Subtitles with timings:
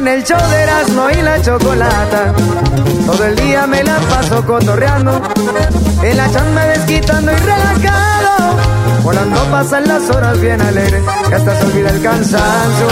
[0.00, 2.34] Con el show de Erasmo y la chocolata.
[3.04, 5.20] Todo el día me la paso cotorreando.
[6.02, 8.56] En la chamba desquitando y relajado.
[9.02, 11.02] Volando pasan las horas bien alegres.
[11.28, 12.86] Que hasta se olvida el cansancio.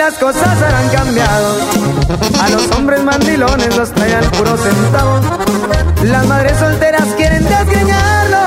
[0.00, 1.56] Las cosas han cambiado.
[2.40, 5.20] A los hombres mandilones los traen al puro centavo.
[6.04, 8.38] Las madres solteras quieren desgreñarlo.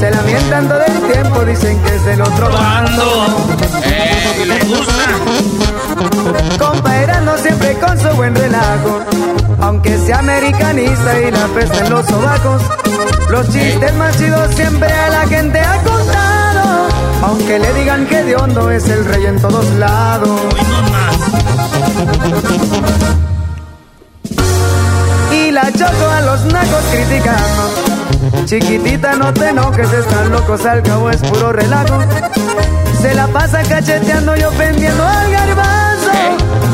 [0.00, 3.26] Se lamentan todo el tiempo, dicen que es del otro bando.
[3.84, 4.20] ¡Eh!
[7.40, 9.00] Siempre con su buen relajo.
[9.60, 12.62] Aunque sea americanista y la pesta en los sobacos.
[13.30, 16.39] Los chistes más chidos siempre a la gente ha contado.
[17.22, 20.40] Aunque le digan que de hondo es el rey en todos lados.
[25.32, 28.46] Y la choco a los nacos criticando.
[28.46, 32.00] Chiquitita, no te enojes, están locos, al cabo es puro relajo.
[33.00, 36.10] Se la pasa cacheteando y ofendiendo al garbanzo.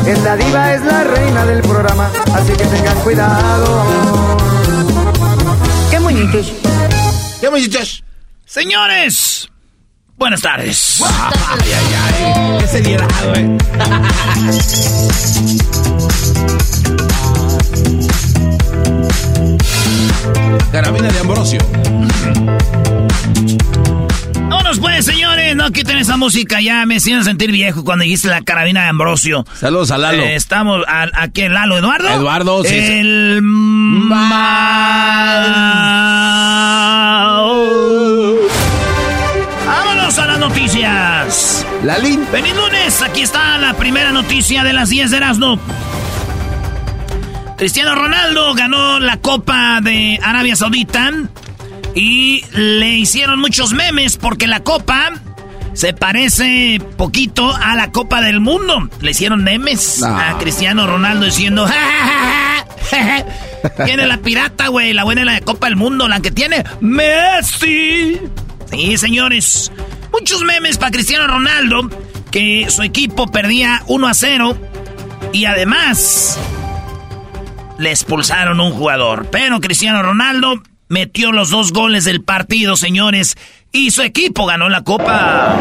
[0.05, 3.85] Esta diva es la reina del programa, así que tengan cuidado.
[5.91, 6.53] ¡Qué muñitos!
[7.41, 8.03] ¿Qué muchachos?
[8.45, 9.49] Señores,
[10.17, 11.01] buenas tardes.
[11.01, 11.85] Ay, ay,
[12.25, 12.57] ay.
[12.63, 13.57] Ese liderado, eh.
[20.71, 21.59] Carabina de Ambrosio.
[24.49, 25.55] Vámonos pues, señores.
[25.55, 26.85] No quiten esa música ya.
[26.85, 29.45] Me hicieron sentir viejo cuando dijiste la carabina de Ambrosio.
[29.55, 30.23] Saludos a Lalo.
[30.23, 32.09] Eh, estamos aquí en Lalo, Eduardo.
[32.09, 32.75] Eduardo, sí, sí.
[32.75, 33.41] El
[40.07, 41.65] Vámonos a las noticias.
[41.83, 42.25] Lalín.
[42.27, 45.59] Feliz lunes, aquí está la primera noticia de las 10 de Erasmo.
[47.57, 51.11] Cristiano Ronaldo ganó la Copa de Arabia Saudita
[51.93, 55.11] y le hicieron muchos memes porque la Copa
[55.73, 58.89] se parece poquito a la Copa del Mundo.
[59.01, 60.17] Le hicieron memes No.
[60.17, 61.67] a Cristiano Ronaldo diciendo...
[61.67, 63.23] "Ja, ja, ja, ja,
[63.75, 63.83] ja".
[63.85, 66.63] Tiene la pirata, güey, la buena es la de Copa del Mundo, la que tiene
[66.79, 68.21] Messi.
[68.71, 69.71] Sí, señores.
[70.11, 71.89] Muchos memes para Cristiano Ronaldo,
[72.31, 74.57] que su equipo perdía 1 a 0
[75.33, 76.37] y además
[77.77, 79.27] le expulsaron un jugador.
[79.31, 83.37] Pero Cristiano Ronaldo metió los dos goles del partido, señores,
[83.71, 85.55] y su equipo ganó la copa.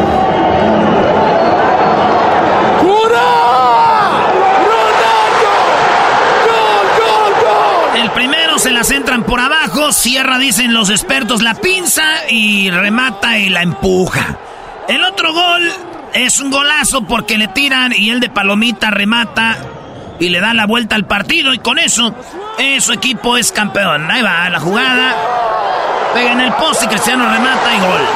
[7.97, 13.38] El primero se la centran por abajo, cierra, dicen los expertos, la pinza y remata
[13.38, 14.38] y la empuja.
[14.88, 15.72] El otro gol
[16.14, 19.58] es un golazo porque le tiran y el de Palomita remata
[20.19, 22.14] y le da la vuelta al partido y con eso
[22.58, 24.10] eh, su equipo es campeón.
[24.10, 25.14] Ahí va la jugada,
[26.14, 28.06] pega en el poste, Cristiano remata y gol.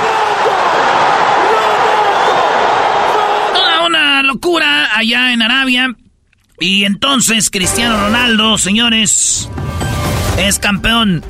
[3.54, 5.94] Toda una locura allá en Arabia.
[6.58, 9.48] Y entonces Cristiano Ronaldo, señores,
[10.38, 11.24] es campeón.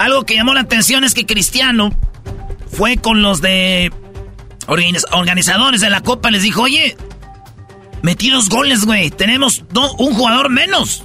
[0.00, 1.90] Algo que llamó la atención es que Cristiano
[2.72, 3.92] fue con los de
[4.66, 6.96] organiz- organizadores de la Copa, les dijo, oye,
[8.02, 11.04] metí dos goles, güey, tenemos do- un jugador menos.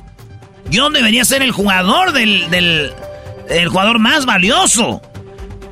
[0.70, 2.92] Yo debería ser el jugador del, del
[3.50, 5.02] el jugador más valioso.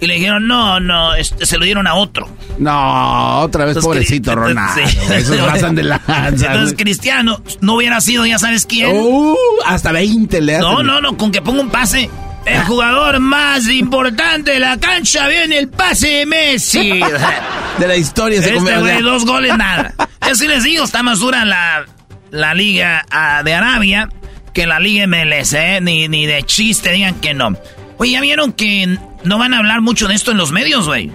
[0.01, 2.27] Y le dijeron, no, no, este, se lo dieron a otro.
[2.59, 4.81] No, otra vez Entonces, pobrecito Ronaldo.
[4.85, 4.97] sí.
[5.13, 6.07] Esos pasan de lanza.
[6.27, 8.91] Entonces Cristiano no hubiera sido, ya sabes quién.
[8.93, 9.33] Uh,
[9.65, 10.67] hasta 20 le hacen.
[10.69, 12.09] No, no, no, con que ponga un pase.
[12.45, 16.99] El jugador más importante de la cancha viene el pase de Messi.
[17.79, 19.93] De la historia se Este güey, dos goles, nada.
[20.27, 21.85] Yo sí les digo, está más dura la,
[22.29, 24.09] la liga ah, de Arabia
[24.53, 25.79] que la liga MLS, ¿eh?
[25.81, 27.57] Ni, ni de chiste digan que no.
[27.97, 31.11] Oye, ¿ya vieron que no van a hablar mucho de esto en los medios, güey?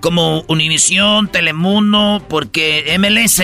[0.00, 3.42] Como Univisión, Telemundo, porque MLS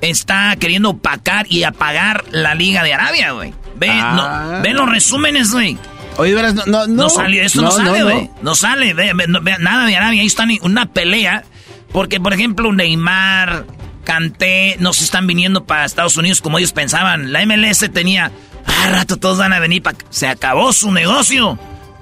[0.00, 3.54] está queriendo opacar y apagar la liga de Arabia, güey.
[3.76, 4.50] Ve, Ah.
[4.56, 5.78] no, ve los resúmenes, güey.
[6.18, 7.08] Oye, de veras, no, no, No, no.
[7.10, 8.30] sale, esto no, sale, güey.
[8.42, 10.20] No, sale, ve- ve- no- ve- nada de Arabia.
[10.20, 11.44] Ahí están una pelea.
[11.92, 13.64] Porque, por ejemplo, Neymar,
[14.04, 17.32] Kanté, no se están viniendo para Estados Unidos como ellos pensaban.
[17.32, 18.30] La MLS tenía,
[18.66, 19.96] ah, rato todos van a venir para...
[20.10, 21.58] Se acabó su negocio.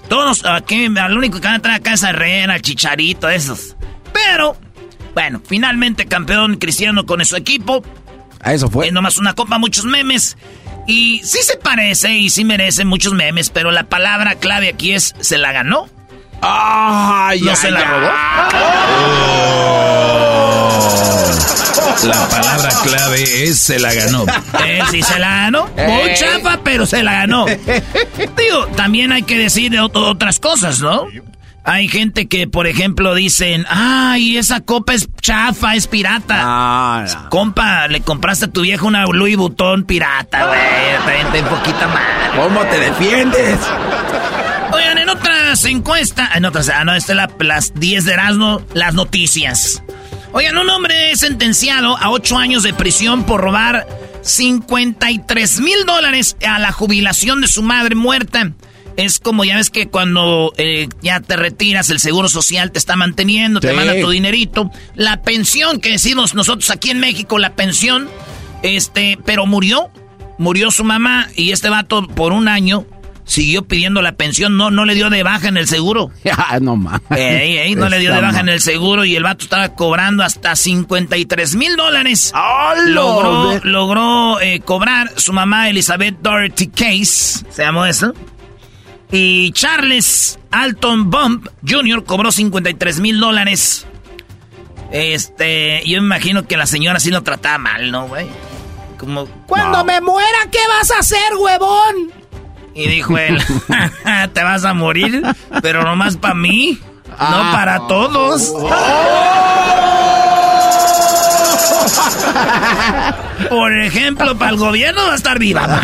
[0.08, 3.76] Todos, aquí, lo único que van a traer acá es a Herrera, al Chicharito, esos.
[4.12, 4.56] Pero,
[5.14, 7.84] bueno, finalmente campeón Cristiano con su equipo.
[8.40, 8.88] A eso fue.
[8.88, 10.36] Eh, nomás una copa, muchos memes.
[10.86, 15.14] Y sí se parece y sí merece muchos memes, pero la palabra clave aquí es
[15.20, 15.88] se la ganó.
[16.42, 19.16] Ay, ¿No se la robó?
[22.04, 24.26] La palabra clave es se la ganó.
[24.64, 25.68] Eh, sí se la ganó.
[25.76, 27.46] Muy chafa, pero se la ganó.
[27.46, 31.06] Digo, también hay que decir otras cosas, ¿no?
[31.68, 36.36] Hay gente que, por ejemplo, dicen, ay, esa copa es chafa, es pirata.
[36.38, 41.24] Ah, Compa, le compraste a tu viejo una Louis Vuitton pirata, güey.
[41.24, 42.36] También un poquito mal.
[42.36, 43.58] ¿Cómo te defiendes?
[44.72, 48.62] Oigan, en otras encuestas, en otras, ah, no, esta es la, las 10 de Erasmo,
[48.72, 49.82] las noticias.
[50.30, 53.88] Oigan, un hombre es sentenciado a 8 años de prisión por robar
[54.22, 58.52] 53 mil dólares a la jubilación de su madre muerta.
[58.96, 62.96] Es como ya ves que cuando eh, ya te retiras, el seguro social te está
[62.96, 64.70] manteniendo, te manda tu dinerito.
[64.94, 68.08] La pensión que decimos nosotros aquí en México, la pensión,
[68.62, 69.90] este, pero murió.
[70.38, 72.84] Murió su mamá y este vato por un año
[73.26, 76.10] siguió pidiendo la pensión, no, no le dio de baja en el seguro.
[76.38, 77.76] Ah, no mames.
[77.76, 81.56] no le dio de baja en el seguro y el vato estaba cobrando hasta 53
[81.56, 82.30] mil dólares.
[82.88, 88.14] logró logró eh, cobrar su mamá Elizabeth Doherty Case, ¿se llamó eso?
[89.10, 92.04] Y Charles Alton Bump Jr.
[92.04, 93.86] cobró 53 mil dólares.
[94.90, 98.26] Este, yo me imagino que la señora sí lo trataba mal, ¿no, güey?
[98.98, 102.12] Como, cuando me muera, ¿qué vas a hacer, huevón?
[102.74, 103.42] Y dijo él,
[104.32, 105.22] te vas a morir,
[105.62, 107.50] pero nomás para mí, no ah.
[107.52, 108.52] para todos.
[113.48, 115.80] Por ejemplo, para el gobierno va a estar viva.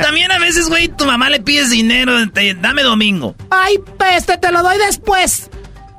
[0.00, 2.12] También a veces, güey, tu mamá le pides dinero,
[2.60, 3.34] dame domingo.
[3.50, 5.50] Ay, peste, te lo doy después.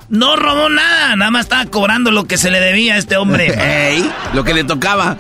[0.10, 3.54] No robó nada, nada más estaba cobrando lo que se le debía a este hombre.
[3.58, 5.18] Ey, lo que le tocaba.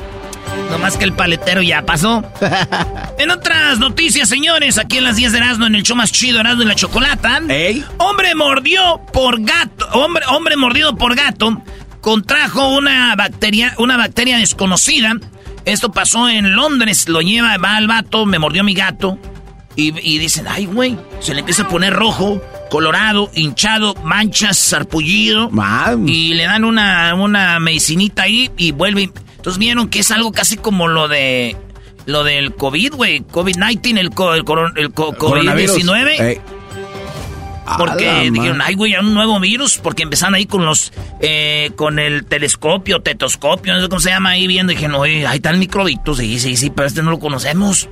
[0.72, 2.24] No más que el paletero ya pasó.
[3.18, 6.40] en otras noticias, señores, aquí en las 10 de Erasmo, en el show más chido,
[6.40, 7.42] Erasmo y la Chocolata.
[7.98, 11.62] Hombre mordió por gato, hombre, hombre mordido por gato,
[12.06, 15.18] contrajo una bacteria, una bacteria desconocida.
[15.66, 19.18] Esto pasó en Londres, lo lleva, va al vato, me mordió mi gato.
[19.76, 25.50] Y, dicen, ay, güey, se le empieza a poner rojo, colorado, hinchado, manchas, sarpullido.
[26.08, 29.10] Y le dan una, una medicinita ahí y vuelve.
[29.38, 31.58] Entonces vieron que es algo casi como lo de
[32.06, 33.22] lo del COVID, güey.
[33.22, 36.40] COVID-19, el, el, COVID-19.
[37.78, 39.78] Porque dijeron, ay, güey, un nuevo virus.
[39.78, 40.94] Porque empezaron ahí con los.
[41.20, 44.72] Eh, con el telescopio, tetoscopio, no sé cómo se llama ahí viendo.
[44.72, 46.14] Y dijeron, oye, ahí está el microbito.
[46.16, 47.90] Sí, sí, sí, pero este no lo conocemos.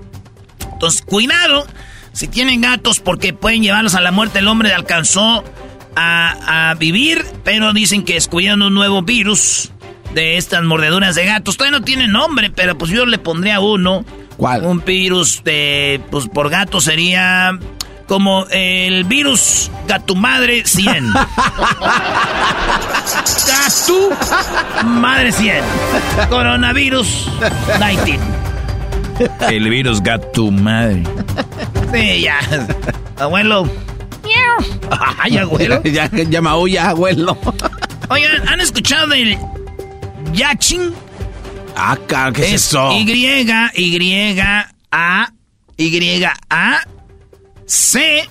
[0.73, 1.65] Entonces, cuidado
[2.13, 4.39] si tienen gatos, porque pueden llevarlos a la muerte.
[4.39, 5.43] El hombre alcanzó
[5.95, 9.71] a, a vivir, pero dicen que descubrieron un nuevo virus
[10.13, 11.57] de estas mordeduras de gatos.
[11.57, 14.05] Todavía no tiene nombre, pero pues yo le pondría uno.
[14.37, 14.63] ¿Cuál?
[14.63, 17.57] Un virus de, pues por gato sería
[18.13, 21.13] como el virus gato madre 100.
[23.47, 24.11] gato
[24.85, 25.63] madre 100.
[26.29, 27.31] Coronavirus
[27.79, 28.19] 19.
[29.49, 31.01] El virus gato madre.
[31.91, 32.37] Sí, ya.
[33.17, 33.67] Abuelo.
[35.19, 35.81] Ay, abuelo.
[35.85, 37.35] ya, ya maulla, abuelo.
[38.11, 39.39] Oigan, ¿han escuchado del
[40.33, 40.93] Yaching.
[41.75, 41.97] Ah,
[42.31, 42.91] ¿qué es, eso?
[42.91, 43.05] Y,
[43.73, 44.39] Y,
[44.91, 45.33] A,
[45.77, 46.79] Y, A,
[47.73, 48.29] C,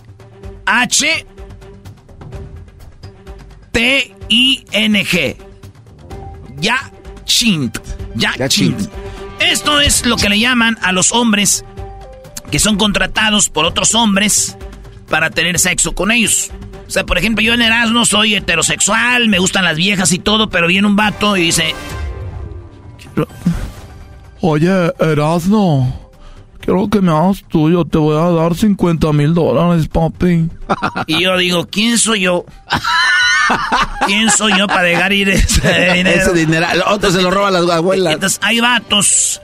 [0.67, 1.27] H,
[3.73, 5.37] T, I, N, G.
[6.61, 7.73] Yaching.
[8.15, 8.77] Yaching.
[9.41, 11.65] Esto es lo que le llaman a los hombres
[12.53, 14.57] que son contratados por otros hombres
[15.09, 16.53] para tener sexo con ellos.
[16.87, 20.51] O sea, por ejemplo, yo en Erasmo soy heterosexual, me gustan las viejas y todo,
[20.51, 21.75] pero viene un vato y dice...
[24.41, 26.02] Oye, Erasmo,
[26.63, 30.49] quiero que me hagas tuyo, te voy a dar 50 mil dólares, papi.
[31.07, 32.47] Y yo digo, ¿quién soy yo?
[34.07, 35.61] ¿Quién soy yo para dejar ir ese
[35.95, 36.23] dinero?
[36.23, 38.15] Ese dinero, otro se lo roba las abuelas.
[38.15, 39.43] Entonces hay vatos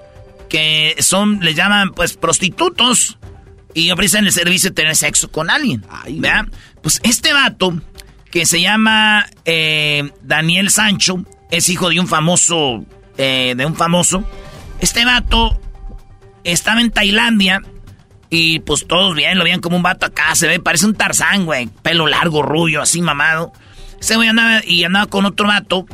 [0.49, 3.19] que son, le llaman pues prostitutos
[3.75, 5.85] y ofrecen el servicio de tener sexo con alguien.
[6.83, 7.79] Pues este vato,
[8.31, 12.85] que se llama eh, Daniel Sancho, es hijo de un famoso,
[13.19, 14.25] eh, de un famoso.
[14.81, 15.61] Este vato
[16.52, 17.62] estaba en Tailandia
[18.31, 21.47] y pues todos bien, lo veían como un vato acá, se ve, parece un tarzán,
[21.47, 23.52] güey, pelo largo, rubio, así mamado.
[24.00, 25.87] Ese güey andaba y andaba con otro vato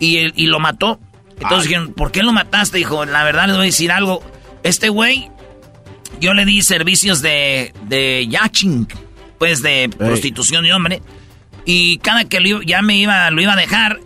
[0.00, 1.00] y, y lo mató.
[1.40, 2.78] Entonces dijeron, ¿por qué lo mataste?
[2.78, 4.22] Dijo, la verdad les voy a decir algo.
[4.62, 5.30] Este güey
[6.20, 8.86] yo le di servicios de, de yaching,
[9.38, 11.02] pues de prostitución de hombre.
[11.64, 14.00] Y cada que ya me iba, lo iba a dejar,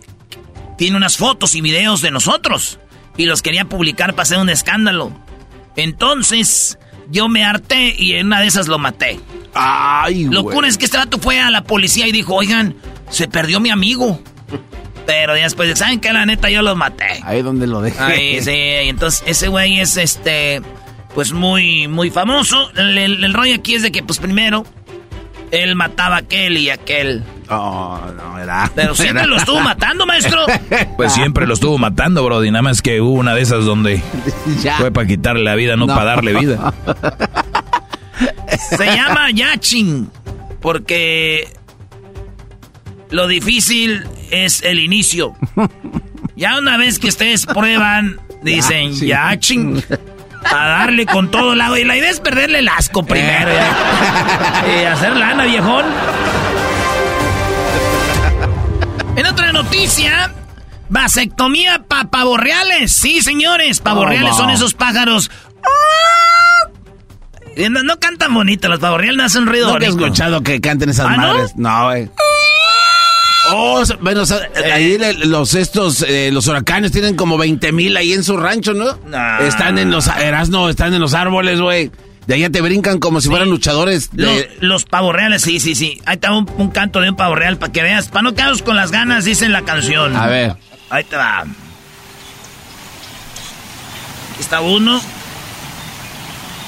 [0.77, 2.79] tiene unas fotos y videos de nosotros.
[3.17, 5.11] Y los quería publicar para hacer un escándalo.
[5.75, 6.77] Entonces,
[7.09, 9.19] yo me harté y en una de esas lo maté.
[9.53, 10.33] Ay, güey.
[10.35, 12.75] Locura es que este vato fue a la policía y dijo, oigan,
[13.09, 14.21] se perdió mi amigo.
[15.05, 16.13] Pero después, ¿saben qué?
[16.13, 17.19] La neta, yo lo maté.
[17.23, 17.99] Ahí donde lo dejé.
[18.01, 20.61] Ahí, sí, entonces ese güey es este,
[21.15, 22.69] pues muy, muy famoso.
[22.75, 24.65] El, el- el rollo aquí es de que, pues primero,
[25.51, 27.23] él mataba a aquel y aquel.
[27.49, 28.71] Oh, no, era.
[28.73, 30.45] Pero siempre era- lo estuvo matando, maestro.
[30.97, 32.49] Pues siempre lo estuvo matando, Brody.
[32.51, 34.01] Nada más que hubo una de esas donde
[34.63, 34.77] Ya.
[34.77, 35.93] fue para quitarle la vida, no, No.
[35.95, 36.73] para darle vida.
[38.77, 40.09] Se llama Yachin,
[40.61, 41.47] porque
[43.09, 45.35] lo difícil es el inicio.
[46.35, 49.83] Ya una vez que ustedes prueban, dicen Yachin.
[50.43, 51.77] A darle con todo lado.
[51.77, 53.51] Y la idea es perderle el asco primero.
[53.51, 55.85] Y hacer lana, viejón.
[59.15, 60.31] En otra noticia,
[60.89, 62.91] vasectomía para pavorreales.
[62.93, 64.53] Sí, señores, pavorreales Oh, son no.
[64.53, 65.29] esos pájaros.
[67.57, 70.89] Eh, No, no cantan bonito, los pavorreales no hacen ruido Nunca he escuchado que canten
[70.89, 71.33] esas ¿Ah, no?
[71.33, 71.51] madres.
[71.57, 72.09] No, güey.
[73.53, 74.39] Oh, bueno, o sea,
[74.73, 78.97] ahí los estos, eh, los huracanes tienen como 20 mil ahí en su rancho, ¿no?
[79.07, 79.39] Nah.
[79.39, 80.09] Están en los,
[80.49, 81.91] no, están en los árboles, güey.
[82.27, 84.09] De allá te brincan como si fueran luchadores.
[84.13, 85.99] Lo- De, los pavorreales, sí, sí, sí.
[86.05, 88.09] Ahí está un, un canto de un pavorreal para que veas.
[88.09, 90.15] Para no quedaros con las ganas, dice la canción.
[90.15, 90.55] a ver.
[90.89, 91.45] Ahí te va.
[94.39, 95.01] Está uno.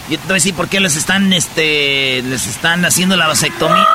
[0.10, 3.88] Y te voy a decir por qué les están, este, les están haciendo la vasectomía.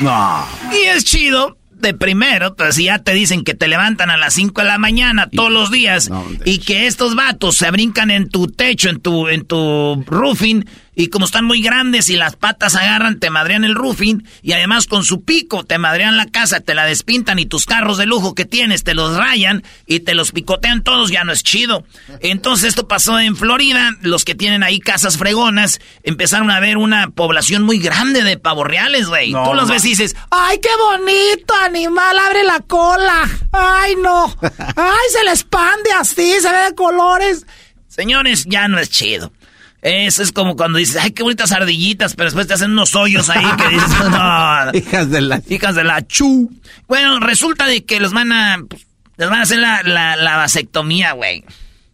[0.00, 0.46] No.
[0.72, 1.56] Y es chido.
[1.78, 4.78] De primero, pues si ya te dicen que te levantan a las 5 de la
[4.78, 8.98] mañana todos los días No, y que estos vatos se brincan en tu techo, en
[8.98, 10.64] tu, en tu roofing,
[10.98, 14.88] y como están muy grandes y las patas agarran, te madrean el roofing, y además
[14.88, 18.34] con su pico te madrean la casa, te la despintan y tus carros de lujo
[18.34, 21.84] que tienes te los rayan y te los picotean todos, ya no es chido.
[22.18, 27.10] Entonces esto pasó en Florida, los que tienen ahí casas fregonas empezaron a ver una
[27.10, 29.30] población muy grande de pavos reales, güey.
[29.30, 32.18] No, Tú los ves y dices, ¡ay, qué bonito animal!
[32.18, 33.22] ¡Abre la cola!
[33.52, 34.36] ¡Ay, no!
[34.76, 37.46] ¡Ay, se le expande así, se ve de colores!
[37.86, 39.32] Señores, ya no es chido.
[39.80, 42.14] Eso es como cuando dices, ¡ay, qué bonitas ardillitas!
[42.14, 45.40] Pero después te hacen unos hoyos ahí que dices, no, Hijas de la.
[45.48, 46.50] hijas de la chu.
[46.88, 50.36] Bueno, resulta de que los van a, pues, les van a hacer la, la, la
[50.36, 51.44] vasectomía, güey.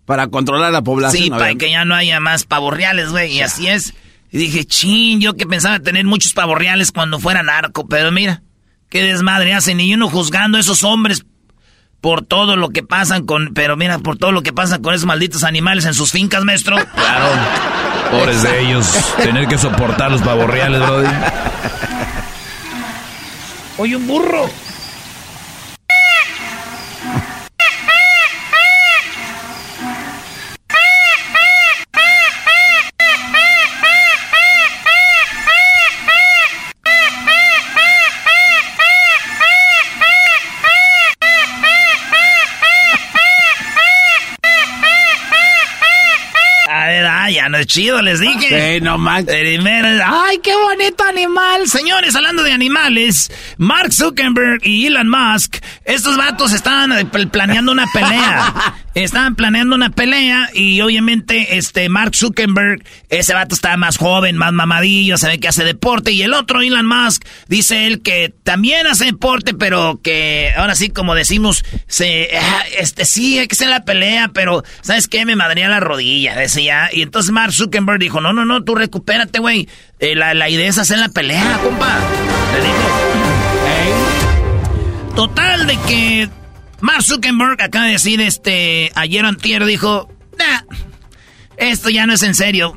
[0.06, 1.24] Para controlar la población.
[1.24, 3.32] Sí, para que ya no haya más pavorreales, güey.
[3.32, 3.94] Y así es.
[4.30, 7.86] Y dije, chin, yo que pensaba tener muchos pavorreales cuando fuera narco.
[7.88, 8.42] Pero mira,
[8.90, 9.80] qué desmadre hacen.
[9.80, 11.24] Y uno juzgando a esos hombres
[12.04, 13.54] por todo lo que pasan con...
[13.54, 16.76] Pero mira, por todo lo que pasa con esos malditos animales en sus fincas, maestro.
[16.94, 17.24] Claro.
[18.10, 18.92] Pobres de ellos.
[19.16, 21.08] Tener que soportar los pavorreales, Brody.
[23.78, 24.50] Oye, un burro.
[47.66, 48.74] Chido, les dije.
[48.76, 49.34] Sí, no manches.
[49.36, 51.68] Primero, ¡ay, qué bonito animal!
[51.68, 57.72] Señores, hablando de animales, Mark Zuckerberg y Elon Musk, estos vatos estaban eh, pl- planeando
[57.72, 58.74] una pelea.
[58.94, 64.52] estaban planeando una pelea y obviamente este Mark Zuckerberg, ese vato está más joven, más
[64.52, 68.86] mamadillo, se ve que hace deporte y el otro Elon Musk dice él que también
[68.86, 73.68] hace deporte, pero que ahora sí como decimos, se ah, este sí hay que hacer
[73.68, 75.24] la pelea, pero ¿sabes qué?
[75.26, 76.88] Me madría la rodilla, decía.
[76.92, 79.68] Y entonces Mark Zuckerberg dijo, "No, no, no, tú recupérate, güey.
[79.98, 81.98] Eh, la, la idea es hacer la pelea, compa."
[82.54, 83.24] Le dijo.
[85.14, 86.28] Total de que
[86.84, 90.60] Mark Zuckerberg acaba de decir este ayer antier dijo, nah,
[91.56, 92.74] esto ya no es en serio.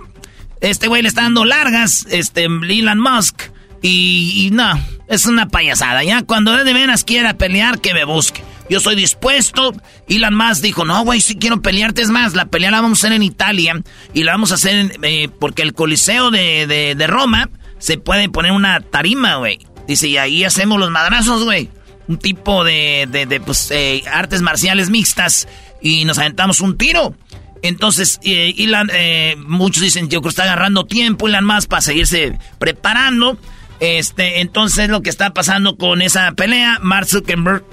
[0.61, 3.41] Este güey le está dando largas, este Elon Musk,
[3.81, 6.05] y, no, es una payasada.
[6.05, 8.41] Ya cuando de veras quiera pelear, que me busque.
[8.69, 9.73] Yo soy dispuesto.
[10.07, 12.01] Elon Musk dijo, no, güey, si quiero pelearte.
[12.01, 13.81] Es más, la pelea la vamos a hacer en Italia
[14.13, 17.97] y la vamos a hacer en, eh, porque el Coliseo de, de, de Roma se
[17.97, 19.59] puede poner una tarima, güey.
[19.85, 21.69] Dice, y ahí hacemos los madrazos, güey.
[22.07, 25.47] Un tipo de, de, de, pues, eh, artes marciales mixtas
[25.81, 27.13] y nos aventamos un tiro.
[27.61, 31.81] Entonces, eh, Elon, eh, muchos dicen, yo creo que está agarrando tiempo Elon más para
[31.81, 33.37] seguirse preparando.
[33.79, 37.63] Este, entonces lo que está pasando con esa pelea, Mark Zuckerberg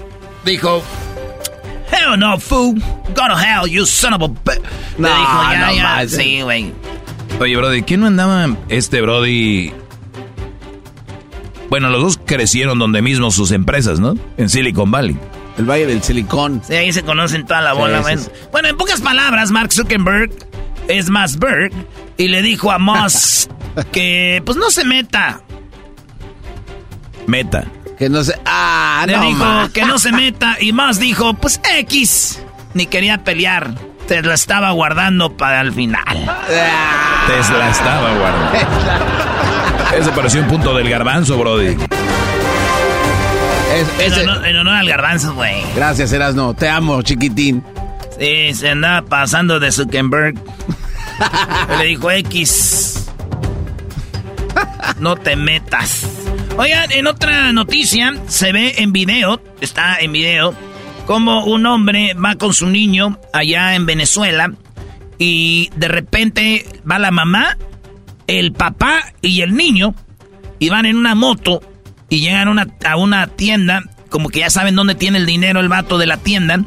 [0.45, 0.83] dijo,
[1.93, 2.75] Hell no, fool.
[3.15, 4.27] Go to hell, you son of a...
[4.29, 4.53] bi-"
[4.99, 6.17] Le No, dijo, ya, no ya, manches.
[6.19, 6.73] sí, güey.
[7.41, 9.73] Oye, Brody, ¿quién no andaba este Brody?
[11.75, 14.17] Bueno, los dos crecieron donde mismo sus empresas, ¿no?
[14.37, 15.19] En Silicon Valley.
[15.59, 16.63] El Valle del Silicón.
[16.65, 17.97] Sí, ahí se conocen toda la bola.
[17.97, 18.21] Sí, bueno.
[18.23, 18.41] sí, sí.
[18.53, 20.31] bueno, en pocas palabras, Mark Zuckerberg
[20.87, 21.73] es más Berg
[22.17, 23.51] y le dijo a Musk
[23.91, 25.41] que pues no se meta.
[27.27, 27.65] Meta.
[27.99, 28.39] Que no sé.
[28.47, 29.69] Ah, Le no, dijo ma.
[29.75, 32.41] que no se meta y Musk dijo, pues X.
[32.75, 33.75] Ni quería pelear.
[34.07, 36.05] Te la estaba guardando para el final.
[36.29, 39.64] Ah, Tesla estaba guardando.
[39.99, 41.67] Ese pareció un punto del garbanzo, Brody.
[41.67, 41.79] es-
[44.07, 45.63] En ese- honor, en honor al garbanzo, güey.
[45.75, 46.55] Gracias, Erasno.
[46.55, 47.63] Te amo, chiquitín.
[48.19, 50.35] Sí, se andaba pasando de Zuckerberg.
[51.79, 53.09] Le dijo X.
[54.99, 56.07] No te metas.
[56.57, 60.55] Oigan, en otra noticia, se ve en video, está en video,
[61.07, 64.53] como un hombre va con su niño allá en Venezuela
[65.19, 67.57] y de repente va la mamá,
[68.27, 69.95] el papá y el niño
[70.59, 71.63] y van en una moto
[72.09, 75.61] y llegan a una, a una tienda, como que ya saben dónde tiene el dinero
[75.61, 76.65] el vato de la tienda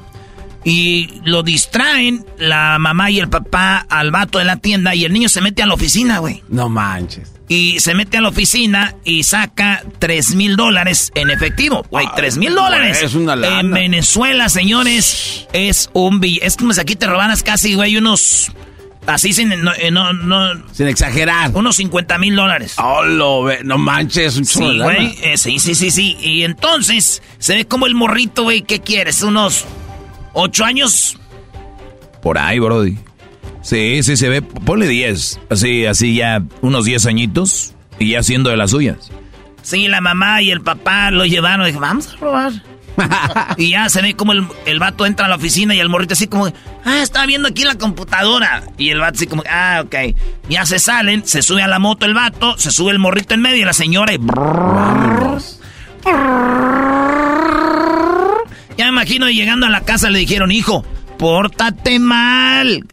[0.64, 5.14] y lo distraen la mamá y el papá al vato de la tienda y el
[5.14, 6.44] niño se mete a la oficina, güey.
[6.50, 7.34] No manches.
[7.48, 11.86] Y se mete a la oficina y saca 3 mil dólares en efectivo.
[11.90, 13.02] Güey, Ay, 3 mil dólares.
[13.02, 13.62] es una lana.
[13.62, 16.46] En Venezuela, señores, es un billete.
[16.46, 18.52] Es como si aquí te robaras casi, güey, unos...
[19.08, 19.50] Así sin...
[19.64, 21.52] No, eh, no, no, Sin exagerar.
[21.56, 22.76] unos 50 mil dólares.
[22.78, 23.60] Oh, lo ve.
[23.64, 25.18] No manches, un Sí, güey.
[25.24, 26.18] eh, sí, sí, sí, sí.
[26.20, 28.62] Y entonces se ve como el morrito, güey.
[28.64, 29.24] ¿Qué quieres?
[29.24, 29.66] ¿Unos
[30.34, 31.18] ocho años?
[32.22, 32.98] Por ahí, Brody.
[33.62, 34.42] Sí, sí, se ve.
[34.42, 35.40] Ponle 10.
[35.50, 39.10] Así, así ya unos 10 añitos y ya haciendo de las suyas.
[39.62, 41.66] Sí, la mamá y el papá lo llevaron.
[41.66, 42.52] Dije, vamos a robar.
[43.58, 46.14] y ya se ve como el, el vato entra a la oficina y el morrito
[46.14, 46.48] así como,
[46.86, 48.64] ah, está viendo aquí la computadora.
[48.78, 49.96] Y el vato así como, ah, ok.
[50.50, 53.42] Ya se salen, se sube a la moto el vato, se sube el morrito en
[53.42, 54.20] medio y la señora y...
[58.78, 60.86] Ya me imagino llegando a la casa le dijeron, hijo,
[61.18, 62.86] pórtate mal.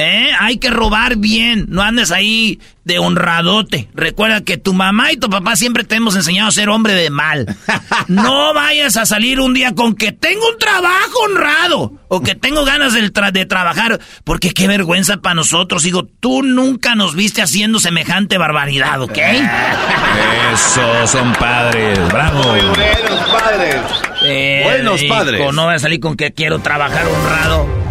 [0.00, 0.30] ¿Eh?
[0.38, 3.88] Hay que robar bien, no andes ahí de honradote.
[3.94, 7.10] Recuerda que tu mamá y tu papá siempre te hemos enseñado a ser hombre de
[7.10, 7.46] mal.
[8.06, 12.64] No vayas a salir un día con que tengo un trabajo honrado o que tengo
[12.64, 15.82] ganas de, tra- de trabajar, porque qué vergüenza para nosotros.
[15.82, 19.18] Digo, tú nunca nos viste haciendo semejante barbaridad, ¿ok?
[20.54, 21.98] Eso, son padres.
[22.08, 22.42] Bravo.
[22.44, 23.76] buenos padres.
[24.22, 25.52] Eh, Buenos hijo, padres.
[25.54, 27.87] No voy a salir con que quiero trabajar honrado.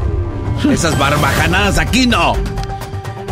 [0.71, 2.35] Esas barbajanadas aquí no.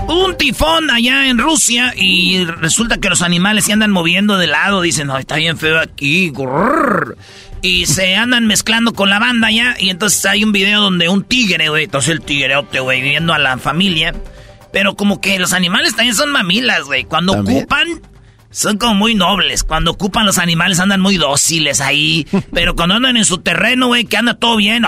[0.07, 4.81] Un tifón allá en Rusia y resulta que los animales se andan moviendo de lado.
[4.81, 6.29] Dicen, no, está bien feo aquí.
[6.29, 7.17] grrr".
[7.61, 9.75] Y se andan mezclando con la banda ya.
[9.79, 11.85] Y entonces hay un video donde un tigre, güey.
[11.85, 14.13] Entonces el tigreote, güey, viendo a la familia.
[14.71, 17.05] Pero como que los animales también son mamilas, güey.
[17.05, 17.59] Cuando ¿También?
[17.59, 17.87] ocupan,
[18.51, 19.63] son como muy nobles.
[19.63, 22.27] Cuando ocupan los animales andan muy dóciles ahí.
[22.53, 24.85] Pero cuando andan en su terreno, güey, que anda todo bien.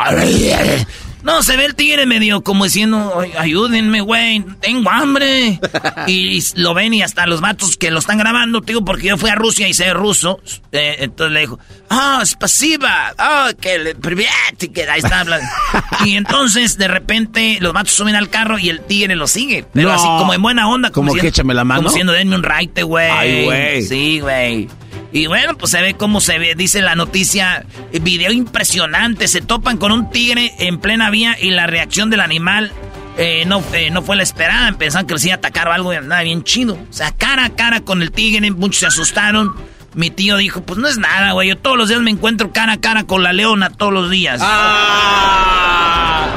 [1.28, 5.60] No, se ve el tigre medio como diciendo, "Ay, ayúdenme, güey, tengo hambre.
[6.08, 9.30] y lo ven y hasta los matos que lo están grabando, tío, porque yo fui
[9.30, 10.40] a Rusia y sé ruso.
[10.72, 11.60] eh, entonces le dijo,
[11.90, 14.28] ah, es pasiva, ah, que le privet",
[14.74, 15.46] que ahí está hablando.
[16.06, 19.66] y entonces, de repente, los matos suben al carro y el tigre lo sigue.
[19.74, 19.94] Pero No.
[19.96, 20.92] así como en buena onda.
[20.92, 21.80] Como que diciendo- échame la mano.
[21.82, 23.10] Como diciendo, denme un raite, güey.
[23.10, 23.82] Ay, güey.
[23.84, 24.70] Sí, güey.
[25.12, 27.66] Y bueno, pues se ve cómo se ve, dice la noticia,
[28.02, 32.74] video impresionante, se topan con un tigre en plena vía y la reacción del animal
[33.18, 35.90] eh, no, eh, no fue la esperada, pensaban que les iba a atacar o algo
[35.92, 36.76] andaba bien chido.
[36.76, 39.56] O sea, cara a cara con el tigre, muchos se asustaron.
[39.96, 42.74] Mi tío dijo, pues no es nada, güey, yo todos los días me encuentro cara
[42.74, 44.40] a cara con la leona, todos los días.
[44.44, 46.28] Ah.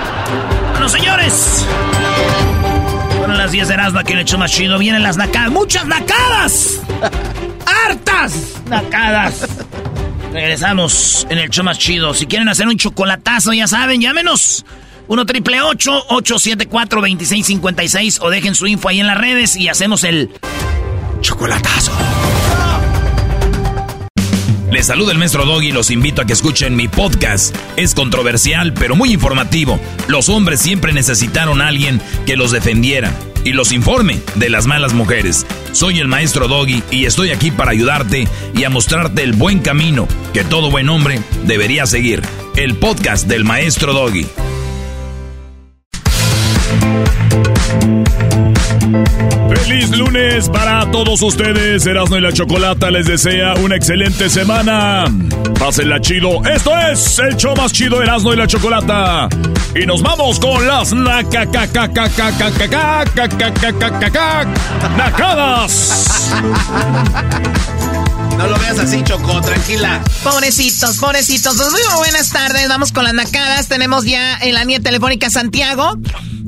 [0.70, 1.66] Bueno, señores.
[3.18, 4.78] Fueron las 10 de Erasmo aquí en el hecho más chido.
[4.78, 5.50] Vienen las nacadas.
[5.50, 6.80] ¡Muchas nacadas!
[7.90, 9.48] ¡Hartas nacadas!
[10.32, 12.14] Regresamos en el show más chido.
[12.14, 14.64] Si quieren hacer un chocolatazo, ya saben, llámenos.
[15.08, 20.30] 1 triple 874 2656 o dejen su info ahí en las redes y hacemos el
[21.20, 21.90] chocolatazo.
[24.70, 27.56] Les saluda el maestro Doggy y los invito a que escuchen mi podcast.
[27.76, 29.80] Es controversial, pero muy informativo.
[30.06, 33.12] Los hombres siempre necesitaron a alguien que los defendiera
[33.44, 35.46] y los informe de las malas mujeres.
[35.72, 40.08] Soy el maestro Doggy y estoy aquí para ayudarte y a mostrarte el buen camino
[40.32, 42.22] que todo buen hombre debería seguir.
[42.56, 44.26] El podcast del maestro Doggy.
[49.62, 51.86] Feliz lunes para todos ustedes.
[51.86, 55.04] Erasmo y la Chocolata les desea una excelente semana.
[55.58, 56.42] Pásenla chido.
[56.44, 59.28] Esto es el show más chido Erasmo y la Chocolata.
[59.74, 60.92] Y nos vamos con las
[64.96, 66.32] nacadas.
[68.40, 70.00] No lo veas así, Choco, tranquila.
[70.22, 71.58] Pobrecitos, pobrecitos.
[71.58, 73.68] Pues muy buenas tardes, vamos con las nacadas.
[73.68, 75.98] Tenemos ya en la línea telefónica Santiago.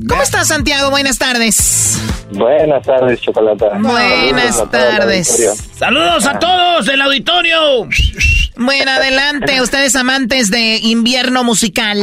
[0.09, 0.89] ¿Cómo estás, Santiago?
[0.89, 1.99] Buenas tardes.
[2.31, 3.77] Buenas tardes, Chocolata.
[3.77, 5.61] Buenas tardes.
[5.77, 7.87] Saludos a todos del auditorio.
[8.55, 12.01] Bueno, adelante, ustedes amantes de invierno musical.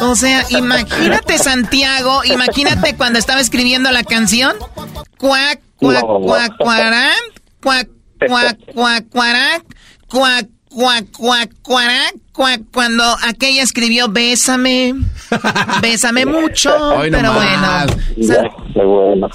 [0.00, 4.56] O sea, imagínate Santiago, imagínate cuando estaba escribiendo la canción.
[5.18, 7.14] Cuac, cuac, cuac, cuarán,
[7.62, 7.88] cuac,
[8.26, 9.62] cuac, cuac, cuarán,
[10.08, 14.94] cuac, cuac, cuac, cuarán, cuac, cuando aquella escribió Bésame,
[15.80, 16.70] Bésame mucho,
[17.10, 17.86] pero bueno.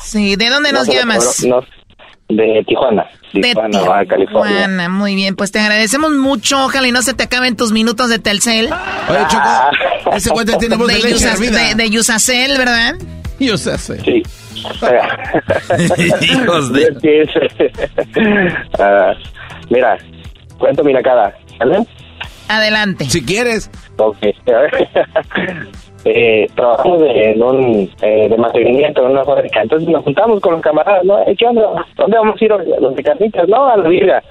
[0.04, 1.46] Sí, ¿de dónde nos llamas?
[2.30, 3.06] De Tijuana.
[3.32, 4.90] Tijuana, de California.
[4.90, 6.66] Muy bien, pues te agradecemos mucho.
[6.66, 8.66] Ojalá y no se te acaben tus minutos de Telcel.
[8.66, 9.72] Oye, Choco, ah.
[10.14, 12.96] ese cuento tiene voz de, de leche de, de Yusacel, ¿verdad?
[13.40, 14.04] Yusacel.
[14.04, 14.24] Sí.
[16.34, 16.88] Hijos de...
[18.80, 19.14] uh,
[19.70, 19.98] mira,
[20.58, 21.86] cuento mi nacada, ¿vale?
[22.50, 23.06] Adelante.
[23.06, 23.70] Si quieres.
[23.98, 24.18] Ok.
[26.06, 29.62] eh, trabajamos en un eh, de mantenimiento en una fábrica.
[29.62, 31.18] Entonces nos juntamos con los camaradas, ¿no?
[31.38, 31.86] ¿Qué onda?
[31.96, 33.48] ¿Dónde vamos a ir los de carnitas?
[33.48, 34.24] No, a la birria.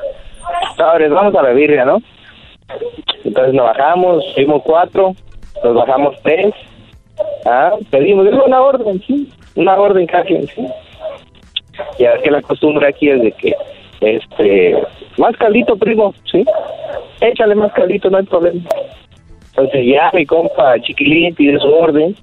[0.77, 2.01] Sabes, vamos a la birria, ¿no?
[3.25, 5.15] Entonces nos bajamos, fuimos cuatro,
[5.63, 6.55] nos bajamos tres.
[7.45, 10.67] Ah, pedimos una orden, sí, una orden casi, sí.
[11.99, 13.55] Ya es que la costumbre aquí es de que,
[14.01, 14.77] este,
[15.19, 16.45] más caldito, primo, sí.
[17.21, 18.61] Échale más caldito, no hay problema.
[19.49, 22.15] Entonces ya mi compa Chiquilín pide su orden,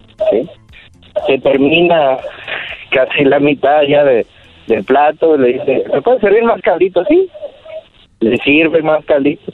[1.25, 2.17] se termina
[2.91, 4.25] casi la mitad ya de,
[4.67, 7.03] del plato, le dice, ¿me puede servir más caldito?
[7.05, 7.27] Sí,
[8.19, 9.51] le sirve más caldito.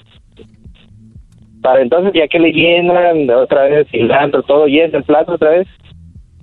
[1.62, 5.68] Para entonces ya que le llenan otra vez cilantro, todo llena el plato otra vez,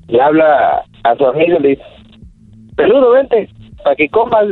[0.08, 1.82] le habla a su amigo le dice,
[2.76, 3.48] peludo, vente,
[3.82, 4.46] para que comas.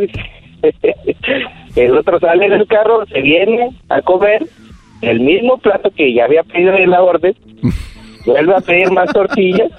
[1.77, 4.47] el otro sale del carro, se viene a comer
[5.03, 7.35] el mismo plato que ya había pedido en la orden,
[8.25, 9.71] vuelve a pedir más tortillas.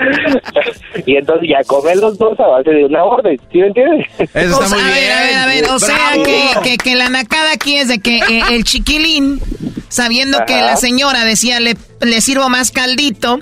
[1.06, 4.06] y entonces ya comen los dos a base de una orden, ¿sí me entiendes?
[4.34, 4.96] Eso está muy a bien.
[4.96, 8.00] ver, a ver, a ver, o sea que, que, que, la nacada aquí es de
[8.00, 9.40] que eh, el chiquilín,
[9.88, 10.46] sabiendo Ajá.
[10.46, 13.40] que la señora decía le, le sirvo más caldito,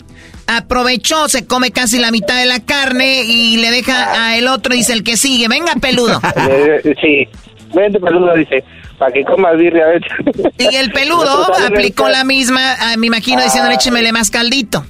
[0.48, 4.74] aprovechó, se come casi la mitad de la carne y le deja a el otro,
[4.74, 6.20] dice el que sigue, venga peludo.
[7.00, 7.28] sí,
[7.72, 8.64] vente peludo, dice
[8.98, 9.84] para que comas birria.
[10.58, 14.84] Y el peludo aplicó la misma, ah, me imagino, diciendo, échemele más caldito.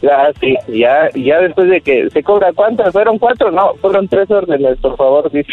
[0.00, 2.90] Ya, sí, ya, ya después de que se cobra, ¿cuántas?
[2.92, 3.50] ¿Fueron cuatro?
[3.50, 5.52] No, fueron tres órdenes, por favor, dice.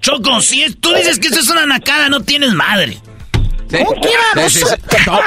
[0.00, 2.96] Choco, si es, tú dices que esto es una nacada, no tienes madre.
[3.68, 3.78] ¿Sí?
[5.04, 5.20] ¿Cómo.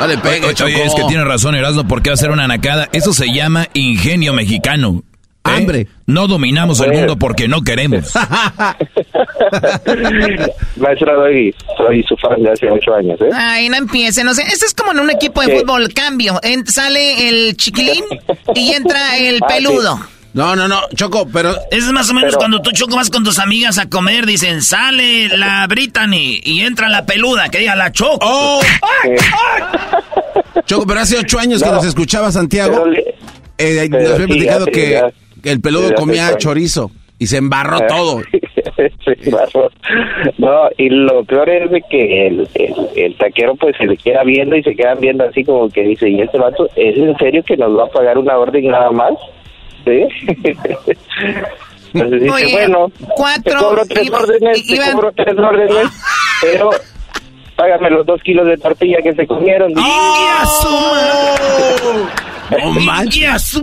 [0.00, 2.30] No le pegue, Oye, oye, es que tiene razón Erasmo, ¿por qué va a ser
[2.30, 2.88] una nacada?
[2.92, 5.02] Eso se llama ingenio mexicano.
[5.44, 5.48] ¿Eh?
[5.48, 5.86] Hambre.
[6.06, 8.12] No dominamos el mundo porque no queremos.
[10.76, 13.30] Maestra Doggy, soy su fan de hace ocho años, ¿eh?
[13.32, 15.58] Ay, no empiecen, no sé, esto es como en un equipo de Sí.
[15.60, 18.04] fútbol, cambio, En- sale el chiquilín
[18.54, 19.54] y entra el Ah, sí.
[20.36, 23.24] No, no, no, Choco, pero Es más o menos Pero- cuando tú Choco vas con
[23.24, 27.90] tus amigas a comer, dicen, sale la Brittany y entra la peluda, que diga la
[27.90, 28.18] Choco.
[28.22, 28.60] ¡Oh!
[29.04, 29.16] Eh,
[30.66, 31.76] Choco, pero hace ocho años que No.
[31.76, 32.84] nos escuchaba Santiago.
[33.58, 37.38] Eh, Pero nos había sí, platicado que, ya- que el peludo comía chorizo y se
[37.38, 37.86] embarró Ah.
[37.86, 38.22] todo.
[38.76, 39.70] Sí, claro.
[40.36, 44.22] No, y lo peor es de que el, el, el taquero pues se le queda
[44.22, 47.42] viendo y se quedan viendo así como que dice, ¿y este vato es en serio
[47.42, 49.12] que nos va a pagar una orden nada más?
[49.86, 50.06] ¿Sí?
[51.94, 55.86] Entonces dice, Oye, bueno, cuatro, te cobro tres iba- órdenes, te iban- cobro tres órdenes,
[56.42, 56.70] pero
[57.56, 59.72] págame los dos kilos de tortilla que se comieron.
[59.72, 59.82] No
[62.80, 63.62] manches.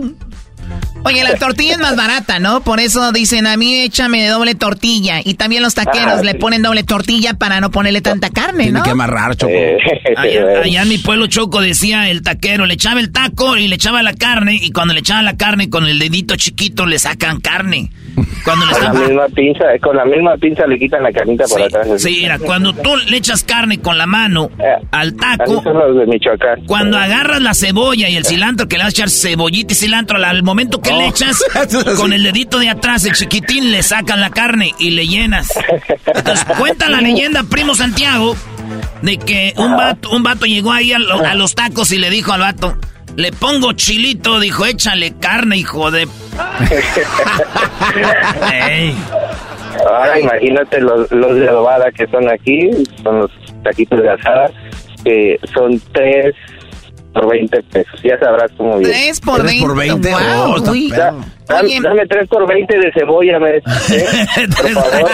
[1.04, 2.62] ¡Ya su- Oye, la tortilla es más barata, ¿no?
[2.62, 5.20] Por eso dicen, a mí échame doble tortilla.
[5.24, 6.38] Y también los taqueros Ah, le sí.
[6.38, 8.84] ponen doble tortilla para no ponerle tanta carne, Tiene ¿no?
[8.84, 9.52] que amarrar, Choco.
[9.52, 9.76] Eh,
[10.16, 13.74] Allá, allá en mi pueblo Choco decía el taquero, le echaba el taco y le
[13.76, 17.40] echaba la carne y cuando le echaban la carne con el dedito chiquito le sacan
[17.40, 17.90] carne.
[18.44, 19.06] Cuando le con la están...
[19.08, 21.86] misma pinza, con la misma pinza le quitan la carnita por atrás.
[21.96, 25.76] Sí, sí, mira, cuando tú le echas carne con la mano Eh, al taco, son
[25.78, 26.64] los de Michoacán.
[26.66, 30.22] cuando agarras la cebolla y el cilantro, que le vas a echar cebollita y cilantro,
[30.24, 31.42] al momento que le echas,
[31.96, 35.48] con el dedito de atrás, el chiquitín, le sacan la carne y le llenas.
[36.06, 38.36] Entonces, cuenta la leyenda, primo Santiago,
[39.02, 42.10] de que un vato, un vato llegó ahí a, lo- a los tacos y le
[42.10, 42.76] dijo al vato,
[43.16, 46.08] le pongo chilito, dijo, échale carne, hijo de...
[48.52, 48.94] Ey.
[49.88, 52.70] Ahora imagínate los, los de adobada que son aquí,
[53.02, 53.30] son los
[53.62, 54.50] taquitos de asada,
[55.04, 56.34] que son tres
[57.14, 58.00] por 20 pesos.
[58.02, 58.92] Ya sabrás cómo viene.
[58.92, 59.66] 3 por 3 20.
[59.66, 60.10] por 20.
[60.10, 60.20] Wow,
[60.52, 60.92] Oh, está uy.
[61.46, 61.58] Perro.
[61.60, 61.80] Da- Oye.
[61.82, 63.62] dame 3 por 20 de cebolla, me ¿eh?
[64.56, 65.10] Por favor.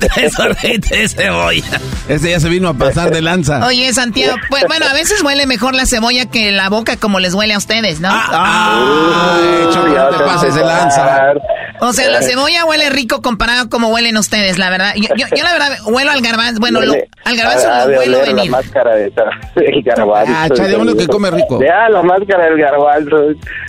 [0.14, 1.80] Tres por 20 de cebolla.
[2.08, 3.66] Este ya se vino a pasar de lanza.
[3.66, 7.34] Oye, Santiago, pues, bueno, a veces huele mejor la cebolla que la boca como les
[7.34, 8.08] huele a ustedes, ¿no?
[8.10, 9.38] Ah,
[9.72, 11.32] Choco, Ya no te vas a pases de lanza.
[11.80, 14.94] O sea, la cebolla huele rico comparado como huelen ustedes, la verdad.
[14.96, 17.98] Yo, yo, yo la verdad huelo al garbanzo, bueno, lo- al garbanzo ha lo de
[17.98, 18.50] huelo oler la venir.
[18.50, 19.04] máscara de
[19.56, 20.32] el garbanzo.
[20.36, 21.60] Ah, chale, uno que come rico.
[21.62, 23.16] Ya, la máscara del garbanzo.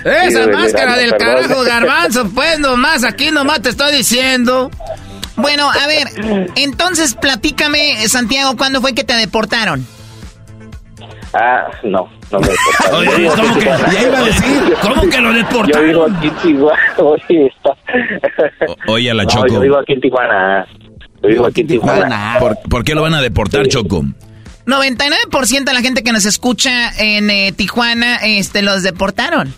[0.03, 1.63] Esa Sí, máscara del carajo, garbanzo,
[2.34, 4.71] pues nomás, aquí nomás te estoy diciendo.
[5.36, 6.08] Bueno, a ver,
[6.56, 9.86] entonces platícame, Santiago, ¿cuándo fue que te deportaron?
[11.34, 12.93] Ah, no, no me importa.
[12.98, 13.65] Oye, Yo ¿cómo que-.
[13.65, 14.74] Ya iba a decir.
[14.82, 15.88] ¿Cómo que lo Yo deportaron?
[15.89, 16.80] vivo aquí en Tijuana.
[16.98, 17.71] Oye, está.
[18.88, 19.48] Oye, a la No, Choco.
[19.48, 20.65] yo vivo aquí en Tijuana.
[21.21, 22.38] Yo vivo aquí en Tijuana.
[22.39, 23.71] ¿Por, por qué lo van a deportar, Sí.
[23.71, 24.06] Choco?
[24.65, 29.54] 99% de la gente que nos escucha en eh, Tijuana, este, los deportaron.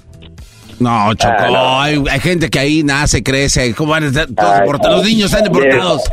[0.79, 1.81] No, Choco, Ah, no.
[1.81, 3.73] Hay, hay gente que ahí nace, crece.
[3.73, 4.97] ¿Cómo van a estar todos Ay, deportados?
[4.97, 6.03] Los niños están deportados.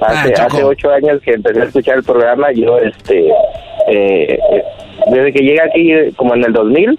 [0.00, 3.28] Hace, Ah, hace ocho años que empecé a escuchar el programa, yo, este,
[3.88, 4.38] eh, eh,
[5.10, 6.98] desde que llegué aquí, como en el 2000,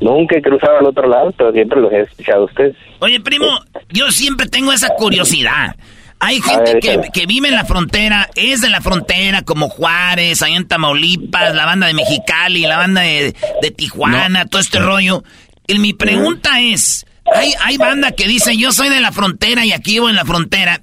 [0.00, 2.76] nunca he cruzado al otro lado, pero siempre los he escuchado a ustedes.
[3.00, 3.46] Oye, primo,
[3.90, 5.74] yo siempre tengo esa curiosidad.
[6.20, 10.56] Hay gente ver, que, vive en la frontera, es de la frontera, como Juárez, allá
[10.56, 15.22] en Tamaulipas, la banda de Mexicali, la banda de, de Tijuana, todo este rollo.
[15.66, 19.72] Y mi pregunta es, hay, hay banda que dice, yo soy de la frontera y
[19.72, 20.80] aquí vivo en la frontera.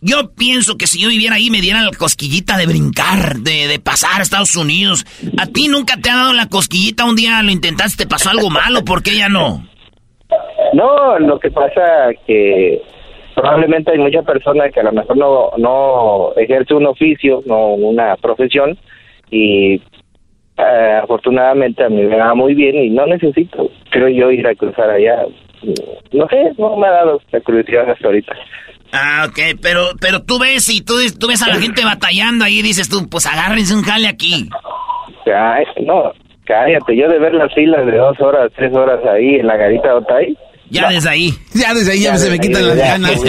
[0.00, 3.78] Yo pienso que si yo viviera ahí me dieran la cosquillita de brincar, de, de
[3.78, 5.06] pasar a Estados Unidos.
[5.38, 7.04] ¿A ti nunca te ha dado la cosquillita?
[7.04, 9.66] Un día lo intentaste, te pasó algo malo, ¿por qué ya no?
[10.72, 12.82] No, lo que pasa que
[13.34, 18.16] probablemente hay muchas personas que a lo mejor no, no ejerce un oficio, no una
[18.16, 18.78] profesión,
[19.30, 19.80] y
[20.58, 24.54] eh, afortunadamente a mí me va muy bien y no necesito, creo yo, ir a
[24.54, 25.24] cruzar allá.
[26.12, 28.34] No sé, no me ha dado la curiosidad hasta ahorita.
[28.92, 32.60] Ah, ok, pero, pero tú ves y tú, tú ves a la gente batallando ahí
[32.60, 34.48] y dices tú, pues agárrense un jale aquí.
[35.26, 36.12] Ay, no,
[36.44, 39.88] cállate, yo de ver las filas de dos horas, tres horas ahí en la garita
[39.88, 40.38] de Otay.
[40.70, 41.38] Ya desde ahí.
[41.54, 43.12] Ya desde ahí ya, se me quitan las ya, ganas.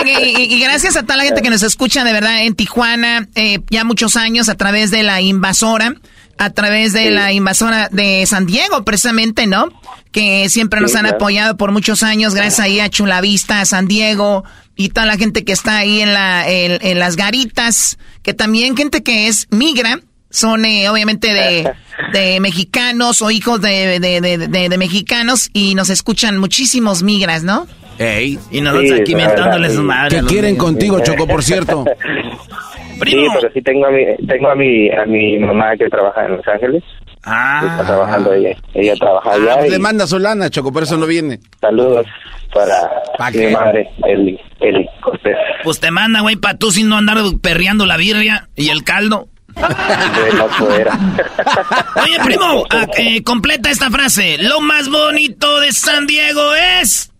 [0.00, 3.28] Oye, y, y gracias a toda la gente que nos escucha de verdad en Tijuana,
[3.34, 5.94] eh, ya muchos años a través de la invasora,
[6.38, 7.10] a través de Sí.
[7.10, 9.68] la invasora de San Diego, precisamente, ¿no?
[10.12, 11.16] Que siempre nos Sí, han claro.
[11.16, 14.44] apoyado por muchos años, gracias ahí a Chulavista, a San Diego,
[14.76, 18.76] y toda la gente que está ahí en, la, en, en las garitas, que también
[18.76, 20.00] gente que es migra,
[20.32, 21.72] son eh, obviamente de,
[22.12, 27.44] de mexicanos o hijos de, de, de, de- de mexicanos, y nos escuchan muchísimos migras,
[27.44, 27.66] ¿no?
[27.98, 29.76] Ey, Y nosotros Sí, aquí mentándoles sí.
[29.76, 30.20] su madre.
[30.20, 31.84] ¿Qué quieren contigo, Choco, por cierto?
[32.92, 33.32] Sí, Primo.
[33.34, 36.46] pero sí tengo a mi, tengo a mi, a mi mamá que trabaja en Los
[36.46, 36.84] Ángeles.
[37.16, 37.22] Está
[37.80, 38.56] Ah, trabajando ella.
[38.74, 41.40] Ella trabaja Ah, allá pues y le manda su lana, Choco, por eso no viene.
[41.60, 42.06] saludos
[42.54, 42.74] para
[43.18, 43.50] ¿Pa mi qué?
[43.50, 45.34] madre, Eli, Eli Cortés.
[45.64, 49.26] pues te manda, güey, para tú sin no andar perreando la birria y el caldo.
[52.02, 54.38] Oye, primo, ah, eh, completa esta frase.
[54.38, 57.10] Lo más bonito de San Diego es...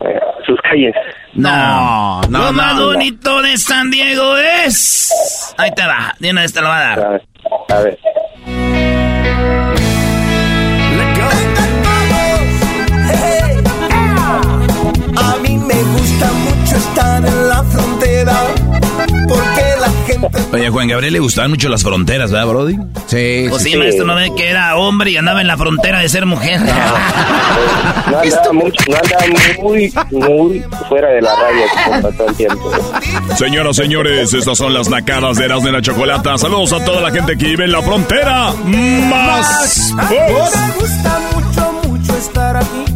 [0.00, 0.94] Eh, Sus calles.
[1.34, 2.86] No, no, Lo no, más no.
[2.86, 5.54] bonito de San Diego es...
[5.58, 7.10] Ahí te va, de una vez te lo va a A dar.
[7.10, 7.22] ver.
[7.70, 7.98] A ver.
[15.16, 17.95] A mí me gusta mucho estar en la frontera
[20.52, 22.76] Oye, Juan Gabriel le gustaban mucho las fronteras, ¿verdad, Brody?
[23.06, 23.70] Sí, Pues sí.
[23.72, 26.60] sí, maestro, no ve que era hombre y andaba en la frontera de ser mujer.
[26.60, 26.70] No
[28.20, 29.24] andaba, mucho, no andaba
[29.62, 32.70] muy, muy fuera de la radio como todo el tiempo.
[33.36, 36.38] Señoras, señores, estas son las nacadas de Erasmo y la Chocolata.
[36.38, 38.52] Saludos a toda la gente que vive en la frontera.
[38.64, 39.92] Más.
[40.10, 42.95] me gusta mucho, mucho estar aquí.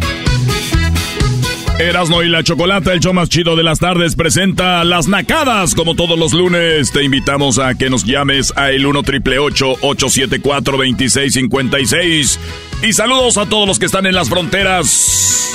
[1.81, 5.73] Erasmo y la Chocolata, el show más chido de las tardes, presenta Las Nacadas.
[5.73, 10.77] Como todos los lunes, te invitamos a que nos llames a el 1 triple 874
[10.77, 12.39] 2656
[12.83, 15.49] Y saludos a todos los que están en las fronteras.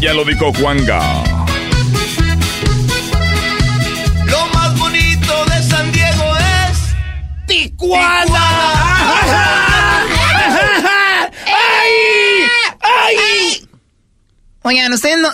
[0.00, 1.24] Ya lo dijo Juanga.
[4.26, 6.32] Lo más bonito de San Diego
[6.70, 6.94] es
[7.48, 9.57] licuada.
[14.68, 15.28] Oigan, ustedes no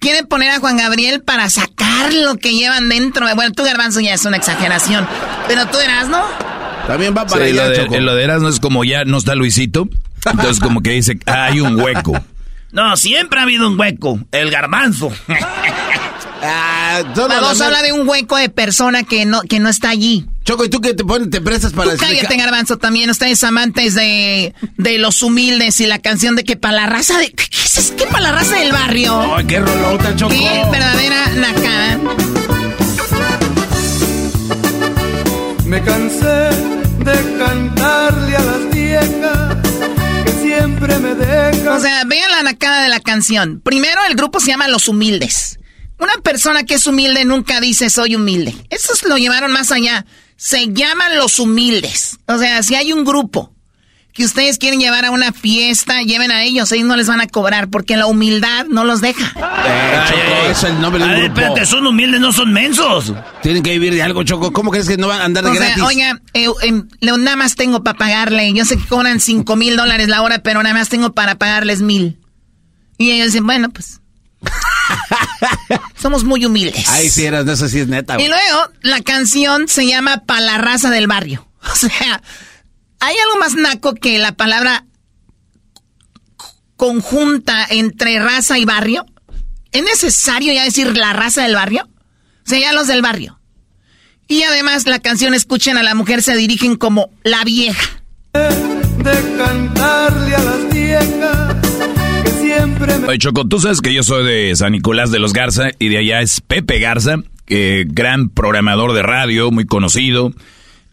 [0.00, 3.26] quieren poner a Juan Gabriel para sacar lo que llevan dentro.
[3.36, 5.06] Bueno, tú, Garbanzo, ya es una exageración.
[5.46, 6.22] Pero tú eras, ¿no?
[6.86, 8.00] También va para Sí, allá, lo de, Choco.
[8.00, 9.88] lo de Erasmo es como ya no está Luisito.
[10.26, 12.12] Entonces como que dice, "Ah, hay un hueco.
[12.72, 14.20] No, siempre ha habido un hueco.
[14.30, 15.10] El garbanzo.
[16.42, 19.68] Ah, solo Vamos la- a hablar de un hueco de persona que no, que no
[19.68, 20.26] está allí.
[20.44, 21.30] Choco, ¿y tú qué te pones?
[21.30, 23.10] ¿Te prestas para Tú cállate, Garbanzo, también.
[23.10, 27.30] Ustedes amantes de, de los humildes y la canción de que para la raza de...
[27.30, 27.94] ¿Qué, es eso?
[27.96, 29.34] ¿Qué para la raza del barrio?
[29.36, 30.32] Ay, qué rolota, Choco.
[30.34, 31.98] Qué verdadera nacada.
[35.66, 39.56] Me cansé de cantarle a las viejas
[40.24, 41.68] que siempre me dejan.
[41.68, 43.60] O sea, vean la nacada de la canción.
[43.62, 45.59] Primero, el grupo se llama Los Humildes.
[46.00, 48.54] Una persona que es humilde nunca dice soy humilde.
[48.70, 50.06] Esos lo llevaron más allá.
[50.36, 52.18] Se llaman Los Humildes.
[52.26, 53.52] O sea, si hay un grupo
[54.14, 56.72] que ustedes quieren llevar a una fiesta, lleven a ellos.
[56.72, 59.26] Ellos no les van a cobrar porque la humildad no los deja.
[59.66, 61.40] Eh, Choco, es el nombre de A ver, grupo.
[61.40, 63.12] espérate, son humildes, no son mensos.
[63.42, 64.52] Tienen que vivir de algo, Choco.
[64.52, 65.82] ¿Cómo crees que no van a andar de O sea, gratis?
[65.84, 68.52] oiga, eh, eh, le- nada más tengo para pagarle.
[68.54, 71.82] Yo sé que cobran cinco mil dólares la hora, pero nada más tengo para pagarles
[71.82, 72.18] mil.
[72.98, 74.00] Y ellos dicen, bueno, pues.
[76.00, 76.88] somos muy humildes.
[76.88, 78.28] Ay, sí, eras, no sé si es neta, Y güey.
[78.28, 81.46] luego la canción se llama Pa' la raza del barrio.
[81.72, 82.22] O sea,
[83.00, 84.86] ¿hay algo más naco que la palabra
[86.76, 89.04] conjunta entre raza y barrio?
[89.72, 91.88] ¿Es necesario ya decir la raza del barrio?
[92.46, 93.38] O sea, ya los del barrio.
[94.26, 98.02] Y además la canción escuchen a la mujer se dirigen como la vieja.
[98.32, 101.39] de cantarle a las viejas
[103.06, 105.98] Oye, Choco, tú sabes que yo soy de San Nicolás de los Garza y de
[105.98, 107.16] allá es Pepe Garza,
[107.48, 110.32] eh, gran programador de radio, muy conocido.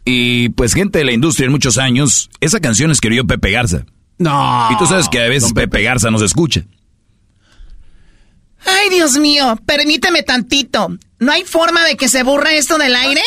[0.05, 3.85] Y pues gente de la industria en muchos años, esa canción escribió Pepe Garza.
[4.17, 4.69] No.
[4.71, 6.63] Y tú sabes que a veces Pepe Garza nos escucha.
[8.65, 10.89] Ay, Dios mío, permíteme tantito.
[11.19, 13.21] ¿No hay forma de que se burra esto del aire?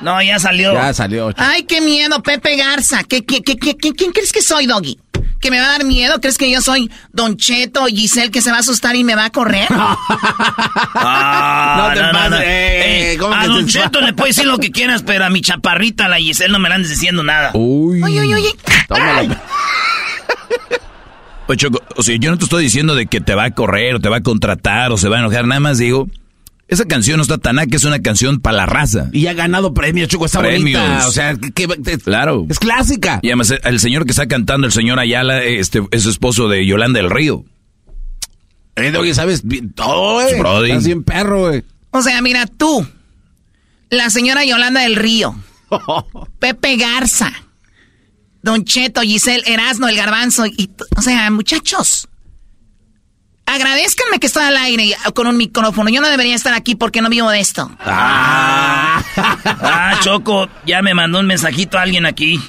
[0.00, 0.72] No, ya salió.
[0.74, 1.32] Ya salió.
[1.36, 3.02] Ay, qué miedo, Pepe Garza.
[3.04, 4.98] ¿Qué, qué, qué, qué- qué- quién crees que soy, Doggy?
[5.40, 6.20] ¿Que me va a dar miedo?
[6.20, 9.14] ¿Crees que yo soy Don Cheto o Giselle que se va a asustar y me
[9.14, 9.68] va a correr?
[11.00, 14.58] Ah, No te pases, eh, ¿cómo a que Don te- Cheto le puedes decir lo
[14.58, 17.50] que quieras, pero a mi chaparrita, la Giselle, no me la andes diciendo nada.
[17.54, 18.02] Uy.
[18.02, 18.48] Oye, oye, oye.
[21.46, 23.94] Oye, Choco, o sea, yo no te estoy diciendo de que te va a correr
[23.94, 26.08] o te va a contratar o se va a enojar, nada más digo,
[26.68, 29.08] esa canción no está tan que es una canción para la raza.
[29.12, 30.26] Y ha ganado premios, Choco.
[30.26, 30.80] Está Premios.
[30.80, 31.08] bonita.
[31.08, 31.66] O sea, que,
[32.04, 32.46] Claro.
[32.48, 33.20] es clásica.
[33.22, 37.00] Y además el señor que está cantando, el señor Ayala, este, es esposo de Yolanda
[37.00, 37.44] del Río.
[38.76, 40.38] Eh, Doggy, sabes bien todo, eh.
[40.38, 40.70] Brody.
[40.70, 41.64] Estás bien perro, güey.
[41.90, 42.86] O sea, mira, tú,
[43.90, 45.34] la señora Yolanda del Río,
[46.38, 47.32] Pepe Garza,
[48.42, 52.08] Don Cheto, Giselle, Erasno, el Garbanzo, y, o sea, muchachos,
[53.48, 55.90] agradezcanme que estoy al aire y- con un micrófono.
[55.90, 57.70] Yo no debería estar aquí porque no vivo de esto.
[57.80, 59.02] Ah,
[60.02, 62.40] Choco, ya me mandó un mensajito a alguien aquí.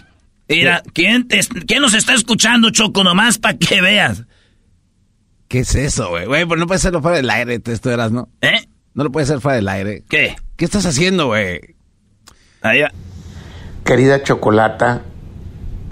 [0.48, 3.04] Mira, ¿quién, te- quién nos está escuchando, Choco?
[3.04, 4.24] Nomás para que veas.
[5.48, 6.26] ¿Qué es eso, güey?
[6.26, 8.30] Güey, pues no puede serlo fuera del aire, te- esto eras, ¿no?
[8.42, 8.68] ¿Eh?
[8.94, 10.04] No lo puede ser fuera del aire.
[10.10, 10.36] ¿Qué?
[10.58, 11.60] ¿Qué estás haciendo, güey?
[12.62, 12.92] Allá.
[13.86, 15.04] Querida Chocolata,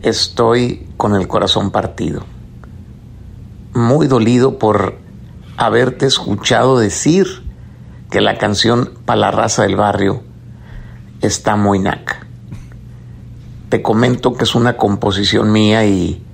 [0.02, 2.26] estoy con el corazón partido.
[3.78, 4.98] Muy dolido por
[5.56, 7.44] haberte escuchado decir
[8.10, 10.24] que la canción para la raza del barrio
[11.22, 12.26] está muy naca.
[13.70, 16.26] Te comento que es una composición mía y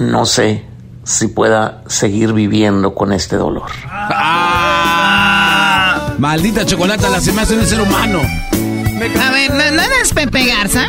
[0.00, 0.64] no sé
[1.04, 3.70] si pueda seguir viviendo con este dolor.
[3.88, 5.36] ¡Ah!
[6.18, 8.18] Maldita chocolata, la se me hace un ser humano.
[8.18, 10.88] A ver, ¿no, no eres Pepe Garza?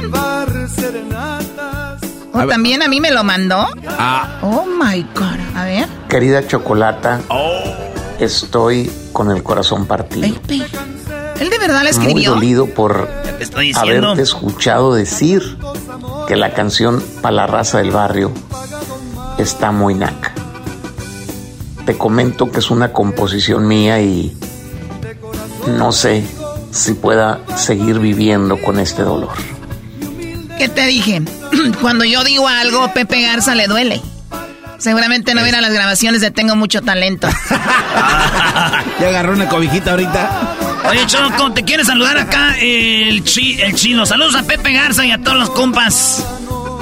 [2.38, 3.68] ¿O también a mí me lo mandó?
[3.88, 5.56] Ah, Oh my God.
[5.56, 5.88] A ver.
[6.10, 7.20] Querida Chocolata,
[8.20, 10.28] estoy con el corazón partido.
[10.28, 10.66] Pepe.
[11.40, 12.32] ¿Él de verdad la Muy escribió?
[12.34, 13.08] dolido por
[13.40, 15.58] estoy haberte escuchado decir
[16.28, 18.32] que la canción para la raza del barrio
[19.38, 20.34] está muy naca.
[21.86, 24.36] Te comento que es una composición mía y
[25.78, 26.24] no sé
[26.72, 29.30] si pueda seguir viviendo con este dolor.
[30.58, 31.22] ¿Qué te dije?
[31.82, 34.02] Cuando yo digo algo, Pepe Garza le duele.
[34.78, 37.28] Seguramente no viera las grabaciones de Tengo Mucho Talento.
[39.00, 40.56] ya agarró una cobijita ahorita.
[40.90, 44.06] Oye, Choco, te quiere saludar acá el, chi, el chino.
[44.06, 46.24] Saludos a Pepe Garza y a todos los compas.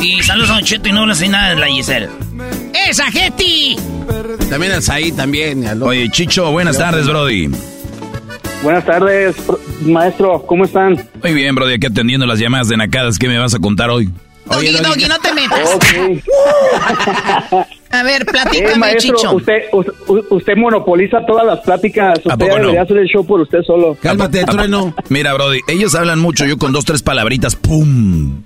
[0.01, 2.09] Y saludos a Don Cheto y no sé nada de la Giselle.
[2.74, 3.78] ¡Esa Getty!
[4.49, 5.63] También al Saí, también.
[5.63, 5.82] y.
[5.82, 7.49] Oye, Chicho, buenas tardes, Brody.
[8.61, 9.36] Buenas tardes,
[9.82, 11.07] maestro, ¿cómo están?
[11.22, 13.18] Muy bien, Brody, aquí atendiendo las llamadas de nacadas.
[13.20, 14.09] ¿Qué me vas a contar hoy?
[14.46, 15.78] Doggy, Doggy, no te metas.
[17.91, 19.36] a ver, platícame, eh, maestro, Chicho.
[19.36, 19.64] Usted,
[20.30, 22.20] usted, monopoliza todas las pláticas.
[22.24, 23.98] Usted debería hacer el show por usted solo.
[24.02, 24.93] Cálmate, trueno.
[25.10, 26.46] Mira, Brody, ellos hablan mucho.
[26.46, 28.43] Yo con dos, tres palabritas, ¡pum!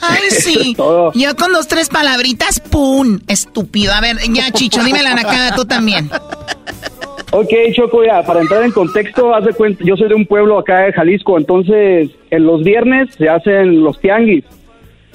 [0.00, 0.76] Ay, sí.
[1.14, 3.18] Yo con dos, tres palabritas, ¡pum!
[3.26, 3.92] Estúpido.
[3.92, 6.08] A ver, ya, Chicho, dime la nacada tú también.
[7.32, 10.58] Ok, Choco, ya, para entrar en contexto, haz de cuenta, yo soy de un pueblo
[10.58, 14.44] acá de Jalisco, entonces en los viernes se hacen los tianguis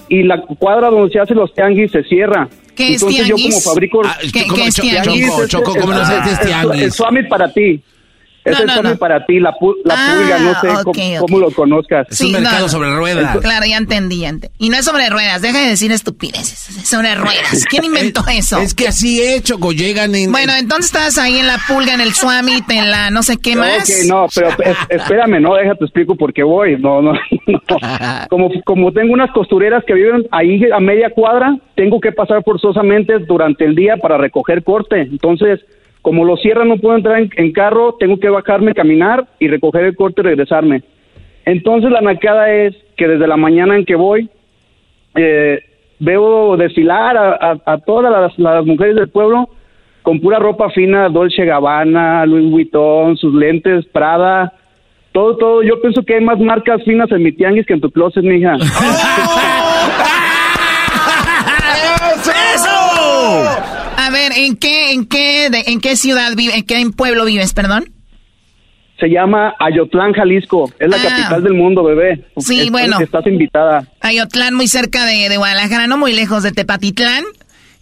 [0.10, 2.47] y la cuadra donde se hacen los tianguis se cierra.
[2.76, 3.45] ¿Qué entonces es tianguis?
[3.45, 4.01] yo como fabrico...
[4.04, 5.28] Ah, ¿Qué, ¿qué es tianguis?
[5.28, 6.82] Choco, Choco, ¿cómo no sabes qué es tianguis?
[6.84, 7.82] El summit para ti.
[8.46, 8.98] Es No, el no, summit no.
[8.98, 11.20] para ti, la, pu- la Ah, pulga, no sé ok, cómo, ok.
[11.20, 12.08] cómo lo conozcas.
[12.12, 13.38] Es un Sí, mercado sobre ruedas.
[13.39, 14.54] Claro, ya entendí, ya entendí.
[14.60, 16.70] Y no es sobre ruedas, deja de decir estupideces.
[16.78, 17.64] Es sobre ruedas.
[17.70, 18.58] ¿Quién inventó eso?
[18.60, 19.72] Es que así es, Choco.
[19.72, 20.32] Llegan en.
[20.32, 23.56] Bueno, entonces estás ahí en la pulga, en el Swamit, en la no sé qué
[23.56, 23.89] más.
[23.89, 26.78] Ok, no, pero es- espérame, no, déjate explico por qué voy.
[26.78, 27.14] No, no,
[27.48, 28.28] no.
[28.30, 33.20] Como, como tengo unas costureras que viven ahí a media cuadra, tengo que pasar forzosamente
[33.20, 35.00] durante el día para recoger corte.
[35.02, 35.62] Entonces,
[36.04, 39.95] como lo cierran, no puedo entrar en, carro, tengo que bajarme, caminar y recoger el
[39.95, 40.84] corte y regresarme.
[41.45, 44.30] Entonces, la nacada es que desde la mañana en que voy,
[45.16, 45.60] eh,
[45.99, 49.47] veo desfilar a, todas las, las mujeres del pueblo
[50.01, 54.51] con pura ropa fina, Dolce Gabbana, Louis Vuitton, sus lentes, Prada,
[55.14, 55.64] todo, todo.
[55.64, 58.58] Yo pienso que hay más marcas finas en mi tianguis que en tu closet, mija.
[64.14, 67.89] ver, ¿en qué, en qué, de- en qué ciudad vive, en qué pueblo vives, perdón?
[68.99, 70.72] Se llama Ayotlán, Jalisco.
[70.80, 71.09] Es la Ah.
[71.09, 72.26] capital del mundo, bebé.
[72.38, 72.99] Sí, Es- bueno.
[72.99, 73.86] Estás invitada.
[73.99, 77.24] Ayotlán, muy cerca de, de Guadalajara, no muy lejos de Tepatitlán.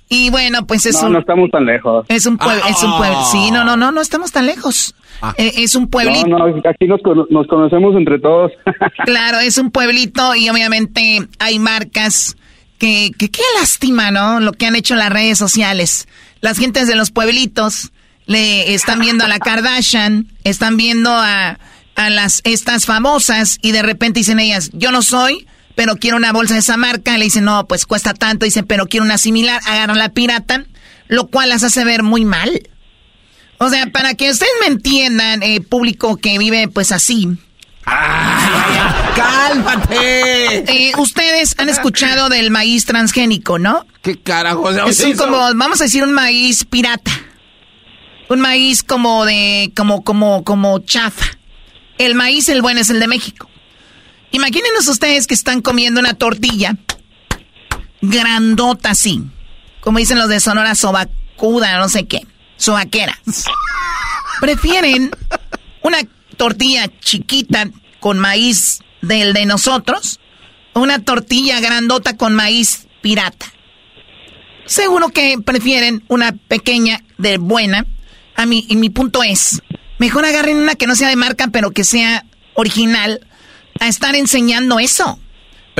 [0.09, 1.13] Y bueno, pues es No, un...
[1.13, 2.05] no estamos tan lejos.
[2.09, 3.21] Es un pueblo, es un pueblo.
[3.31, 4.93] Sí, no, no, no, no estamos tan lejos.
[5.37, 6.27] Eh, es un pueblito.
[6.27, 8.51] No, no, aquí nos, nos conocemos entre todos.
[9.05, 12.35] Claro, es un pueblito y obviamente hay marcas
[12.81, 14.39] que, que qué lástima, ¿no?
[14.39, 16.07] Lo que han hecho las redes sociales.
[16.39, 17.91] Las gentes de los pueblitos
[18.25, 21.59] le están viendo a la Kardashian, están viendo a,
[21.93, 26.33] a las estas famosas y de repente dicen ellas, yo no soy, pero quiero una
[26.33, 27.19] bolsa de esa marca.
[27.19, 28.45] Le dicen, no, pues cuesta tanto.
[28.45, 29.61] Dicen, pero quiero una similar.
[29.67, 30.65] Agarran la pirata,
[31.07, 32.67] lo cual las hace ver muy mal.
[33.59, 37.27] O sea, para que ustedes me entiendan, eh, público que vive pues así.
[39.15, 40.57] ¡Cálmate!
[40.71, 43.85] Eh, ustedes han escuchado del maíz transgénico, ¿no?
[44.01, 44.69] ¿Qué carajo?
[44.69, 47.11] Es un como, vamos a decir, un maíz pirata.
[48.29, 51.25] Un maíz como de, como, como, como chafa.
[51.97, 53.49] El maíz, el bueno, es el de México.
[54.31, 56.77] Imagínenos ustedes que están comiendo una tortilla
[58.01, 59.21] grandota así.
[59.81, 62.25] Como dicen los de Sonora, sobacuda, no sé qué.
[62.57, 63.19] Sobaquera.
[64.39, 65.11] Prefieren
[65.81, 65.99] una
[66.37, 67.69] tortilla chiquita
[67.99, 70.19] con maíz del de nosotros
[70.73, 73.47] o una tortilla grandota con maíz pirata.
[74.65, 77.85] Seguro que prefieren una pequeña de buena.
[78.35, 79.61] A mí, y mi punto es,
[79.99, 83.27] mejor agarren una que no sea de marca, pero que sea original,
[83.79, 85.19] a estar enseñando eso.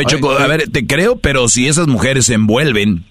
[0.07, 3.05] Choco, a ver, te creo, pero si esas mujeres se envuelven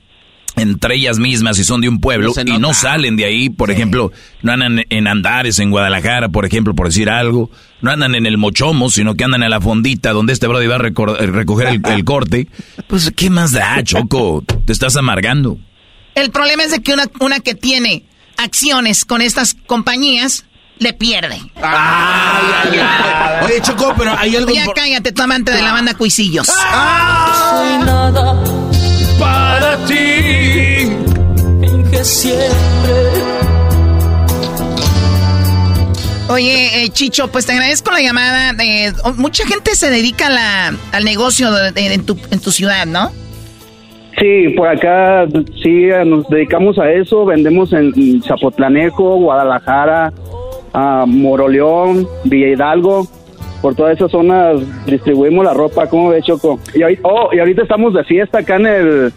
[0.60, 3.70] entre ellas mismas y son de un pueblo No y no salen de ahí, por
[3.70, 7.50] ejemplo, no andan en Andares, en Guadalajara, por ejemplo, por decir algo,
[7.80, 10.76] no andan en el Mochomo, sino que andan en la fondita donde este brody va
[10.76, 12.46] a recor- eh, recoger el, el corte,
[12.86, 14.44] pues ¿qué más da, Choco?
[14.64, 15.58] Te estás amargando.
[16.14, 18.04] El problema es de que una, una que tiene
[18.36, 20.44] acciones con estas compañías
[20.78, 21.38] le pierde.
[23.44, 24.52] Oye, Choco, pero hay algo...
[24.52, 26.46] Ya cállate, tu amante de la banda Cuisillos.
[26.46, 28.42] soy nada
[29.20, 30.90] para ti.
[31.62, 33.20] En que siempre
[36.28, 38.52] Oye, eh, Chicho, pues te agradezco la llamada.
[38.62, 42.38] eh, oh, mucha gente se dedica a la- al negocio de- de- en, tu, en
[42.40, 43.10] tu ciudad, ¿no?
[44.16, 45.26] Sí, por acá
[45.62, 47.24] sí eh, nos dedicamos a eso.
[47.24, 50.12] Vendemos en Zapotlanejo, Guadalajara,
[50.72, 53.08] a Moroleón, Villa Hidalgo.
[53.62, 54.56] Por todas esas zonas
[54.86, 55.86] distribuimos la ropa.
[55.86, 56.58] ¿Cómo ves, Choco?
[56.74, 59.12] Y, ahorita- oh, y ahorita estamos de fiesta acá en el,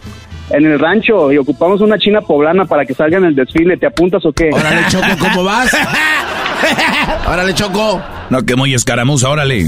[0.50, 3.76] en el rancho y ocupamos una china poblana para que salga en el desfile.
[3.78, 4.50] ¿Te apuntas o qué?
[4.52, 5.72] Órale, Choco, ¿cómo vas?
[7.28, 8.00] Órale, Choco.
[8.30, 9.66] No, que muy escaramuza, órale.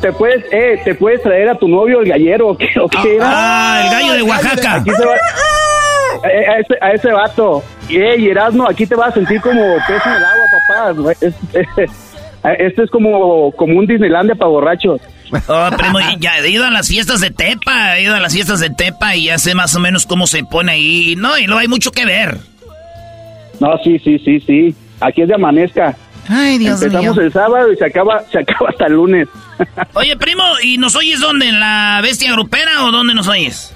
[0.00, 2.68] Te puedes, eh, te puedes traer a tu novio el gallero, ¿o qué?
[2.82, 3.26] ¿O qué era?
[3.30, 4.74] Ah, el gallo de Oaxaca.
[4.76, 7.62] Aquí se va- eh, a, ese, a ese vato.
[7.88, 11.14] Y, eh, y Erasmo, aquí te vas a sentir como pez en el agua, papá.
[12.44, 15.00] Es- Este es como, como un Disneylandia para borrachos.
[15.46, 18.60] Oh, primo, ya he ido a las fiestas de Tepa, he ido a las fiestas
[18.60, 21.14] de Tepa y ya sé más o menos cómo se pone ahí.
[21.18, 22.38] No, y luego hay mucho que ver.
[23.60, 24.74] No, sí, sí, sí, sí.
[25.00, 25.94] Aquí es de amanezca.
[26.30, 27.24] Ay, Dios Empezamos mío.
[27.26, 29.28] el sábado y se acaba, se acaba hasta el lunes.
[29.94, 31.48] Oye, primo, ¿y nos oyes dónde?
[31.48, 33.74] ¿En la bestia grupera o dónde nos oyes?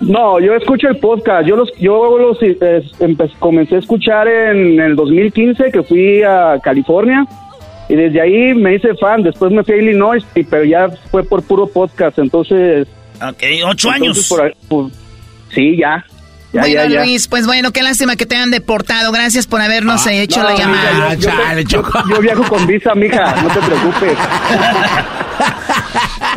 [0.00, 1.46] No, yo escucho el podcast.
[1.46, 2.82] Yo los, yo los eh,
[3.38, 7.24] comencé a escuchar en el 2015 que fui a California
[7.88, 9.22] y desde ahí me hice fan.
[9.22, 12.18] Después me fui a Illinois, y, pero ya fue por puro podcast.
[12.18, 12.86] Entonces.
[13.16, 14.32] Ok, ocho años.
[14.68, 14.92] Pues,
[15.54, 16.04] sí, ya.
[16.52, 19.10] Ya, bueno, Luis, pues bueno, qué lástima que te hayan deportado.
[19.10, 21.14] Gracias por habernos ah, hecho la llamada.
[21.64, 24.18] yo, yo, viajo con visa, mija, no te preocupes.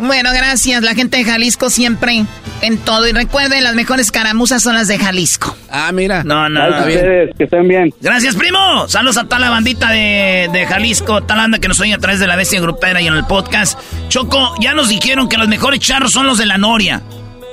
[0.02, 0.82] bueno, gracias.
[0.82, 2.24] La gente de Jalisco siempre
[2.62, 3.06] en todo.
[3.06, 5.56] Y recuerden, las mejores caramuzas son las de Jalisco.
[5.70, 6.24] Ah, mira.
[6.24, 6.86] No, no, no.
[6.86, 7.92] que estén bien.
[8.00, 8.88] Gracias, primo.
[8.88, 12.20] Saludos a toda la bandita de, de Jalisco, tal anda que nos oye a través
[12.20, 13.78] de la bestia grupera y en el podcast.
[14.08, 17.02] Choco, ya nos dijeron que los mejores charros son los de la Noria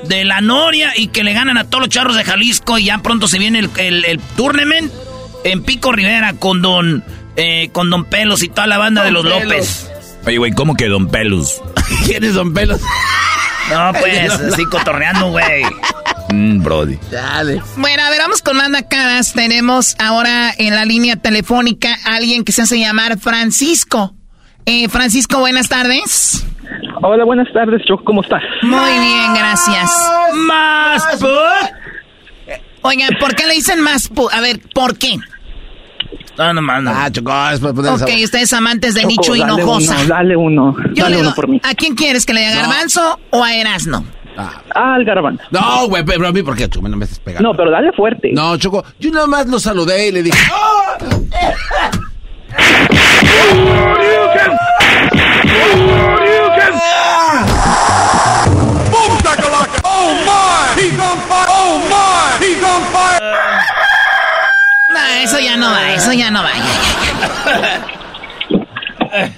[0.08, 3.00] de la Noria y que le ganan a todos los charros de Jalisco y ya
[3.00, 4.92] pronto se viene el, el, tournament
[5.44, 7.04] en Pico Rivera con Don
[7.36, 9.90] eh, con Don Pelos y toda la banda de los López.
[10.26, 11.62] Oye, güey, ¿cómo que Don Pelos?
[12.06, 12.82] ¿Quién es Don Pelos?
[13.68, 15.64] No, pues, así cotorreando, güey.
[16.36, 16.98] Mm, brody.
[17.10, 17.62] Dale.
[17.78, 19.32] Bueno, a ver, vamos con Manda Caras.
[19.32, 24.14] Tenemos ahora en la línea telefónica a alguien que se hace llamar Francisco.
[24.66, 26.46] Eh, Francisco, buenas tardes.
[27.02, 28.42] Hola, buenas tardes, Choco, ¿cómo estás?
[28.64, 29.92] Muy bien, gracias.
[30.34, 31.04] Más
[32.82, 35.18] Oigan, ¿por qué le dicen más A ver, ¿por qué?
[36.38, 36.92] No, no, no.
[36.92, 40.04] Ah, Choco, después Ok, ustedes amantes de Nicho Hinojosa.
[40.06, 41.62] dale uno, dale uno por mí.
[41.64, 44.04] ¿A quién quieres, que le diga Garbanzo o a Erasno?
[44.38, 44.62] Ah.
[44.74, 45.44] Al Garbanzo.
[45.52, 46.88] No, güey, pero a mí, ¿por qué, Choco?
[46.90, 47.50] No me estás pegando.
[47.50, 48.32] No, pero dale fuerte.
[48.34, 50.38] No, Choco, yo nada más lo saludé y le dije...
[50.54, 50.76] ¡Oh!
[64.90, 66.52] No, eso ya no va, eso ya no va.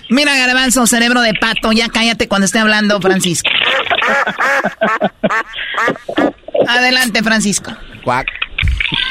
[0.10, 3.50] Mira, garbanzo, cerebro de pato, ya cállate cuando esté hablando Francisco.
[6.68, 7.72] Adelante, Francisco.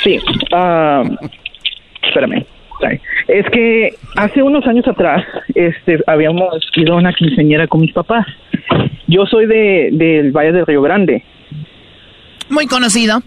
[0.03, 0.19] Sí,
[0.53, 1.29] uh,
[2.03, 2.45] espérame.
[3.29, 8.27] Es que hace unos años atrás este, habíamos ido a una quinceñera con mis papás.
[9.07, 11.25] Yo soy de, del Valle del Río Grande.
[12.49, 13.23] Muy conocido.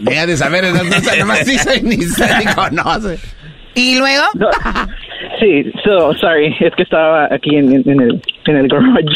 [0.00, 1.46] Deja de saber, no, más
[1.82, 3.18] ni se conoce.
[3.78, 4.24] ¿Y luego?
[5.40, 9.06] sí, so, sorry, es que estaba aquí en, el, en el garage.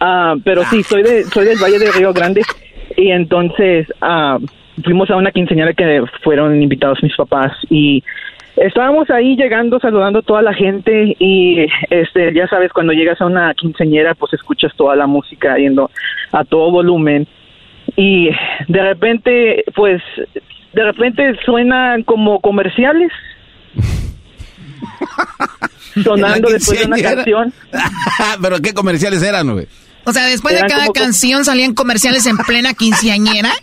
[0.00, 2.42] Ah, pero sí, soy, de, soy del Valle del Río Grande
[2.96, 4.44] y entonces uh,
[4.82, 8.02] fuimos a una quinceañera que fueron invitados mis papás y
[8.56, 13.26] Estábamos ahí llegando, saludando a toda la gente y este, ya sabes, cuando llegas a
[13.26, 15.90] una quinceñera, pues escuchas toda la música yendo
[16.32, 17.26] a todo volumen
[17.96, 18.28] y
[18.68, 20.02] de repente, pues,
[20.74, 23.10] de repente suenan como comerciales.
[26.04, 27.52] sonando después de una canción.
[28.42, 29.66] ¿Pero qué comerciales eran, güey?
[30.04, 33.50] O sea, después de cada canción salían comerciales en plena quinceañera.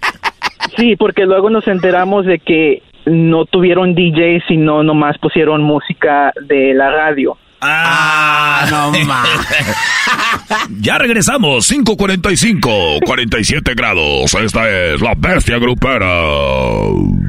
[0.78, 6.74] Sí, porque luego nos enteramos de que no tuvieron DJ, sino nomás pusieron música de
[6.74, 7.38] la radio.
[7.62, 9.28] Ah, no más.
[10.80, 14.34] ya regresamos, 545, 47 grados.
[14.34, 16.08] Esta es la bestia grupera.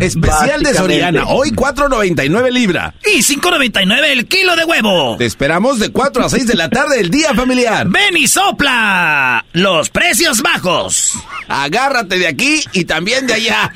[0.00, 2.94] Especial de Soriana, hoy 4.99 libra.
[3.04, 5.16] Y 5.99 el kilo de huevo.
[5.18, 7.88] Te esperamos de 4 a 6 de la tarde el día familiar.
[7.88, 9.44] Ven y sopla.
[9.52, 11.18] Los precios bajos.
[11.48, 13.72] Agárrate de aquí y también de allá.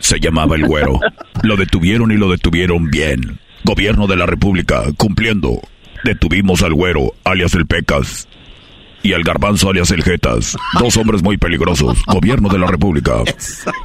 [0.00, 0.98] Se llamaba el güero.
[1.42, 3.38] Lo detuvieron y lo detuvieron bien.
[3.62, 5.60] Gobierno de la República, cumpliendo.
[6.04, 8.28] Detuvimos al güero, alias el Pecas.
[9.02, 10.56] Y al garbanzo alias el Jetas.
[10.78, 11.98] Dos hombres muy peligrosos.
[12.06, 13.24] Gobierno de la República.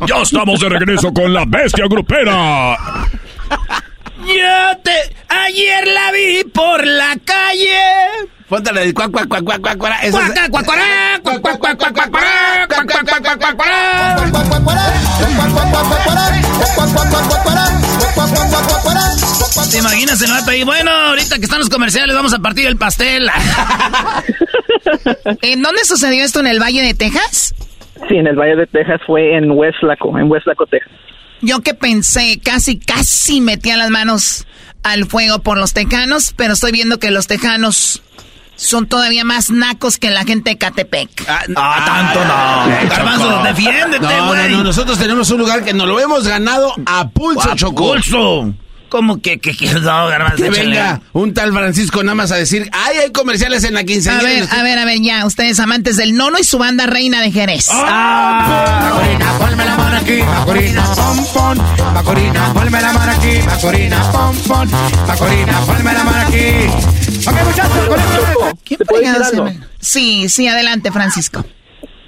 [0.07, 2.77] Ya estamos de regreso con la bestia grupera.
[4.19, 4.91] Yo te...
[5.29, 7.79] Ayer la vi por la calle.
[8.47, 9.11] Póntale el cuac,
[19.71, 20.63] ¿Te imaginas el vato ahí?
[20.63, 23.29] Bueno, ahorita que están los comerciales, vamos a partir el pastel.
[25.41, 26.39] ¿En dónde sucedió esto?
[26.39, 27.53] ¿En el Valle de Texas?
[28.07, 30.91] Sí, en el Valle de Texas fue en West Laco, en West Laco, Texas.
[31.41, 34.47] Yo que pensé, casi, casi metía las manos
[34.83, 38.01] al fuego por los tejanos, pero estoy viendo que los tejanos
[38.55, 41.09] son todavía más nacos que la gente de Catepec.
[41.27, 42.89] Ah, ah tanto no.
[42.89, 47.07] Garbanzo, defiéndete, no, no, no, nosotros tenemos un lugar que nos lo hemos ganado a
[47.09, 48.53] pulso, a Pulso.
[48.89, 50.43] ¿Cómo que, que, que no, garbanzo?
[50.43, 54.27] Que venga un tal Francisco nada más a decir, ay, hay comerciales en la quinceañera.
[54.27, 57.21] A ver, a ver, a ver, ya, ustedes amantes del nono y su banda reina
[57.21, 57.67] de Jerez.
[57.71, 58.89] ¡Ah!
[58.89, 61.93] Macorina, ponme la mano aquí, Macorina, pom, pom.
[61.93, 64.69] Macorina, ponme la mano aquí, Macorina, pom, pom.
[65.07, 67.27] Macorina, ponme la mano aquí.
[67.27, 68.59] Ok, muchachos, con esto.
[68.63, 71.45] ¿Qué puede Sí, sí, adelante, Francisco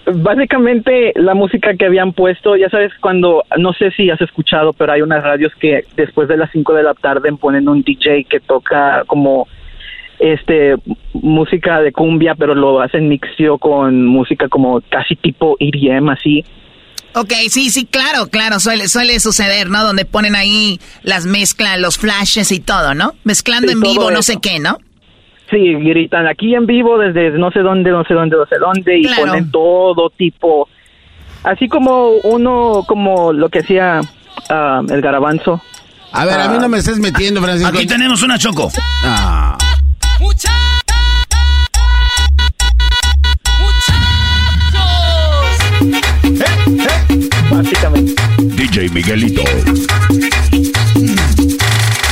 [0.05, 4.93] básicamente la música que habían puesto, ya sabes, cuando, no sé si has escuchado, pero
[4.93, 8.39] hay unas radios que después de las 5 de la tarde ponen un DJ que
[8.39, 9.47] toca como
[10.19, 10.75] este
[11.13, 16.43] música de cumbia, pero lo hacen mixio con música como casi tipo EDM así.
[17.15, 19.83] Ok, sí, sí, claro, claro, suele, suele suceder, ¿no?
[19.83, 23.13] Donde ponen ahí las mezclas, los flashes y todo, ¿no?
[23.23, 24.77] Mezclando en vivo, no sé qué, ¿no?
[25.49, 28.99] Sí, gritan aquí en vivo desde no sé dónde, no sé dónde, no sé dónde
[28.99, 30.69] y ponen todo tipo,
[31.43, 34.01] así como uno, como lo que hacía
[34.49, 35.61] ah, el garabanzo.
[36.11, 37.75] A ver, a mí no me estés metiendo, Francisco.
[37.75, 38.71] Aquí tenemos una choco.
[39.03, 39.57] Ah.
[47.51, 48.13] Básicamente.
[48.37, 49.41] DJ Miguelito.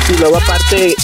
[0.10, 0.96] Y luego aparte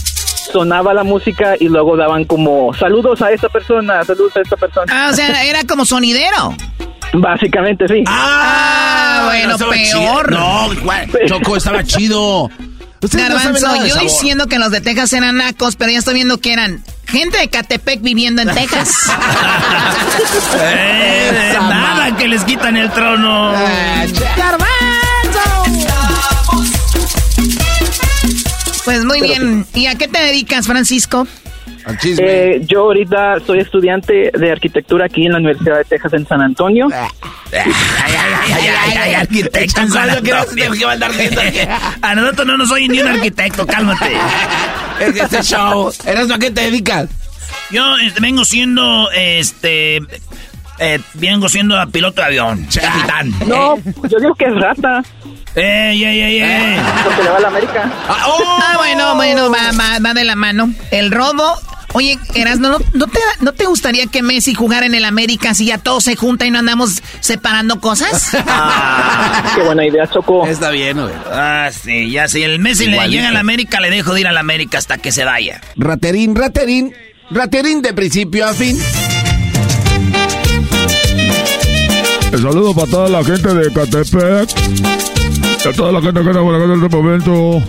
[0.53, 4.85] sonaba la música y luego daban como saludos a esta persona, saludos a esta persona.
[4.89, 6.55] Ah, o sea, era como sonidero.
[7.13, 8.03] Básicamente sí.
[8.07, 10.31] Ah, bueno, peor.
[10.31, 10.69] No,
[11.27, 12.49] Choco estaba chido.
[13.01, 16.83] Garbanzo, yo diciendo que los de Texas eran nacos, pero ya estoy viendo que eran
[17.05, 19.11] gente de Catepec viviendo en Texas.
[20.61, 23.51] eh, nada que les quitan el trono.
[24.37, 24.92] Garbanzo.
[28.85, 29.65] Pues muy bien.
[29.73, 31.27] ¿Y a qué te dedicas, Francisco?
[32.03, 36.41] Eh, yo ahorita soy estudiante de arquitectura aquí en la Universidad de Texas en San
[36.41, 36.87] Antonio.
[39.17, 39.81] arquitecto
[42.01, 44.13] A nosotros no nos soy ni un arquitecto, cálmate.
[44.99, 45.91] este show.
[46.05, 47.09] ¿Eres a qué te dedicas?
[47.69, 49.97] Yo este, vengo siendo, este,
[50.79, 53.33] eh, vengo siendo piloto de avión, capitán.
[53.47, 53.75] No,
[54.09, 55.03] yo digo que es rata.
[55.55, 56.79] ¡Ey, ey, ey, ey!
[57.03, 57.91] Porque le va a la América.
[58.07, 58.43] Ah, oh.
[58.43, 60.73] ah bueno, bueno, va, va, va, de la mano.
[60.89, 61.43] El robo.
[61.95, 65.67] Oye, Eras, ¿no, no, te, ¿no te gustaría que Messi jugara en el América si
[65.67, 68.35] ya todo se junta y no andamos separando cosas?
[68.47, 70.45] Ah, qué buena idea, Choco.
[70.45, 71.13] Está bien, güey.
[71.27, 74.27] Ah, sí, ya si el Messi le llega a la América, le dejo de ir
[74.27, 75.61] a la América hasta que se vaya.
[75.75, 76.93] Raterín, raterín,
[77.29, 78.79] raterín de principio a fin.
[82.31, 85.12] El saludo para toda la gente de Catepec.
[85.65, 87.63] A toda la gente que está por acá en este momento.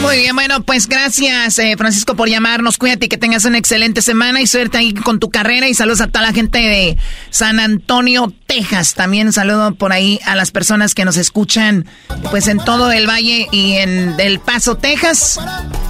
[0.00, 2.76] Muy bien, bueno, pues gracias, eh, Francisco, por llamarnos.
[2.76, 5.66] Cuídate que tengas una excelente semana y suerte ahí con tu carrera.
[5.66, 6.98] Y saludos a toda la gente de
[7.30, 8.94] San Antonio, Texas.
[8.94, 11.86] También saludo por ahí a las personas que nos escuchan,
[12.30, 15.40] pues en todo el valle y en El Paso, Texas,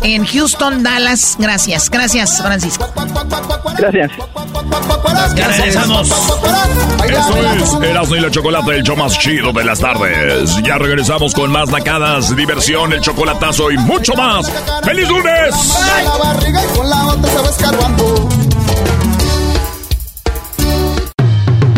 [0.03, 1.37] en Houston, Dallas.
[1.39, 2.93] Gracias, gracias, Francisco.
[3.77, 4.11] Gracias.
[5.35, 5.75] Gracias.
[5.75, 10.57] Eso es Erasmo y la Chocolate, el show más chido de las tardes.
[10.63, 14.51] Ya regresamos con más nacadas, diversión, el chocolatazo y mucho mucho más.
[14.83, 15.55] ¡Feliz lunes!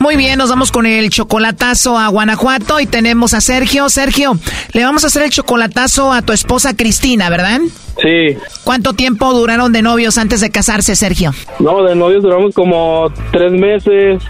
[0.00, 3.90] Muy bien, nos vamos con el chocolatazo a Guanajuato y tenemos a Sergio.
[3.90, 4.38] Sergio,
[4.72, 7.60] le vamos a hacer el chocolatazo a tu esposa Cristina, ¿verdad?
[8.00, 8.36] Sí.
[8.64, 11.32] ¿Cuánto tiempo duraron de novios antes de casarse, Sergio?
[11.58, 14.22] No, de novios duramos como tres meses.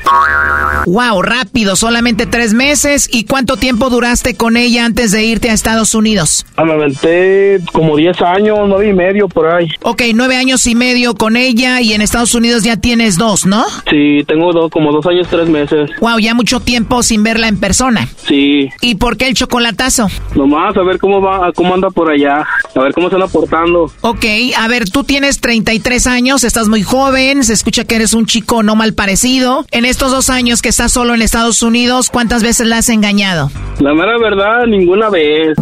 [0.87, 3.09] Wow, rápido, solamente tres meses.
[3.13, 6.47] ¿Y cuánto tiempo duraste con ella antes de irte a Estados Unidos?
[6.57, 9.69] Ah, me aventé como 10 años, nueve y medio por ahí.
[9.83, 13.65] Ok, nueve años y medio con ella y en Estados Unidos ya tienes dos, ¿no?
[13.89, 15.91] Sí, tengo dos, como dos años, tres meses.
[16.01, 18.09] Wow, ya mucho tiempo sin verla en persona.
[18.27, 18.69] Sí.
[18.81, 20.09] ¿Y por qué el chocolatazo?
[20.35, 23.60] Nomás a ver cómo va, cómo anda por allá, a ver cómo se están
[24.01, 24.25] Ok,
[24.57, 28.63] a ver, tú tienes 33 años, estás muy joven, se escucha que eres un chico
[28.63, 29.67] no mal parecido.
[29.71, 33.51] En estos dos años que estás solo en Estados Unidos, ¿cuántas veces la has engañado?
[33.81, 35.57] La mera verdad, ninguna vez.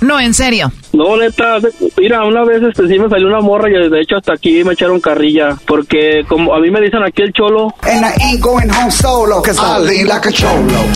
[0.00, 0.70] No, en serio.
[0.92, 1.58] No, neta,
[1.98, 4.72] mira, una vez este, sí me salió una morra y de hecho hasta aquí me
[4.72, 5.56] echaron carrilla.
[5.66, 7.74] Porque como a mí me dicen aquí el cholo.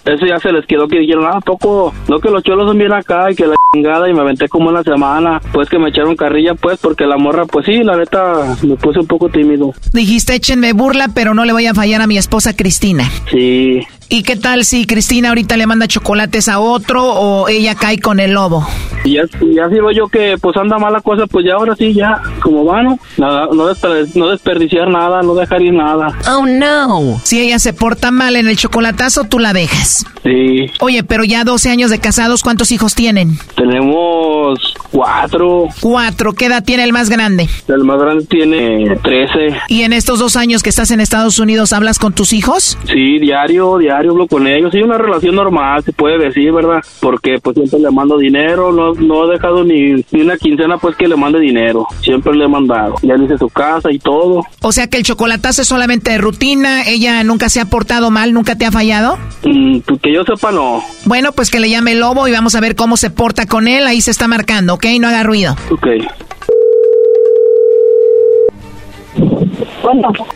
[0.05, 2.93] Eso ya se les quedó que dijeron, ah, poco, no que los cholos son bien
[2.93, 5.10] acá y que la chingada y me aventé como una semana.
[5.53, 9.01] Pues que me echaron carrilla, pues, porque la morra, pues sí, la neta, me puse
[9.01, 9.73] un poco tímido.
[9.93, 13.11] Dijiste, échenme burla, pero no le voy a fallar a mi esposa Cristina.
[13.31, 13.81] Sí.
[14.13, 18.19] ¿Y qué tal si Cristina ahorita le manda chocolates a otro o ella cae con
[18.21, 18.67] el lobo?
[19.05, 19.23] Y ya,
[19.55, 22.99] ya digo yo que pues anda mala cosa, pues ya ahora sí, ya, como vano,
[23.17, 26.09] nada, no, desper- no desperdiciar nada, no dejar ir nada.
[26.29, 27.21] Oh no.
[27.23, 30.05] Si ella se porta mal en el chocolatazo, tú la dejas.
[30.25, 33.39] Sí, Oye, pero ya 12 años de casados, ¿cuántos hijos tienen?
[33.57, 34.59] tenemos
[34.91, 36.33] cuatro, Cuatro.
[36.35, 37.49] ¿Qué edad tiene el más grande?
[37.69, 39.57] el más grande tiene trece.
[39.69, 42.77] ¿Y en estos dos años que estás en Estados Unidos hablas con tus hijos?
[42.87, 44.71] Sí, diario, diario hablo con ellos.
[44.73, 46.81] Sí, una relación normal, se puede decir, ¿verdad?
[47.01, 50.97] Porque pues siempre le mando dinero, no, no he dejado ni, ni una quincena pues
[50.97, 51.87] que le mande dinero.
[52.03, 52.95] Siempre le he mandado.
[53.03, 54.43] Ya le hice su casa y todo.
[54.63, 58.33] O sea que el chocolatazo es solamente de rutina, ella nunca se ha portado mal,
[58.33, 59.19] nunca te ha fallado.
[59.45, 60.83] Mm, pues, que yo sepa, no.
[61.05, 63.69] Bueno, pues que le llame el lobo y vamos a ver cómo se porta con
[63.69, 63.87] él.
[63.87, 64.87] Ahí se está marcando, ¿ok?
[65.01, 65.57] No haga ruido.
[65.71, 65.87] Ok.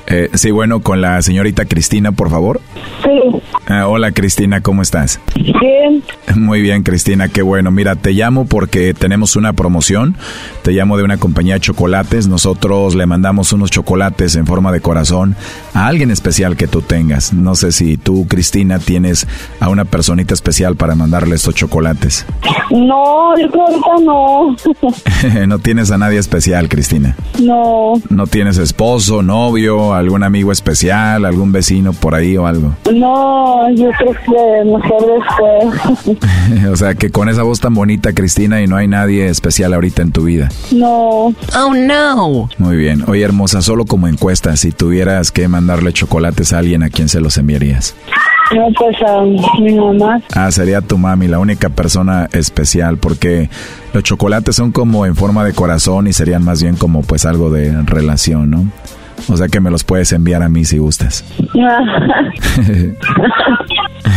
[0.07, 2.61] Eh, sí, bueno, con la señorita Cristina, por favor.
[3.03, 3.11] Sí,
[3.67, 5.21] Ah, hola Cristina, ¿cómo estás?
[5.35, 6.03] bien.
[6.37, 7.71] Muy bien, Cristina, qué bueno.
[7.71, 10.17] Mira, te llamo porque tenemos una promoción.
[10.63, 12.27] Te llamo de una compañía de chocolates.
[12.29, 15.37] Nosotros le mandamos unos chocolates en forma de corazón
[15.73, 17.33] a alguien especial que tú tengas.
[17.33, 19.27] No sé si tú, Cristina, tienes
[19.61, 22.27] a una personita especial para mandarle estos chocolates.
[22.71, 25.47] No, yo creo ahorita no.
[25.47, 27.17] no tienes a nadie especial, Cristina.
[27.41, 32.77] No, No tienes esposo, novio, algún amigo especial, algún vecino por ahí o algo.
[32.93, 36.69] no, yo creo que mejor después.
[36.73, 40.03] o sea, que con esa voz tan bonita, Cristina, y no hay nadie especial ahorita
[40.03, 40.51] en tu vida.
[40.71, 41.35] No.
[41.57, 42.49] Oh, no.
[42.59, 43.03] Muy bien.
[43.09, 47.21] Oye, hermosa, solo como encuesta, si tuvieras que mandarle chocolates a alguien, ¿a quién se
[47.21, 47.97] los enviarías?
[48.55, 49.23] No, pues a
[49.61, 50.21] mi mamá.
[50.37, 53.51] Ah, sería tu mami, la única persona especial, porque
[53.93, 57.51] los chocolates son como en forma de corazón y serían más bien como pues algo
[57.51, 58.67] de relación, ¿no?
[59.29, 61.25] O sea que me los puedes enviar a mí si gustas.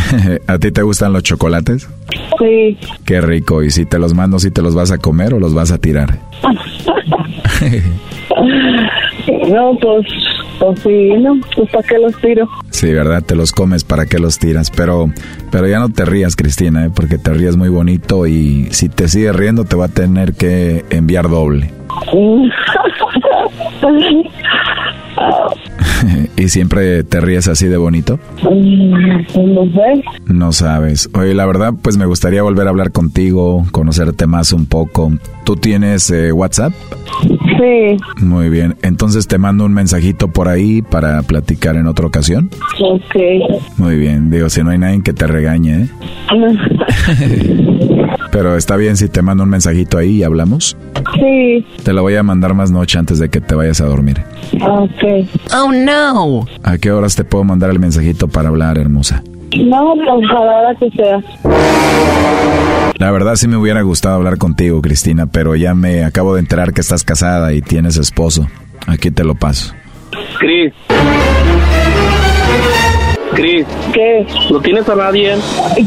[0.47, 1.89] ¿A ti te gustan los chocolates?
[2.39, 2.77] Sí.
[3.05, 3.63] Qué rico.
[3.63, 5.77] ¿Y si te los mando, si te los vas a comer o los vas a
[5.77, 6.17] tirar?
[9.49, 10.05] No, pues,
[10.59, 12.47] pues sí, no, pues para qué los tiro.
[12.69, 13.23] Sí, ¿verdad?
[13.23, 14.71] Te los comes, ¿para qué los tiras?
[14.71, 15.11] Pero,
[15.51, 16.91] pero ya no te rías, Cristina, ¿eh?
[16.93, 20.85] porque te rías muy bonito y si te sigues riendo te va a tener que
[20.89, 21.71] enviar doble.
[26.37, 28.19] ¿Y siempre te ríes así de bonito?
[28.43, 30.03] No sé.
[30.27, 31.09] No sabes.
[31.13, 35.11] Oye, la verdad, pues me gustaría volver a hablar contigo, conocerte más un poco.
[35.43, 36.73] ¿Tú tienes eh, WhatsApp?
[37.21, 37.97] Sí.
[38.23, 38.75] Muy bien.
[38.83, 42.49] Entonces te mando un mensajito por ahí para platicar en otra ocasión.
[42.79, 43.15] Ok.
[43.77, 44.29] Muy bien.
[44.29, 45.87] Digo, si no hay nadie que te regañe, ¿eh?
[48.31, 50.77] Pero está bien si te mando un mensajito ahí y hablamos.
[51.15, 51.65] Sí.
[51.83, 54.21] Te lo voy a mandar más noche antes de que te vayas a dormir.
[54.61, 55.27] Ok.
[55.55, 56.45] Oh, no.
[56.63, 59.23] ¿A qué horas te puedo mandar el mensajito para hablar, hermosa?
[59.55, 61.19] No, a la hora que sea.
[62.97, 66.73] La verdad sí me hubiera gustado hablar contigo, Cristina, pero ya me acabo de enterar
[66.73, 68.47] que estás casada y tienes esposo.
[68.87, 69.73] Aquí te lo paso.
[70.39, 70.73] Cris.
[73.37, 73.67] Cris.
[73.93, 74.25] ¿Qué?
[74.49, 75.35] ¿No tienes a nadie?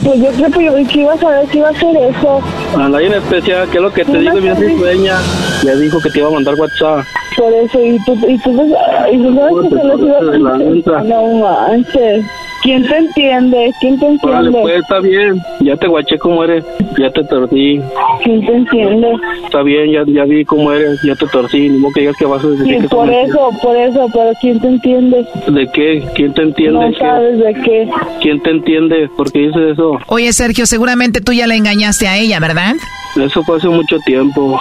[0.04, 2.40] Pues yo creo que yo que iba a saber que iba a hacer eso.
[2.76, 5.18] A nadie en especial, que es lo que te digo, bien sueña.
[5.64, 7.04] Ya dijo que te iba a mandar WhatsApp.
[7.36, 8.72] Por eso, y tú, y tú,
[9.10, 11.02] y tú sabes que se los iba a.
[11.02, 12.24] No manches.
[12.62, 13.72] ¿Quién te entiende?
[13.80, 14.60] ¿Quién te Órale, entiende?
[14.60, 15.40] pues está bien.
[15.60, 16.64] Ya te guaché cómo eres.
[16.98, 17.80] Ya te torcí.
[18.22, 19.08] ¿Quién te entiende?
[19.44, 21.00] Está bien, ya, ya vi cómo eres.
[21.02, 21.68] Ya te torcí.
[21.70, 24.32] Ni modo que digas que vas a decir Sí, que por eso, por eso, pero
[24.40, 25.26] ¿quién te entiende?
[25.48, 26.04] ¿De qué?
[26.14, 26.78] ¿Quién te entiende?
[26.86, 26.98] No ¿Qué?
[26.98, 27.88] sabes de qué.
[28.20, 29.08] ¿Quién te entiende?
[29.16, 29.98] ¿Por qué dices eso?
[30.08, 32.74] Oye, Sergio, seguramente tú ya le engañaste a ella, ¿verdad?
[33.16, 34.60] Eso fue hace mucho tiempo.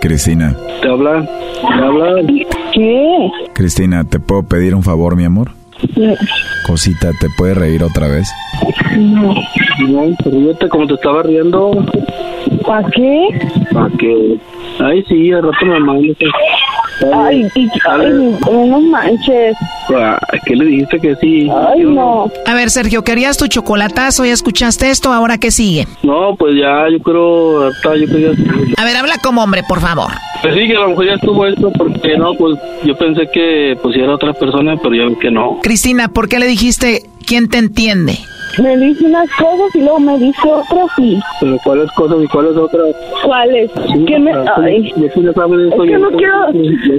[0.00, 1.26] Cristina, ¿Te hablan?
[1.26, 2.26] ¿Te hablan?
[2.72, 3.30] ¿Qué?
[3.52, 5.50] Cristina, ¿te puedo pedir un favor, mi amor?
[6.66, 8.28] Cosita, ¿te puedes reír otra vez?
[8.96, 9.34] No.
[9.88, 11.84] No, ríete como te estaba riendo.
[12.66, 13.28] ¿Para qué?
[13.72, 14.36] ¿Para qué?
[14.80, 16.16] Ay, sí, al rato me mandas.
[17.14, 19.56] Ay, y, ay, no manches.
[19.94, 21.48] Ah, ¿Qué le dijiste que sí?
[21.50, 22.30] Ay, no.
[22.46, 25.86] A ver, Sergio, querías tu chocolatazo, ya escuchaste esto, ¿ahora qué sigue?
[26.02, 28.30] No, pues ya, yo creo, hasta yo quería...
[28.76, 30.10] A ver, habla como hombre, por favor.
[30.42, 33.76] Pues sí, que a lo mejor ya estuvo esto, porque no, pues yo pensé que
[33.82, 35.58] pues era otra persona, pero ya que no.
[35.62, 38.18] Cristina, ¿por qué le dijiste quién te entiende?
[38.62, 41.20] Me dice unas cosas y luego me dice otras y...
[41.40, 42.86] ¿Pero cuáles cosas y cuáles otras?
[43.24, 43.70] ¿Cuáles?
[44.06, 44.32] ¿Qué me...?
[44.32, 44.92] ah, Ay.
[44.96, 46.52] Es eso, que no quiero,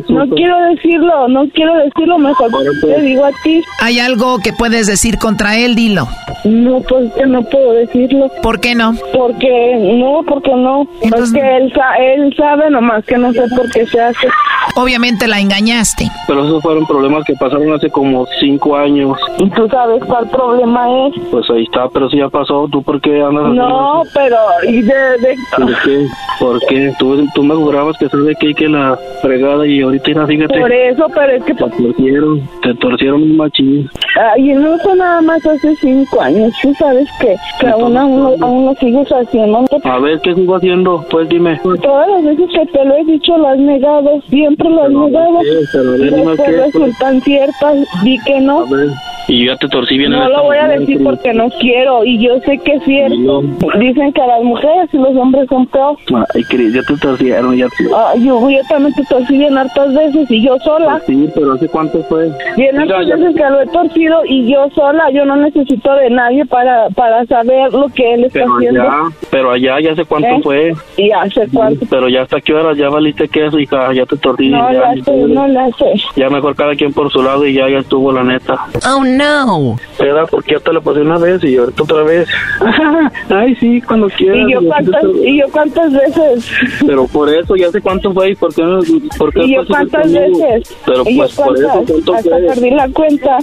[0.10, 2.50] no quiero decirlo, no quiero decirlo, mejor
[2.82, 3.62] te digo a ti.
[3.82, 5.76] ¿Hay algo que puedes decir contra él?
[5.76, 6.08] Dilo.
[6.46, 8.32] No, pues que no puedo decirlo.
[8.42, 8.94] ¿Por qué no?
[9.14, 10.88] Porque no, porque no.
[11.02, 14.28] Es que él, sa- él sabe nomás que no sé por qué se hace.
[14.76, 16.06] Obviamente la engañaste.
[16.28, 19.18] Pero esos fueron problemas que pasaron hace como cinco años.
[19.40, 21.16] ¿Y tú sabes cuál problema es?
[21.40, 24.36] Pues ahí está, pero si ya pasó, ¿tú por qué andas No, pero...
[24.68, 26.08] ¿y de, de- ¿Por qué?
[26.38, 26.94] ¿Por qué?
[27.00, 30.60] Tú, tú me jurabas que sabes que que la fregada y ahorita mira, fíjate.
[30.60, 31.54] Por eso, pero es que...
[31.54, 33.90] Te torcieron, te torcieron un machín.
[34.36, 36.52] Ay, no fue nada más hace cinco años.
[36.62, 39.66] Tú sabes que, que aún, aún, lo- aún lo sigues haciendo.
[39.86, 41.06] A ver, ¿qué sigo haciendo?
[41.10, 41.58] Pues dime.
[41.82, 45.40] Todas las veces que te lo he dicho lo has negado, siempre lo has negado.
[45.72, 46.74] Pero Después qué, pues.
[46.74, 48.66] resultan ciertas, di que no.
[48.66, 48.90] A ver,
[49.28, 51.02] y yo ya te torcí bien en No lo voy a decir Cris.
[51.30, 53.42] Porque no quiero y yo sé que es cierto.
[53.80, 55.96] Dicen que las mujeres y los hombres son peor.
[56.34, 57.86] Ay, Cris, ya te torcieron, ya te...
[57.96, 61.02] Ah, yo, yo también te torcí bien hartas veces y yo sola.
[61.06, 62.32] Sí, pero ¿hace cuánto fue?
[62.58, 65.10] Bien hartas ya- veces que lo he torcido y yo sola.
[65.12, 68.82] Yo no necesito de nadie para, para saber lo que él está Pero haciendo.
[68.82, 68.94] allá,
[69.30, 70.40] pero allá, ¿ya sé cuánto ¿Eh?
[70.44, 70.74] fue?
[70.98, 71.86] Y hace cuánto.
[71.90, 74.50] Pero ya hasta qué hora ya valiste queso, hija, ya te torcí.
[74.50, 75.94] No ya, la sé, no la sé.
[76.16, 78.56] ya mejor cada quien por su lado y ya, ya estuvo la neta.
[78.90, 79.76] Oh, no.
[80.00, 80.28] ¿Verdad?
[80.30, 82.28] Porque ya te la pasé una vez y ahorita otra vez.
[83.30, 84.38] Ay, sí, cuando quieras.
[84.48, 86.52] ¿Y yo, cuántas, ¿Y yo cuántas veces?
[86.86, 88.80] Pero por eso, ya sé cuánto fue y por qué no.
[89.18, 90.76] Por qué ¿Y yo cuántas veces?
[90.86, 91.92] Pero ¿Y yo pues por eso, cuántas?
[91.92, 92.48] ¿cuánto Hasta fue?
[92.48, 93.38] perdí la cuenta.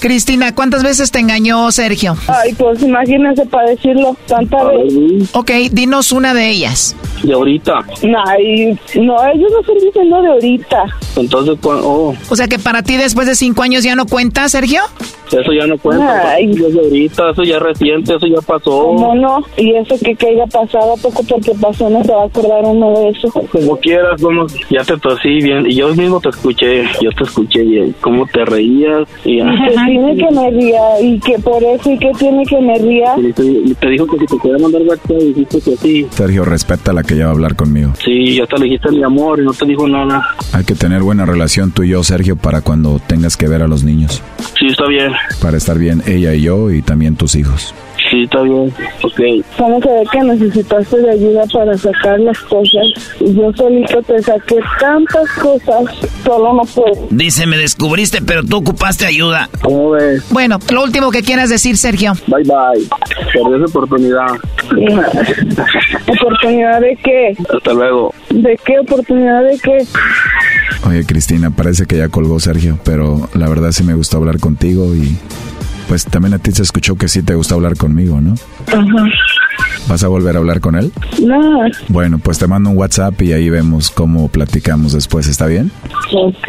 [0.00, 2.16] Cristina, ¿cuántas veces te engañó Sergio?
[2.28, 4.94] Ay, pues imagínense para decirlo tanta vez.
[5.34, 6.94] Ok, dinos una de ellas.
[7.22, 7.72] De ahorita.
[8.26, 10.84] Ay, no, ellos no están diciendo de ahorita.
[11.16, 14.82] Entonces, oh, O sea que para ti después de cinco años ya no cuenta, Sergio.
[15.26, 16.30] eso ya no cuenta.
[16.30, 16.50] Ay.
[16.52, 18.70] Eso de ahorita, eso ya es reciente, eso ya pasó.
[18.84, 19.42] ¿Cómo no?
[19.56, 23.00] Y eso que, que haya pasado poco porque pasó, no se va a acordar uno
[23.00, 23.28] de eso.
[23.50, 25.66] Como quieras, vamos, ya te tosí bien.
[25.66, 27.94] Y yo mismo te escuché, yo te escuché bien.
[28.02, 29.08] Cómo te reías.
[29.24, 32.78] Y Que tiene que me ría y que por eso y que tiene que me
[32.78, 33.14] ría.
[33.18, 36.06] y te, dijo que si te podía mandar WhatsApp, dijiste que sí.
[36.10, 37.92] Sergio, respeta a la que ya va a hablar conmigo.
[38.04, 40.22] Sí, ya te le dijiste mi amor y no te dijo nada.
[40.52, 43.68] Hay que tener buena relación tú y yo, Sergio, para cuando tengas que ver a
[43.68, 44.22] los niños.
[44.58, 45.12] Sí, está bien.
[45.40, 47.74] Para estar bien ella y yo y también tus hijos.
[48.16, 48.72] Sí, está bien.
[49.02, 49.20] Ok.
[49.58, 52.86] ¿Cómo se ve que necesitaste de ayuda para sacar las cosas?
[53.20, 55.84] Y yo solito te saqué tantas cosas,
[56.24, 57.08] solo no puedo.
[57.10, 59.50] Dice, me descubriste, pero tú ocupaste ayuda.
[59.60, 60.24] ¿Cómo ves?
[60.30, 62.14] Bueno, lo último que quieras decir, Sergio.
[62.26, 62.88] Bye, bye.
[63.34, 64.28] Perdí esa oportunidad.
[66.08, 67.36] ¿Oportunidad de qué?
[67.54, 68.14] Hasta luego.
[68.30, 69.86] ¿De qué oportunidad de qué?
[70.88, 74.94] Oye, Cristina, parece que ya colgó Sergio, pero la verdad sí me gustó hablar contigo
[74.94, 75.18] y
[75.88, 78.34] pues también a ti se escuchó que sí te gusta hablar conmigo, ¿no?
[78.66, 79.04] Ajá.
[79.88, 80.92] ¿Vas a volver a hablar con él?
[81.22, 85.70] No, Bueno, pues te mando un WhatsApp y ahí vemos cómo platicamos después, ¿está bien?
[86.12, 86.48] ok.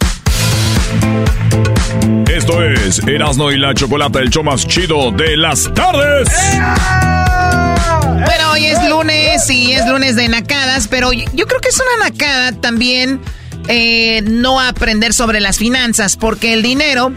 [2.31, 6.29] Esto es Erasno y la chocolata, el show más chido de las tardes.
[8.25, 12.09] Bueno, hoy es lunes y es lunes de nacadas, pero yo creo que es una
[12.09, 13.19] nacada también
[13.67, 17.11] eh, no aprender sobre las finanzas, porque el dinero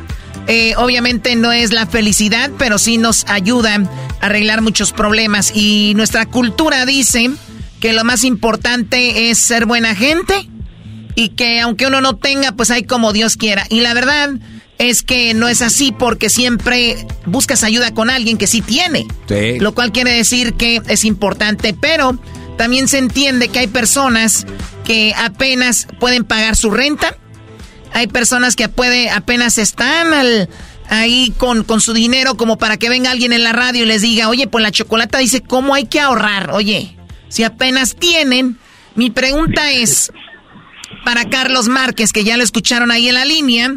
[0.46, 5.52] eh, obviamente no es la felicidad, pero sí nos ayuda a arreglar muchos problemas.
[5.54, 7.30] Y nuestra cultura dice
[7.80, 10.48] que lo más importante es ser buena gente
[11.14, 13.66] y que aunque uno no tenga, pues hay como Dios quiera.
[13.70, 14.30] Y la verdad
[14.78, 19.06] es que no es así porque siempre buscas ayuda con alguien que sí tiene.
[19.60, 22.18] Lo cual quiere decir que es importante, pero
[22.56, 24.46] también se entiende que hay personas
[24.84, 27.16] que apenas pueden pagar su renta.
[27.92, 30.48] Hay personas que puede, apenas están
[30.88, 34.02] ahí con, con su dinero como para que venga alguien en la radio y les
[34.02, 36.50] diga, oye, pues la chocolata dice cómo hay que ahorrar.
[36.50, 36.96] Oye,
[37.28, 38.58] si apenas tienen,
[38.96, 40.12] mi pregunta es,
[41.04, 43.72] para Carlos Márquez, que ya lo escucharon ahí en la línea.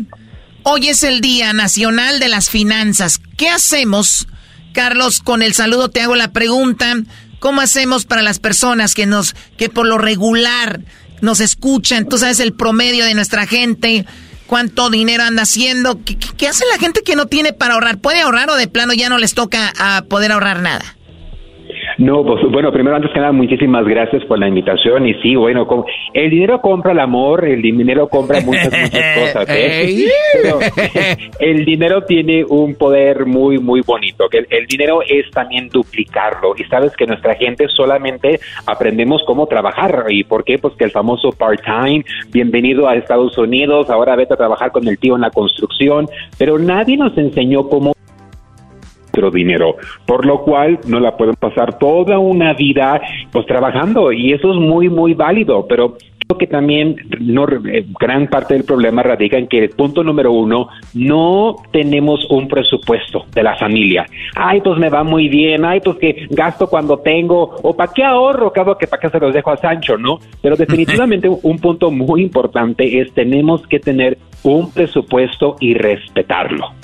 [0.69, 3.21] Hoy es el Día Nacional de las Finanzas.
[3.37, 4.27] ¿Qué hacemos?
[4.73, 6.93] Carlos, con el saludo te hago la pregunta.
[7.39, 10.81] ¿Cómo hacemos para las personas que nos, que por lo regular
[11.21, 12.09] nos escuchan?
[12.09, 14.05] Tú sabes el promedio de nuestra gente,
[14.45, 16.03] cuánto dinero anda haciendo.
[16.03, 17.99] ¿Qué, qué hace la gente que no tiene para ahorrar?
[17.99, 20.96] ¿Puede ahorrar o de plano ya no les toca a poder ahorrar nada?
[21.97, 25.07] No, pues bueno, primero antes que nada, muchísimas gracias por la invitación.
[25.07, 25.67] Y sí, bueno,
[26.13, 30.05] el dinero compra el amor, el dinero compra muchas, muchas cosas, ¿eh?
[30.33, 30.59] Pero
[31.39, 36.53] el dinero tiene un poder muy, muy bonito, que el, dinero es también duplicarlo.
[36.55, 40.05] Y sabes que nuestra gente solamente aprendemos cómo trabajar.
[40.09, 44.37] Y por qué, pues que el famoso part-time, bienvenido a Estados Unidos, ahora vete a
[44.37, 47.96] trabajar con el tío en la construcción, pero nadie nos enseñó cómo
[49.31, 53.01] dinero, por lo cual no la pueden pasar toda una vida
[53.31, 54.11] pues trabajando.
[54.11, 55.97] Y eso es muy muy válido, pero
[56.27, 60.31] creo que también no, eh, gran parte del problema radica en que el punto número
[60.31, 64.05] uno, no tenemos un presupuesto de la familia.
[64.35, 68.03] Ay, pues me va muy bien, ay, pues que gasto cuando tengo, o para qué
[68.03, 70.19] ahorro, cabo que para qué se los dejo a Sancho, ¿no?
[70.41, 76.76] Pero definitivamente un punto muy importante es tenemos que tener un presupuesto y respetarlo.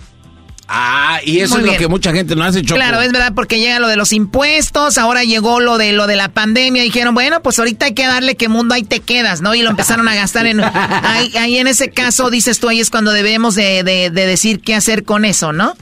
[0.76, 2.80] Ah, y eso es lo que mucha gente no hace, Choco.
[2.80, 6.16] Claro, es verdad, porque llega lo de los impuestos, ahora llegó lo de lo de
[6.16, 9.42] la pandemia, y dijeron, bueno, pues ahorita hay que darle que mundo ahí te quedas,
[9.42, 9.54] ¿no?
[9.54, 10.62] Y lo empezaron a gastar en...
[10.64, 15.04] ahí, en ese caso, dices tú, ahí es cuando debemos de, de decir qué hacer
[15.04, 15.76] con eso, ¿no?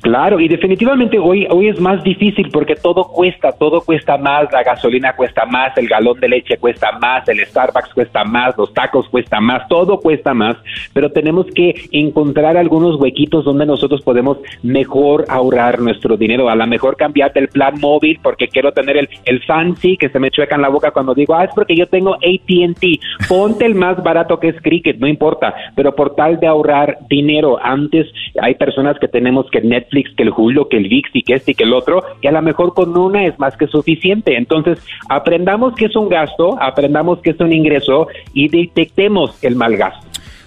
[0.00, 4.62] Claro, y definitivamente hoy, hoy es más difícil porque todo cuesta, todo cuesta más, la
[4.62, 9.06] gasolina cuesta más, el galón de leche cuesta más, el Starbucks cuesta más, los tacos
[9.10, 10.56] cuesta más, todo cuesta más,
[10.94, 16.66] pero tenemos que encontrar algunos huequitos donde nosotros podemos mejor ahorrar nuestro dinero, a lo
[16.66, 20.54] mejor cambiarte el plan móvil porque quiero tener el, el fancy que se me chueca
[20.54, 24.40] en la boca cuando digo, ah, es porque yo tengo ATT, ponte el más barato
[24.40, 28.06] que es Cricket, no importa, pero por tal de ahorrar dinero, antes
[28.40, 31.52] hay personas que tenemos que net que el Julio, que el VIX y que este
[31.52, 34.36] y que el otro, y a lo mejor con una es más que suficiente.
[34.36, 34.78] Entonces,
[35.08, 40.06] aprendamos que es un gasto, aprendamos que es un ingreso y detectemos el mal gasto.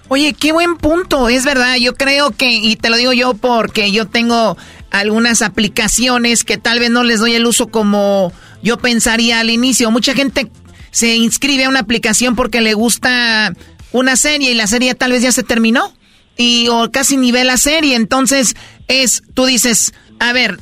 [0.10, 3.92] Oye, qué buen punto, es verdad, yo creo que, y te lo digo yo porque
[3.92, 4.58] yo tengo
[4.92, 8.32] algunas aplicaciones que tal vez no les doy el uso como
[8.62, 9.90] yo pensaría al inicio.
[9.92, 10.52] Mucha gente
[10.92, 13.54] se inscribe a una aplicación porque le gusta
[13.92, 15.92] una serie y la serie tal vez ya se terminó
[16.38, 17.96] y o casi nivel la serie.
[17.96, 18.56] Entonces
[18.88, 20.60] es, tú dices, a ver,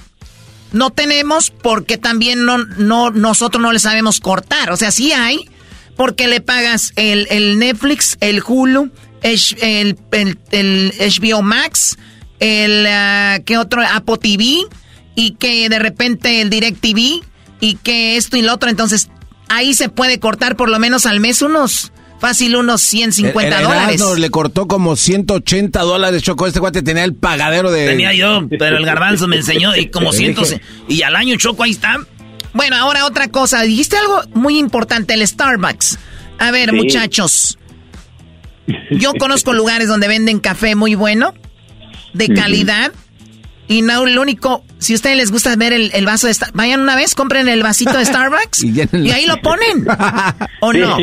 [0.72, 4.72] no tenemos porque también no, no, nosotros no le sabemos cortar.
[4.72, 5.50] O sea, sí hay,
[5.96, 8.92] porque le pagas el, el Netflix, el Hulu,
[9.22, 9.40] el,
[10.12, 11.98] el, el HBO Max,
[12.40, 13.82] el, uh, ¿qué otro?
[13.82, 14.62] Apple TV,
[15.16, 17.22] y que de repente el Direct TV,
[17.60, 18.70] y que esto y lo otro.
[18.70, 19.10] Entonces,
[19.50, 21.92] ahí se puede cortar por lo menos al mes unos
[22.22, 24.02] Fácil unos 150 el, dólares.
[24.20, 26.46] le cortó como 180 dólares, Choco.
[26.46, 27.88] Este cuate tenía el pagadero de...
[27.88, 30.36] Tenía yo, pero el garbanzo me enseñó y como 100...
[30.88, 31.98] Y al año, Choco, ahí está.
[32.54, 33.64] Bueno, ahora otra cosa.
[33.64, 35.98] Dijiste algo muy importante, el Starbucks.
[36.38, 37.58] A ver, muchachos.
[38.92, 41.34] Yo conozco lugares donde venden café muy bueno,
[42.14, 42.92] de calidad.
[43.68, 46.82] Y no, lo único, si a ustedes les gusta ver el, vaso de Starbucks, vayan
[46.82, 48.80] una vez, compren el vasito de Starbucks y,
[49.12, 49.88] ahí lo ponen.
[50.60, 50.98] ¿O no?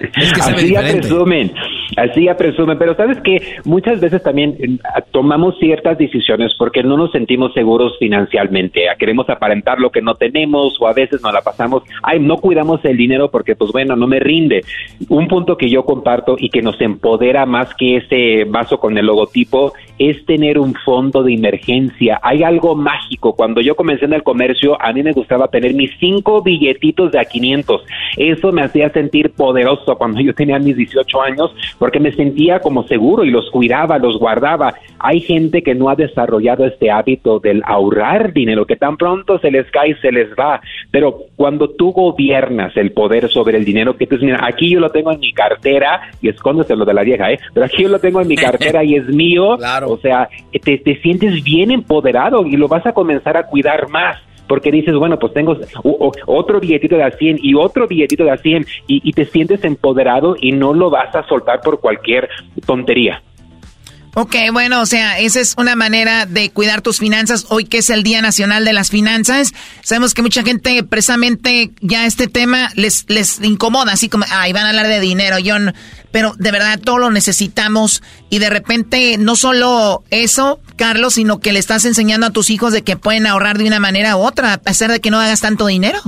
[0.00, 1.52] Es que Así ya presumen.
[1.96, 4.78] Así ya presumen, pero sabes que muchas veces también eh,
[5.12, 10.76] tomamos ciertas decisiones porque no nos sentimos seguros financieramente, queremos aparentar lo que no tenemos
[10.80, 14.06] o a veces nos la pasamos, ay, no cuidamos el dinero porque pues bueno, no
[14.06, 14.64] me rinde.
[15.08, 19.06] Un punto que yo comparto y que nos empodera más que ese vaso con el
[19.06, 22.18] logotipo es tener un fondo de emergencia.
[22.22, 23.34] Hay algo mágico.
[23.34, 27.20] Cuando yo comencé en el comercio, a mí me gustaba tener mis cinco billetitos de
[27.20, 27.82] a 500.
[28.16, 32.82] Eso me hacía sentir poderoso cuando yo tenía mis 18 años porque me sentía como
[32.84, 34.74] seguro y los cuidaba, los guardaba.
[34.98, 39.50] Hay gente que no ha desarrollado este hábito del ahorrar dinero, que tan pronto se
[39.50, 40.60] les cae, se les va.
[40.90, 44.90] Pero cuando tú gobiernas el poder sobre el dinero, que tú mira, aquí yo lo
[44.90, 47.38] tengo en mi cartera y escóndete lo de la vieja, ¿eh?
[47.54, 49.56] Pero aquí yo lo tengo en mi cartera y es mío.
[49.86, 54.16] O sea, te, te sientes bien empoderado y lo vas a comenzar a cuidar más
[54.48, 55.56] porque dices, bueno, pues tengo
[56.26, 59.64] otro billetito de a 100 y otro billetito de a 100 y, y te sientes
[59.64, 62.28] empoderado y no lo vas a soltar por cualquier
[62.66, 63.22] tontería.
[64.18, 67.44] Ok, bueno, o sea, esa es una manera de cuidar tus finanzas.
[67.50, 69.52] Hoy que es el Día Nacional de las Finanzas,
[69.82, 74.64] sabemos que mucha gente precisamente ya este tema les, les incomoda, así como, ay, van
[74.64, 75.56] a hablar de dinero, yo
[76.12, 81.52] pero de verdad todo lo necesitamos y de repente no solo eso, Carlos, sino que
[81.52, 84.54] le estás enseñando a tus hijos de que pueden ahorrar de una manera u otra,
[84.54, 86.00] a pesar de que no hagas tanto dinero.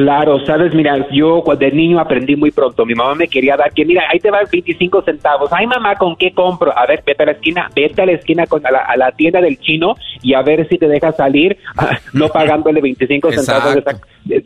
[0.00, 2.86] Claro, sabes, mira, yo cuando de niño aprendí muy pronto.
[2.86, 5.50] Mi mamá me quería dar que, mira, ahí te van 25 centavos.
[5.52, 6.72] Ay, mamá, ¿con qué compro?
[6.74, 9.58] A ver, vete a la esquina, vete a la esquina con a la, tienda del
[9.58, 11.58] chino y a ver si te deja salir,
[12.14, 13.74] no pagándole 25 centavos
[14.24, 14.42] de,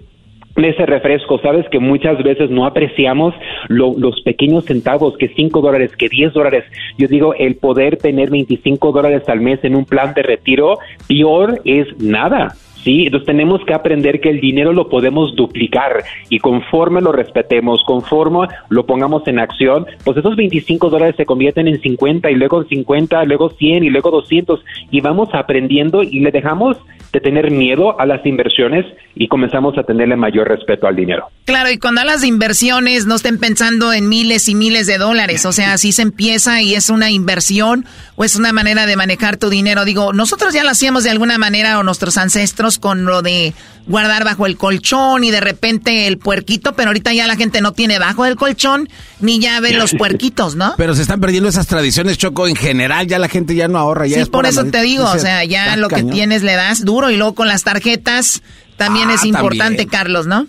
[0.56, 3.32] ese refresco, sabes que muchas veces no apreciamos
[3.68, 6.64] los pequeños centavos, que 5 dólares, que 10 dólares.
[6.98, 11.60] Yo digo, el poder tener 25 dólares al mes en un plan de retiro, peor
[11.64, 12.56] es nada.
[12.84, 13.06] ¿Sí?
[13.06, 18.48] Entonces tenemos que aprender que el dinero lo podemos duplicar y conforme lo respetemos, conforme
[18.68, 23.24] lo pongamos en acción, pues esos 25 dólares se convierten en 50 y luego 50,
[23.24, 26.76] luego 100 y luego 200 y vamos aprendiendo y le dejamos
[27.12, 31.28] de tener miedo a las inversiones y comenzamos a tenerle mayor respeto al dinero.
[31.44, 35.46] Claro, y cuando hablas de inversiones, no estén pensando en miles y miles de dólares,
[35.46, 39.36] o sea, si se empieza y es una inversión o es una manera de manejar
[39.36, 39.84] tu dinero.
[39.84, 43.54] Digo, nosotros ya lo hacíamos de alguna manera o nuestros ancestros con lo de
[43.86, 47.72] guardar bajo el colchón y de repente el puerquito, pero ahorita ya la gente no
[47.72, 48.88] tiene bajo el colchón
[49.20, 50.74] ni ya ve los puerquitos, ¿no?
[50.76, 54.06] Pero se están perdiendo esas tradiciones, Choco, en general ya la gente ya no ahorra.
[54.06, 57.10] Ya sí, por eso te digo, o sea, ya lo que tienes le das duro
[57.10, 58.42] y luego con las tarjetas
[58.76, 60.46] también ah, es importante, Carlos, ¿no?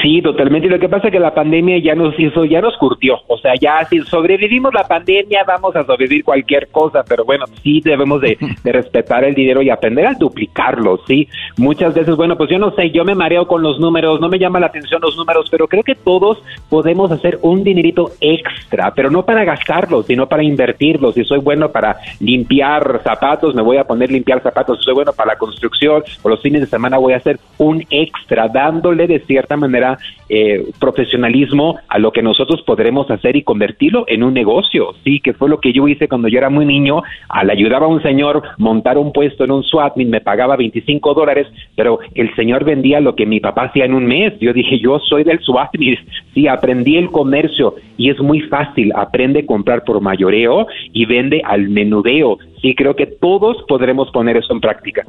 [0.00, 0.68] Sí, totalmente.
[0.68, 3.16] Y lo que pasa es que la pandemia ya nos hizo, ya nos curtió.
[3.26, 7.02] O sea, ya si sobrevivimos la pandemia, vamos a sobrevivir cualquier cosa.
[7.06, 11.28] Pero bueno, sí debemos de, respetar el dinero y aprender a duplicarlo, ¿sí?
[11.58, 14.38] Muchas veces, bueno, pues yo no sé, yo me mareo con los números, no me
[14.38, 19.10] llama la atención los números, pero creo que todos podemos hacer un dinerito extra, pero
[19.10, 21.12] no para gastarlo, sino para invertirlo.
[21.12, 24.78] Si soy bueno para limpiar zapatos, me voy a poner limpiar zapatos.
[24.78, 27.84] Si soy bueno para la construcción o los fines de semana, voy a hacer un
[27.90, 29.81] extra, dándole de cierta manera
[30.28, 35.34] eh, profesionalismo a lo que nosotros podremos hacer y convertirlo en un negocio, sí, que
[35.34, 38.42] fue lo que yo hice cuando yo era muy niño, al ayudaba a un señor
[38.58, 43.14] montar un puesto en un SWAT, me pagaba 25 dólares, pero el señor vendía lo
[43.14, 45.70] que mi papá hacía en un mes, yo dije, yo soy del SWAT,
[46.34, 47.74] sí, aprendí el comercio.
[47.96, 52.96] Y es muy fácil, aprende a comprar por mayoreo y vende al menudeo, sí, creo
[52.96, 55.04] que todos podremos poner eso en práctica.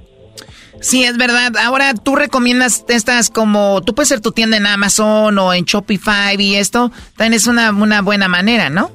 [0.82, 1.56] Sí, es verdad.
[1.58, 6.40] Ahora tú recomiendas estas como, tú puedes ser tu tienda en Amazon o en Shopify
[6.42, 8.92] y esto, también es una, una buena manera, ¿no?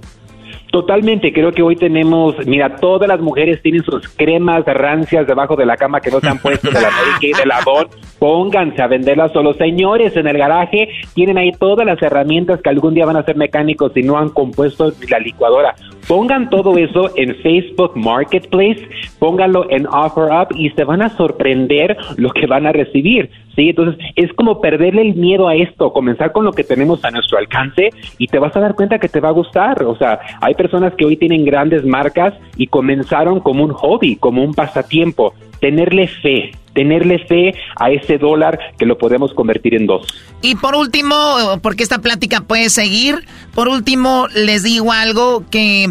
[0.79, 5.66] Totalmente, creo que hoy tenemos, mira, todas las mujeres tienen sus cremas rancias debajo de
[5.66, 7.89] la cama que no se han puesto de la Mary de la Bon,
[8.20, 12.70] pónganse a venderlas o los señores en el garaje tienen ahí todas las herramientas que
[12.70, 15.74] algún día van a ser mecánicos y no han compuesto la licuadora.
[16.07, 22.31] Pongan todo eso en Facebook Marketplace, pónganlo en OfferUp y se van a sorprender lo
[22.31, 23.31] que van a recibir.
[23.59, 23.70] ¿Sí?
[23.70, 27.38] Entonces, es como perderle el miedo a esto, comenzar con lo que tenemos a nuestro
[27.38, 29.82] alcance y te vas a dar cuenta que te va a gustar.
[29.82, 34.44] O sea, hay personas que hoy tienen grandes marcas y comenzaron como un hobby, como
[34.44, 35.34] un pasatiempo.
[35.61, 40.06] Tenerle fe, tenerle fe a ese dólar que lo podemos convertir en dos.
[40.40, 41.16] Y por último,
[41.61, 43.24] porque esta plática puede seguir,
[43.56, 45.86] por último les digo algo que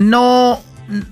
[0.00, 0.58] no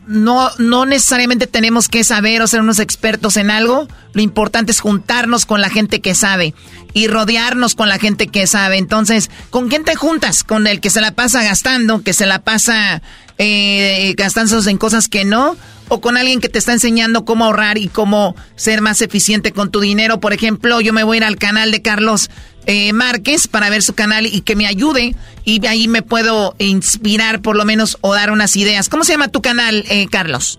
[0.06, 3.88] no, no necesariamente tenemos que saber o ser unos expertos en algo.
[4.12, 6.54] Lo importante es juntarnos con la gente que sabe
[6.92, 8.78] y rodearnos con la gente que sabe.
[8.78, 10.44] Entonces, ¿con quién te juntas?
[10.44, 13.02] Con el que se la pasa gastando, que se la pasa
[13.38, 15.56] eh, gastándose en cosas que no,
[15.88, 19.70] o con alguien que te está enseñando cómo ahorrar y cómo ser más eficiente con
[19.70, 20.20] tu dinero.
[20.20, 22.30] Por ejemplo, yo me voy a ir al canal de Carlos
[22.66, 27.42] eh, Márquez para ver su canal y que me ayude y ahí me puedo inspirar
[27.42, 28.88] por lo menos o dar unas ideas.
[28.88, 30.58] ¿Cómo se llama tu canal, eh, Carlos?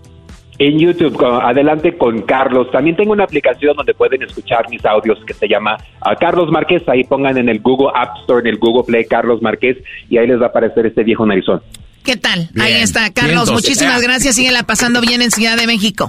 [0.58, 2.68] En YouTube, adelante con Carlos.
[2.72, 6.82] También tengo una aplicación donde pueden escuchar mis audios que se llama ah, Carlos Márquez.
[6.88, 9.76] Ahí pongan en el Google App Store, en el Google Play Carlos Márquez
[10.08, 11.60] y ahí les va a aparecer este viejo narizón.
[12.04, 12.48] ¿Qué tal?
[12.58, 13.52] Ahí está, Carlos.
[13.52, 14.36] muchísimas gracias.
[14.36, 16.08] Síguela pasando bien en Ciudad de México.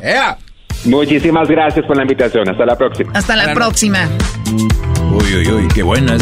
[0.86, 2.48] Muchísimas gracias por la invitación.
[2.48, 3.11] Hasta la próxima.
[3.14, 4.07] Hasta la próxima.
[5.11, 6.21] Uy, uy, uy, qué buenas.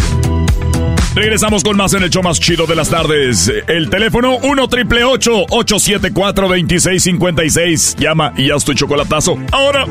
[1.16, 3.52] Regresamos con más en el show más chido de las tardes.
[3.68, 7.96] El teléfono 1 triple 874 2656.
[7.98, 9.38] Llama y haz tu chocolatazo.
[9.52, 9.86] Ahora.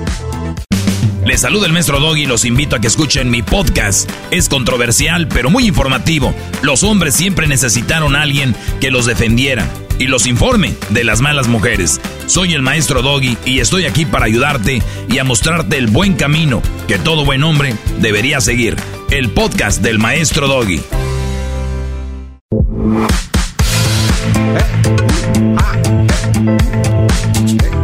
[1.24, 4.10] Les saluda el maestro Doggy y los invito a que escuchen mi podcast.
[4.30, 6.34] Es controversial, pero muy informativo.
[6.60, 9.66] Los hombres siempre necesitaron a alguien que los defendiera
[9.98, 12.00] y los informe de las malas mujeres.
[12.26, 16.62] Soy el maestro Doggy y estoy aquí para ayudarte y a mostrarte el buen camino
[16.88, 18.76] que todo buen hombre debería seguir.
[19.10, 20.80] El podcast del maestro Doggy.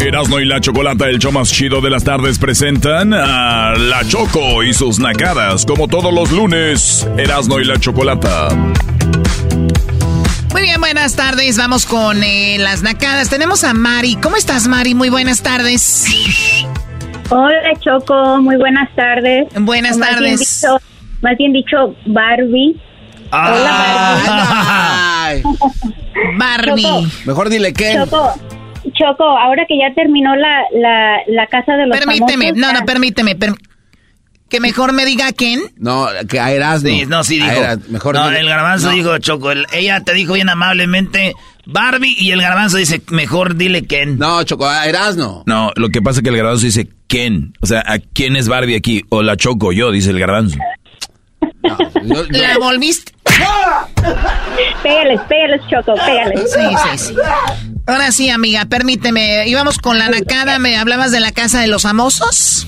[0.00, 4.64] Erasmo y la Chocolata, el show más chido de las tardes, presentan a La Choco
[4.64, 7.06] y sus nacadas, como todos los lunes.
[7.16, 8.48] Erasmo y la Chocolata.
[10.52, 11.56] Muy bien, buenas tardes.
[11.56, 13.30] Vamos con eh, las nacadas.
[13.30, 14.16] Tenemos a Mari.
[14.16, 14.94] ¿Cómo estás, Mari?
[14.94, 16.06] Muy buenas tardes.
[17.30, 18.38] Hola, Choco.
[18.42, 19.46] Muy buenas tardes.
[19.60, 20.60] Buenas Más bien tardes.
[20.62, 20.78] dicho-
[21.22, 22.80] más bien dicho, Barbie.
[23.30, 24.22] Ay.
[26.38, 26.82] Barbie.
[26.82, 27.02] Choco.
[27.26, 27.94] Mejor dile que.
[27.94, 28.32] Choco,
[28.94, 32.86] Choco, ahora que ya terminó la, la, la casa de los Permíteme, famosos, no, no,
[32.86, 33.36] permíteme.
[33.36, 33.54] per-
[34.50, 35.62] que mejor me diga quién.
[35.76, 36.88] No, que a Erasmo.
[36.90, 37.48] Sí, no, sí dijo.
[37.48, 38.94] A Eras- mejor no, el garbanzo No.
[38.94, 43.86] dijo, Choco, el- ella te dijo bien amablemente Barbie y el garbanzo dice, mejor dile
[43.86, 44.18] Ken.
[44.18, 45.44] No, Choco, a Erasmo.
[45.46, 47.54] No, lo que pasa es que el garbanzo dice ¿quién?
[47.60, 49.04] O sea, ¿a quién es Barbie aquí?
[49.08, 50.58] O la choco yo, dice el garbanzo.
[52.30, 53.12] La volviste.
[54.82, 56.52] Pégales, pégales, Choco, pégales.
[56.52, 56.60] Sí,
[56.98, 57.14] sí, sí.
[57.86, 59.46] Ahora sí, amiga, permíteme.
[59.48, 60.58] Íbamos con la nacada.
[60.58, 62.66] ¿Me hablabas de la casa de los famosos?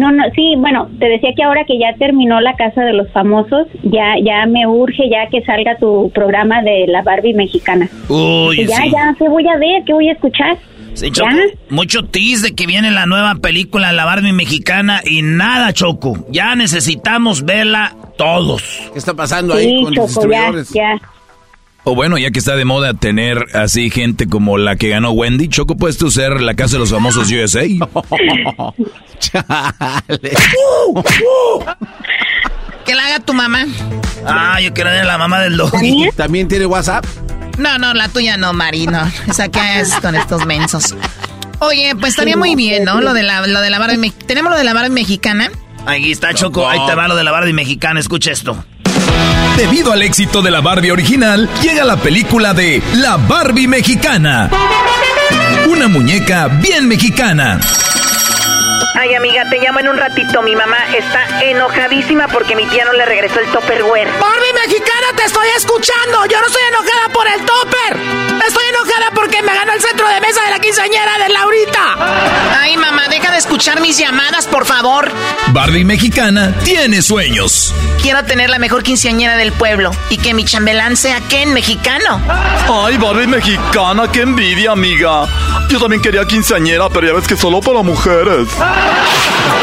[0.00, 3.10] No, no, sí, bueno, te decía que ahora que ya terminó la casa de los
[3.12, 7.88] famosos, ya, ya me urge ya que salga tu programa de la Barbie mexicana.
[8.08, 8.90] Uy, ya, sí.
[8.92, 9.82] ya, ¿qué voy a ver?
[9.86, 10.56] ¿Qué voy a escuchar?
[10.94, 11.58] Sí, Choco, ¿Ya?
[11.70, 16.26] mucho tease de que viene la nueva película La Barbie Mexicana y nada, Choco.
[16.30, 18.62] Ya necesitamos verla todos.
[18.92, 20.70] ¿Qué está pasando ahí Sí, con los Choco, ya, distribuidores?
[20.72, 21.00] ya.
[21.84, 25.48] O bueno, ya que está de moda tener así gente como la que ganó Wendy,
[25.48, 27.64] Choco, puedes tú ser la casa de los famosos USA.
[32.84, 33.66] Que la haga tu mamá.
[34.26, 36.08] Ah, yo quiero ver la mamá del doggy.
[36.16, 37.04] ¿También tiene WhatsApp?
[37.58, 39.02] No, no, la tuya no, Mari, no.
[39.28, 40.94] Esa que es con estos mensos.
[41.58, 43.00] Oye, pues estaría muy bien, ¿no?
[43.00, 45.50] Lo de la, lo de la me- ¿Tenemos lo de la Barbie mexicana?
[45.84, 46.66] Ahí está, Choco.
[46.68, 47.98] Ahí te va lo de la Barbie Mexicana.
[48.00, 48.62] Escucha esto.
[49.56, 54.50] Debido al éxito de la Barbie original, llega la película de La Barbie Mexicana.
[55.68, 57.60] Una muñeca bien mexicana.
[59.00, 60.42] Ay, amiga, te llamo en un ratito.
[60.42, 64.08] Mi mamá está enojadísima porque mi tía no le regresó el Tupperware.
[64.18, 66.26] Barbie mexicana, te estoy escuchando.
[66.26, 67.27] Yo no estoy enojada por
[73.68, 75.12] escuchar mis llamadas, por favor.
[75.52, 77.74] Barbie Mexicana tiene sueños.
[78.00, 82.22] Quiero tener la mejor quinceañera del pueblo y que mi chambelán sea Ken mexicano.
[82.66, 85.26] Ay, Barbie mexicana, qué envidia, amiga.
[85.68, 88.48] Yo también quería quinceañera, pero ya ves que solo para mujeres.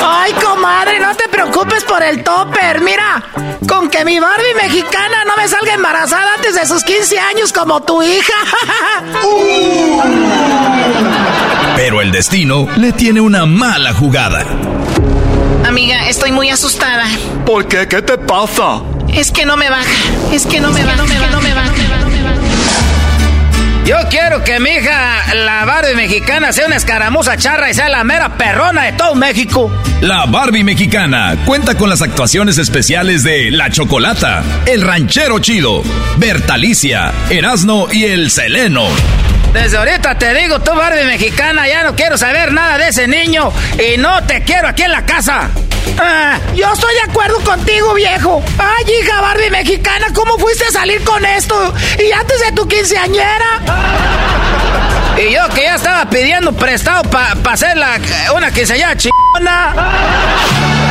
[0.05, 2.81] Ay, comadre, no te preocupes por el topper.
[2.81, 3.23] Mira,
[3.67, 7.81] con que mi Barbie mexicana no me salga embarazada antes de sus 15 años como
[7.81, 8.33] tu hija.
[11.75, 14.45] Pero el destino le tiene una mala jugada.
[15.67, 17.05] Amiga, estoy muy asustada.
[17.45, 17.87] ¿Por qué?
[17.87, 18.81] ¿Qué te pasa?
[19.13, 19.85] Es que no me baja.
[20.31, 21.03] Es que no me baja.
[21.03, 21.73] Es que no me baja.
[23.85, 28.03] Yo quiero que mi hija, la Barbie Mexicana, sea una escaramuza charra y sea la
[28.03, 29.71] mera perrona de todo México.
[30.01, 35.83] La Barbie Mexicana cuenta con las actuaciones especiales de La Chocolata, El Ranchero Chido,
[36.17, 38.87] Bertalicia, Erasno y El Seleno.
[39.55, 43.53] Desde ahorita te digo, tú Barbie Mexicana, ya no quiero saber nada de ese niño
[43.79, 45.49] y no te quiero aquí en la casa.
[45.97, 48.43] Ah, yo estoy de acuerdo contigo, viejo.
[48.59, 51.73] Ay, hija Barbie mexicana, ¿cómo fuiste a salir con esto?
[51.97, 53.61] Y antes de tu quinceañera.
[55.17, 57.97] Y yo que ya estaba pidiendo prestado para hacer la,
[58.35, 60.81] una llama chingona.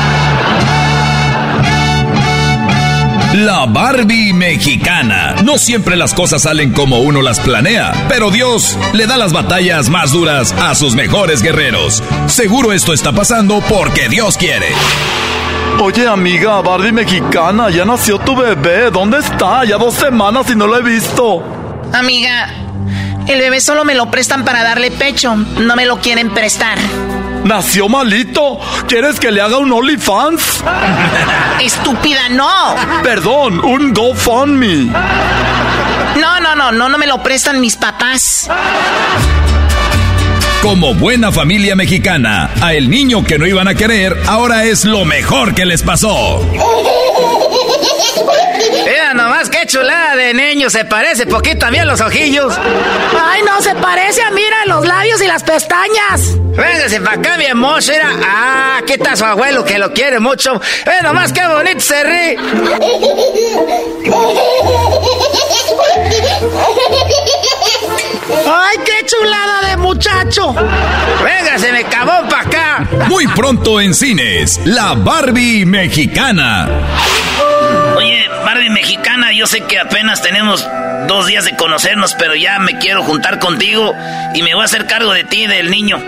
[3.34, 5.34] La Barbie Mexicana.
[5.42, 9.88] No siempre las cosas salen como uno las planea, pero Dios le da las batallas
[9.88, 12.00] más duras a sus mejores guerreros.
[12.28, 14.68] Seguro esto está pasando porque Dios quiere.
[15.80, 18.92] Oye, amiga, Barbie mexicana, ya nació tu bebé.
[18.92, 19.64] ¿Dónde está?
[19.64, 21.42] Ya dos semanas y no lo he visto.
[21.92, 22.54] Amiga,
[23.26, 25.34] el bebé solo me lo prestan para darle pecho.
[25.34, 26.78] No me lo quieren prestar.
[27.44, 28.58] Nació malito.
[28.88, 30.64] ¿Quieres que le haga un OnlyFans?
[31.62, 32.74] Estúpida, no.
[33.02, 34.86] Perdón, un GoFundMe.
[36.20, 38.48] No, no, no, no, no me lo prestan mis papás.
[40.62, 45.04] Como buena familia mexicana, a el niño que no iban a querer ahora es lo
[45.04, 46.40] mejor que les pasó.
[49.64, 50.68] Qué chulada de niño.
[50.68, 52.52] Se parece poquito a mí a los ojillos.
[53.18, 56.36] Ay, no, se parece a mira los labios y las pestañas.
[56.54, 57.82] Véngase para acá, mi amor.
[57.82, 60.60] Era, ah, aquí está su abuelo que lo quiere mucho.
[60.84, 62.38] Ve nomás qué bonito se ríe.
[68.46, 70.54] ¡Ay, qué chulada de muchacho!
[71.24, 72.88] Véngase, me cabó para acá.
[73.08, 76.68] Muy pronto en cines, la Barbie mexicana.
[77.96, 80.66] Oye, Barbie mexicana, yo sé que apenas tenemos
[81.08, 83.94] dos días de conocernos, pero ya me quiero juntar contigo
[84.34, 85.98] y me voy a hacer cargo de ti, del niño.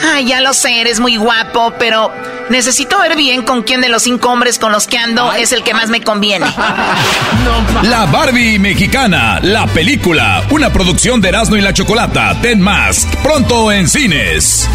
[0.00, 2.12] Ay, ya lo sé, eres muy guapo, pero
[2.50, 5.62] necesito ver bien con quién de los cinco hombres con los que ando es el
[5.64, 6.46] que más me conviene.
[7.82, 13.70] La Barbie mexicana, la película, una producción de Erasmo y la Chocolata, Ten Mask, pronto
[13.72, 14.68] en cines.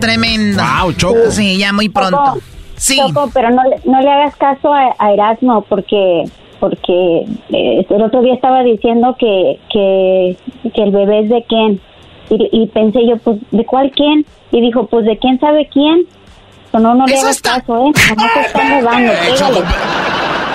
[0.00, 0.62] Tremendo, tremendo.
[0.84, 1.30] Wow, Choco.
[1.30, 2.38] Sí, ya muy pronto.
[2.76, 2.98] Sí.
[2.98, 6.24] Choco, pero no, le- no le hagas caso a, a Erasmo porque
[6.60, 10.36] porque eh, el otro día estaba diciendo que, que,
[10.72, 11.80] que el bebé es de quién.
[12.30, 14.24] Y, y pensé yo, pues, ¿de cuál quién?
[14.52, 16.06] Y dijo, pues, ¿de quién sabe quién?
[16.70, 17.90] Pero no, no le hagas caso, ¿eh?
[18.10, 19.12] Nomás te está pégale.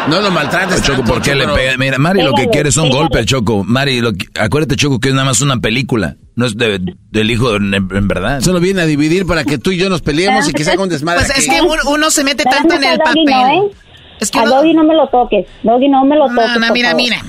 [0.10, 0.82] No lo maltrates.
[0.82, 1.76] Choco, ¿por qué le pega?
[1.78, 3.02] Mira, Mari lo que quiere son pégale.
[3.02, 3.64] golpes, Choco.
[3.66, 6.16] Mari, lo que- acuérdate, Choco, que es nada más una película.
[6.38, 6.80] No es de-
[7.12, 8.40] del hijo en, en verdad.
[8.42, 10.84] Solo viene a dividir para que tú y yo nos peleemos y que se haga
[10.84, 11.26] un desmadre.
[11.26, 13.26] Pues es que uno, uno se mete tanto en el papel.
[13.26, 13.72] no, ¿eh?
[14.22, 15.46] Es que a uno- Doggy no me lo toques.
[15.64, 16.46] Doggy no me lo toques.
[16.54, 17.04] No, no, mira, favor.
[17.04, 17.22] mira.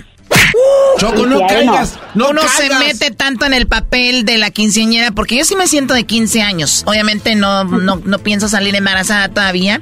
[0.99, 1.47] Choco, no Sí, no.
[1.49, 1.99] caigas.
[2.15, 5.67] No uno se mete tanto en el papel de la quinceañera, porque yo sí me
[5.67, 6.83] siento de 15 años.
[6.87, 9.81] Obviamente no, no, no pienso salir embarazada todavía,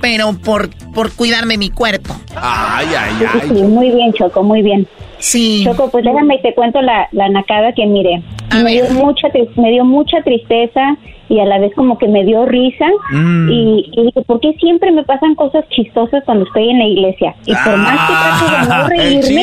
[0.00, 2.14] pero por, por cuidarme mi cuerpo.
[2.36, 3.62] Ay, ay, Sí, ay.
[3.62, 4.86] muy bien, Choco, muy bien.
[5.20, 5.62] Sí.
[5.64, 8.22] Choco, pues déjame y te cuento la, la nacada que mire.
[8.50, 8.90] A me ver.
[8.90, 10.96] dio mucha me dio mucha tristeza
[11.28, 13.48] y a la vez como que me dio risa Mm.
[13.52, 17.34] y, y dije, ¿por qué siempre me pasan cosas chistosas cuando estoy en la iglesia?
[17.46, 19.42] Y por más que trato de no Ah, reírme,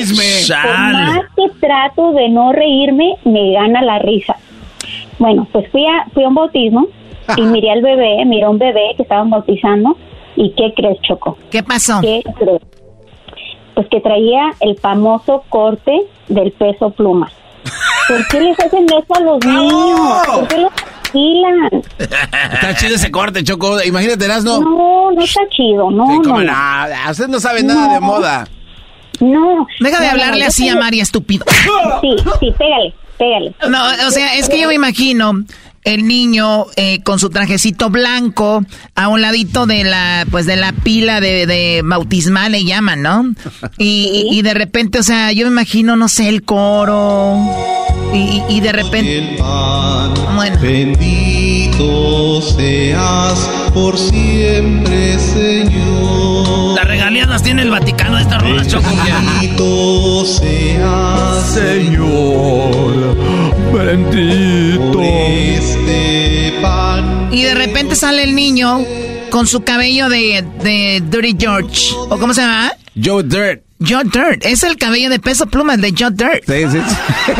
[0.64, 4.36] por más que trato de no reírme, me gana la risa.
[5.20, 6.88] Bueno, pues fui a, fui a un bautismo
[7.38, 9.98] y miré al bebé, miré a un bebé que estaban bautizando
[10.36, 11.38] y ¿qué crees, Choco?
[11.50, 12.00] ¿Qué pasó?
[12.02, 12.62] ¿Qué crees?
[13.78, 15.92] Pues que traía el famoso corte
[16.30, 17.32] del peso pluma.
[18.08, 20.00] ¿Por qué les hacen eso a los niños?
[20.26, 20.72] ¿Por qué los
[21.04, 21.84] vacilan?
[22.00, 23.80] Está chido ese corte, Choco.
[23.84, 24.62] Imagínate, Erasno.
[24.62, 26.22] No, no está chido, no, Sí, no.
[26.24, 26.52] cómo no.
[26.54, 27.12] no.
[27.12, 28.08] Usted no sabe nada de No.
[28.08, 28.48] moda.
[29.20, 29.68] No.
[29.80, 31.46] Deja de No, no, hablarle no, así a María, estúpido.
[32.02, 33.54] Sí, sí, pégale, pégale.
[33.70, 35.34] No, o sea, es que yo me imagino
[35.94, 38.64] el niño eh, con su trajecito blanco
[38.96, 43.34] a un ladito de la, pues de la pila de, de bautismal le llaman, ¿no?
[43.78, 47.38] Y, y- y de repente, o sea, yo me imagino, no sé, el coro
[48.14, 49.38] y, y- de repente,
[50.36, 56.76] bueno, Bendito seas por siempre, Señor.
[56.76, 58.90] Las regalías las tiene el Vaticano de estas rolas, Choco.
[58.90, 63.16] Bendito seas, Señor,
[63.74, 65.00] bendito.
[65.86, 67.30] Este pan.
[67.32, 68.80] y de repente sale el niño
[69.30, 72.72] con su cabello de, de Dirty George, o cómo se llama?
[73.02, 73.62] Joe Dirt.
[73.80, 76.44] Joe Dirt, es el cabello de peso pluma de Joe Dirt.
[76.46, 77.36] Sí, sí, sí.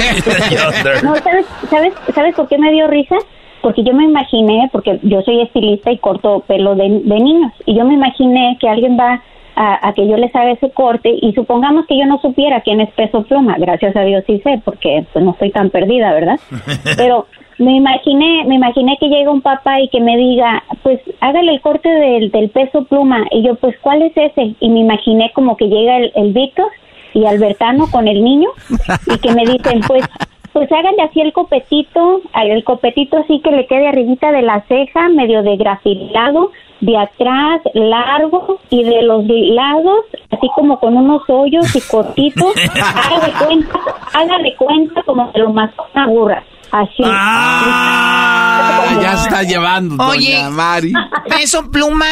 [1.04, 3.16] No, ¿sabes, sabes, ¿sabes por qué me dio risa?
[3.62, 7.76] Porque yo me imaginé, porque yo soy estilista y corto pelo de, de niños, y
[7.76, 9.24] yo me imaginé que alguien va
[9.56, 12.80] a, a que yo les haga ese corte y supongamos que yo no supiera quién
[12.82, 16.40] es peso pluma, gracias a Dios sí sé, porque pues no estoy tan perdida, ¿verdad?
[16.98, 17.26] Pero
[17.58, 21.62] me imaginé, me imaginé que llega un papá y que me diga, pues hágale el
[21.62, 24.56] corte del, del peso pluma, y yo pues ¿cuál es ese?
[24.60, 26.68] Y me imaginé como que llega el, el Víctor
[27.14, 28.50] y Albertano con el niño
[29.08, 30.04] y que me dicen pues
[30.54, 35.08] pues háganle así el copetito, el copetito así que le quede arribita de la ceja,
[35.10, 41.76] medio de grafilado, de atrás largo y de los lados así como con unos hoyos
[41.76, 43.80] y cortitos, hágale cuenta,
[44.14, 47.04] hágale cuenta como de lo más una burra, así.
[47.06, 50.94] Ah, ya se está llevando, Oye, doña Mari.
[51.30, 52.06] peso pluma,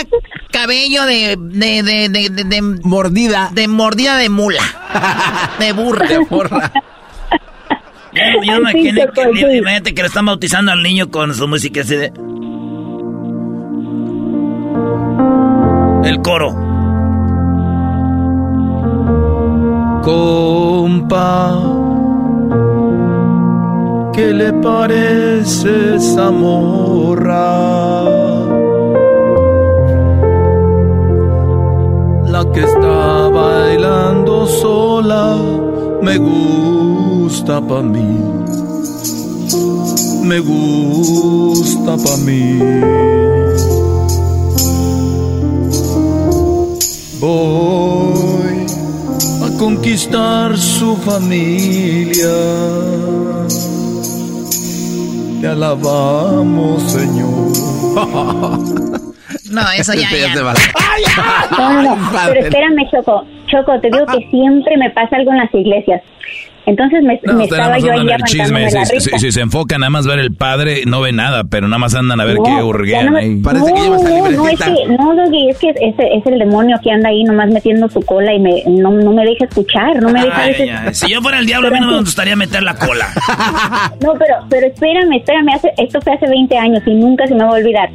[0.51, 3.49] cabello de, de, de, de, de- de- Mordida.
[3.53, 4.61] de mordida de mula,
[5.59, 6.07] de burra.
[6.07, 6.71] De porra.
[8.13, 8.89] Yo, yo me que,
[9.57, 12.13] imagínate que le están bautizando al niño con su música así de...
[16.07, 16.53] El coro.
[20.03, 21.51] Compa,
[24.15, 28.03] ¿qué le parece esa morra?
[32.33, 35.37] La que está bailando sola
[36.01, 38.19] me gusta pa' mí.
[40.23, 42.59] Me gusta pa' mí.
[47.19, 48.65] Voy
[49.45, 52.35] a conquistar su familia.
[55.45, 57.53] Te alabamos, Señor.
[59.51, 60.33] No, eso ya, ya.
[61.55, 63.23] No, no, no, pero espérame, Choco.
[63.45, 66.01] Choco, te digo que siempre me pasa algo en las iglesias.
[66.67, 68.69] Entonces me, No, me estaba nada más yo ahí chisme.
[68.69, 69.17] Si, la si- risa.
[69.19, 72.19] si se enfocan nada más ver el padre, no ven nada, pero nada más andan
[72.19, 73.35] a ver No, qué hurguean no ahí.
[73.35, 73.51] no,
[74.31, 77.49] no, es que, no, Doggy, es que ese es el demonio que anda ahí nomás
[77.49, 80.97] metiendo su cola y me, no, no me deja escuchar, no me deja Ay, veces-
[80.97, 83.07] Si yo fuera el diablo, a mí no me gustaría meter la cola.
[84.01, 87.43] No, pero, pero espérame, espérame, hace, esto fue hace 20 años y nunca se me
[87.43, 87.89] va a olvidar.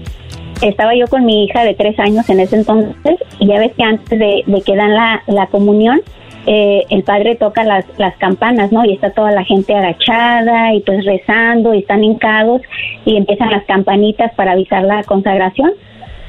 [0.63, 3.83] Estaba yo con mi hija de 3 años en ese entonces y ya ves que
[3.83, 6.01] antes de, de que dan la, la comunión,
[6.47, 8.85] eh, el padre toca las, las campanas, ¿no?
[8.85, 12.63] Y está toda la gente agachada y pues rezando y están hincados
[13.05, 15.73] y empiezan las campanitas para avisar la consagración.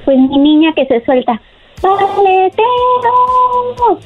[0.06, 1.40] Pues mi niña que se suelta,
[1.82, 2.62] ¡Paletero!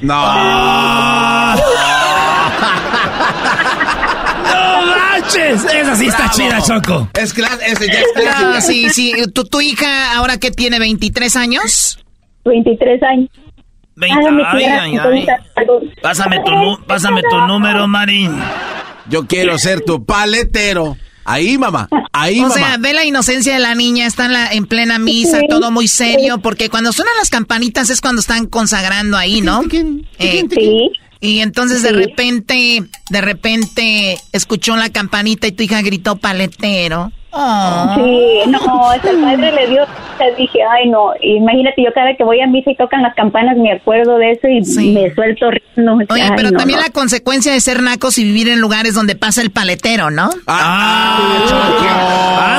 [4.46, 5.64] ¡No manches!
[5.64, 6.32] Esa sí está Bravo.
[6.36, 7.08] chida, Choco.
[7.18, 8.60] Es ese ya es No, clásica.
[8.60, 9.12] sí, sí.
[9.34, 11.98] ¿Tu, tu hija ahora que tiene 23 años?
[12.44, 13.28] 23 años.
[13.96, 15.26] Veinte- Hágame ay,
[16.02, 18.28] Pásame tu, pásame tu número, Mari.
[19.08, 20.96] Yo quiero ser tu paletero.
[21.24, 21.88] Ahí, mamá.
[22.12, 22.54] Ahí, o mamá.
[22.54, 25.46] sea, ve la inocencia de la niña, está en, la, en plena misa, Sí.
[25.48, 29.62] todo muy serio, porque cuando suenan las campanitas es cuando están consagrando ahí, ¿no?
[30.18, 30.90] Eh, Sí.
[31.18, 37.10] Y entonces de repente, de repente escuchó la campanita y tu hija gritó paletero.
[37.38, 37.94] Oh.
[37.96, 39.84] Sí, no, es el padre le dio,
[40.38, 43.58] dije, ay no, imagínate, yo cada vez que voy a misa y tocan las campanas
[43.58, 45.98] me acuerdo de eso y me suelto riendo.
[46.08, 46.86] Oye, Ay, pero no, también no.
[46.86, 50.30] la consecuencia de ser nacos y vivir en lugares donde pasa el paletero, ¿no?
[50.46, 51.18] Ah,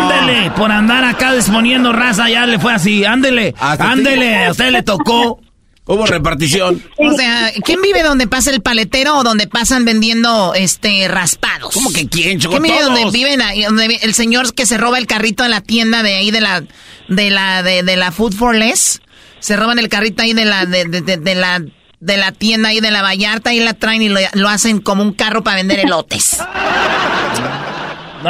[0.03, 3.03] ándele, por andar acá disponiendo raza, ya le fue así.
[3.03, 5.39] Ándele, ándele, a usted le tocó.
[5.87, 6.83] Hubo repartición.
[6.97, 11.73] O sea, ¿quién vive donde pasa el paletero o donde pasan vendiendo este raspados?
[11.73, 12.51] ¿Cómo que quién, Choco?
[12.59, 12.93] ¿Quién vive Todos.
[12.93, 16.15] donde viven ahí, donde el señor que se roba el carrito en la tienda de
[16.15, 16.63] ahí de la
[17.07, 19.01] de la de, de la Food for Less?
[19.39, 21.61] Se roban el carrito ahí de la de, de- de- de la
[21.99, 25.01] de la tienda ahí de la Vallarta y la traen y lo, lo hacen como
[25.03, 26.37] un carro para vender elotes.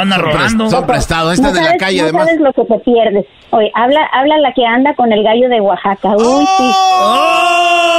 [0.06, 0.70] Pres- robando.
[0.70, 1.34] son prestados.
[1.34, 2.26] Esta no es de la calle, no además.
[2.26, 3.24] sabes lo que te pierdes.
[3.50, 6.10] Oye, habla, habla la que anda con el gallo de Oaxaca.
[6.16, 6.70] Uy, sí.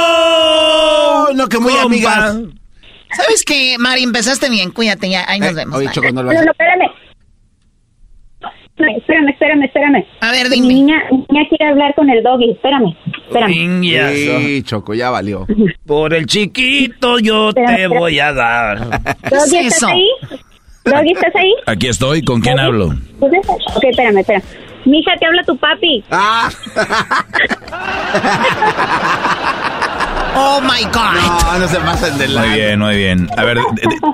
[0.00, 1.28] ¡Oh!
[1.34, 2.36] No, que muy amigas.
[3.12, 4.02] ¿Sabes qué, Mari?
[4.04, 5.76] Empezaste bien, cuídate ya, ahí nos Eh, vemos.
[5.78, 5.88] oye.
[5.92, 6.86] Choco, no lo No, espérame.
[8.96, 10.04] Espérame, espérame, espérame.
[10.22, 10.68] A ver, Mi dime.
[10.68, 12.52] niña, mi niña quiere hablar con el doggy.
[12.52, 12.96] Espérame,
[13.26, 13.52] espérame.
[14.14, 15.46] Sí, Choco, ya valió.
[15.86, 18.78] Por el chiquito yo te voy a dar.
[19.28, 20.08] Doggy, ¿estás ahí?
[20.90, 21.54] Doggy, ¿estás ahí?
[21.66, 22.94] Aquí estoy, ¿con quién hablo?
[23.20, 23.32] Ok,
[23.82, 24.42] espérame, espérame.
[24.84, 26.04] Mija, te habla tu papi.
[26.10, 26.50] Ah.
[30.36, 31.16] Oh my God.
[31.52, 32.42] No, no se pasen de la.
[32.42, 33.28] Muy bien, muy bien.
[33.36, 33.58] A ver,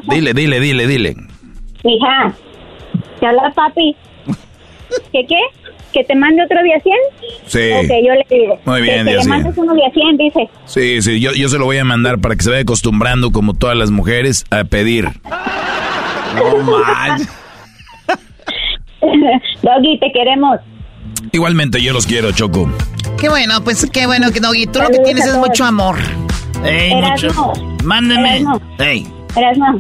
[0.09, 1.15] dile, dile, dile, dile.
[1.85, 2.33] Mija,
[3.21, 3.95] te habla papi.
[5.13, 5.39] ¿Qué qué?
[5.93, 6.95] ¿Que te mande otro día 100?
[7.47, 7.59] Sí.
[7.73, 8.59] Ok, yo le digo.
[8.65, 9.29] Muy bien, Que, que le 100.
[9.29, 10.49] mandes uno día 100, dice.
[10.67, 13.55] Sí, sí, yo, yo se lo voy a mandar para que se vaya acostumbrando, como
[13.55, 15.09] todas las mujeres, a pedir.
[16.37, 17.29] No manches.
[19.63, 20.59] Doggy, te queremos.
[21.33, 22.71] Igualmente, yo los quiero, Choco.
[23.19, 25.97] Qué bueno, pues qué bueno que Doggy, tú lo que tienes es mucho amor.
[26.65, 27.27] Ey, mucho.
[27.27, 27.53] Erasmo.
[27.85, 28.29] Mándeme.
[28.39, 28.61] Erasmo.
[28.79, 29.07] Ey,
[29.37, 29.77] Erasmo,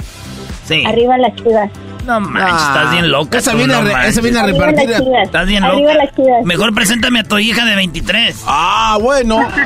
[0.65, 0.83] sí.
[0.87, 1.71] arriba las chivas.
[2.07, 3.39] No manches, estás bien loca.
[3.39, 4.91] Esa tú, viene, no a esa viene a repartir.
[5.25, 6.23] Estás bien Arriba loca.
[6.45, 8.45] Mejor preséntame a tu hija de 23.
[8.47, 9.41] Ah, bueno.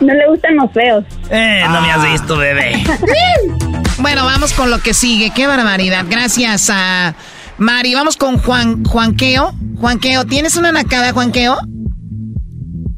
[0.00, 1.04] No le gustan los feos.
[1.30, 2.08] Eh, no me has Ah.
[2.12, 2.72] visto, bebé.
[3.98, 5.30] Bueno, vamos con lo que sigue.
[5.34, 6.04] Qué barbaridad.
[6.08, 7.14] Gracias a
[7.58, 7.94] Mari.
[7.94, 9.52] Vamos con Juan Juanqueo.
[9.78, 11.56] Juanqueo, ¿tienes una nacada, Juanqueo?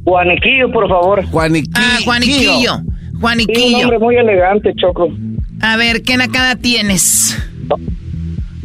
[0.04, 1.24] Juaniquillo, por favor.
[1.26, 1.72] Juaniquillo.
[1.76, 2.76] Ah, Juaniquillo.
[2.76, 2.84] Sí,
[3.14, 3.78] un Juaniquillo.
[3.80, 5.08] nombre muy elegante, Choco.
[5.60, 7.36] A ver, ¿qué nacada tienes?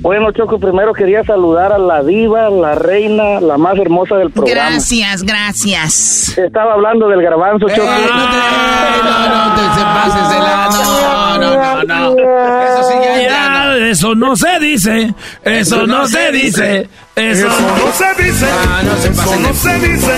[0.02, 4.70] Bueno, Choco, primero quería saludar a la diva, la reina, la más hermosa del programa.
[4.72, 6.38] Gracias, gracias.
[6.38, 7.88] Estaba hablando del garbanzo, Eh, Choco.
[7.88, 10.70] no, te, no, no te se pases de la.
[10.72, 12.64] No, no, no, no.
[12.64, 13.74] Eso sí ya Ya, grano.
[13.86, 15.14] eso no se dice.
[15.44, 16.90] Eso no se dice.
[17.20, 18.46] Eso no se dice.
[18.50, 20.12] Ah, no se Eso no se dice.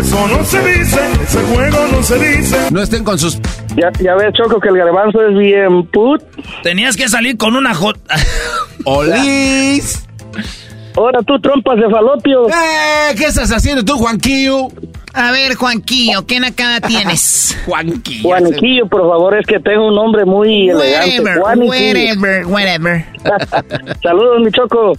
[0.00, 1.00] Eso no se dice.
[1.22, 2.56] Ese juego no se dice.
[2.70, 3.38] No estén con sus.
[3.76, 6.22] Ya, ya ves, Choco, que el garbanzo es bien put.
[6.62, 7.98] Tenías que salir con una J.
[8.84, 10.06] Olis.
[10.96, 12.48] Ahora tú trompas de falopio.
[12.48, 14.68] Eh, ¿Qué estás haciendo tú, Juanquillo?
[15.14, 17.56] A ver, Juanquillo, ¿qué nacada tienes?
[17.66, 18.22] Juanquillo.
[18.22, 21.20] Juaniquillo, por favor, es que tengo un nombre muy elegante.
[21.20, 23.04] Whatever, whatever, whatever.
[24.02, 24.94] Saludos, mi Choco.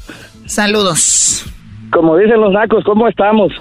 [0.49, 1.45] Saludos.
[1.93, 3.51] Como dicen los nacos, ¿cómo estamos?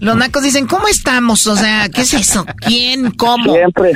[0.00, 1.46] Los nacos dicen, ¿cómo estamos?
[1.46, 2.44] O sea, ¿qué es eso?
[2.66, 3.10] ¿Quién?
[3.12, 3.52] ¿Cómo?
[3.52, 3.92] Siempre.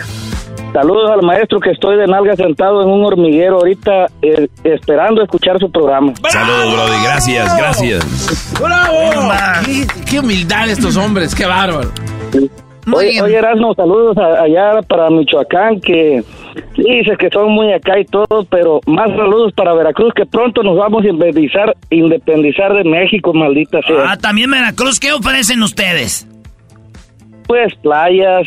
[0.72, 5.58] Saludos al maestro que estoy de nalga sentado en un hormiguero ahorita eh, esperando escuchar
[5.58, 6.12] su programa.
[6.28, 7.02] Saludos, Brody.
[7.04, 8.54] Gracias, gracias.
[8.60, 9.32] ¡Bravo!
[9.64, 11.90] ¿Qué, qué humildad estos hombres, qué bárbaro.
[12.92, 16.22] Oye, oye, Erasmo, saludos a- allá para Michoacán, que
[16.76, 20.76] dices que son muy acá y todo, pero más saludos para Veracruz, que pronto nos
[20.76, 24.10] vamos a independizar, independizar de México, maldita sea.
[24.12, 26.26] Ah, también Veracruz, ¿qué ofrecen ustedes?
[27.46, 28.46] Pues playas,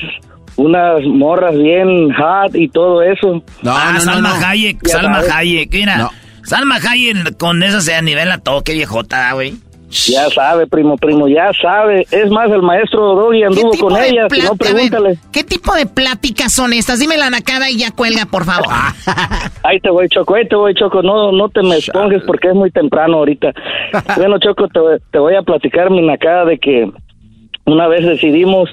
[0.58, 3.44] unas morras bien hot y todo eso.
[3.66, 5.32] ah, Salma Hayek, Ya Salma sabes.
[5.32, 6.10] Hayek, mira.
[6.44, 9.54] Salma Hayek con esa se nivela todo, qué viejota, güey.
[9.90, 12.06] Ya sabe, primo, primo, ya sabe.
[12.12, 15.18] Es más, el maestro Doggy anduvo con ella, si no, ver, pregúntale.
[15.32, 17.00] ¿Qué tipo de pláticas son estas?
[17.00, 18.68] Dime la nacada y ya cuelga, por favor.
[19.64, 21.02] Ahí te voy, Choco, ahí te voy, Choco.
[21.02, 23.52] No, no te me esponjes porque es muy temprano ahorita.
[24.18, 24.80] bueno, Choco, te,
[25.12, 26.90] te voy a platicar mi nacada de que
[27.66, 28.70] una vez decidimos,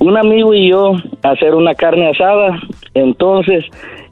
[0.00, 0.92] un amigo y yo,
[1.22, 2.58] hacer una carne asada.
[2.94, 3.64] Entonces,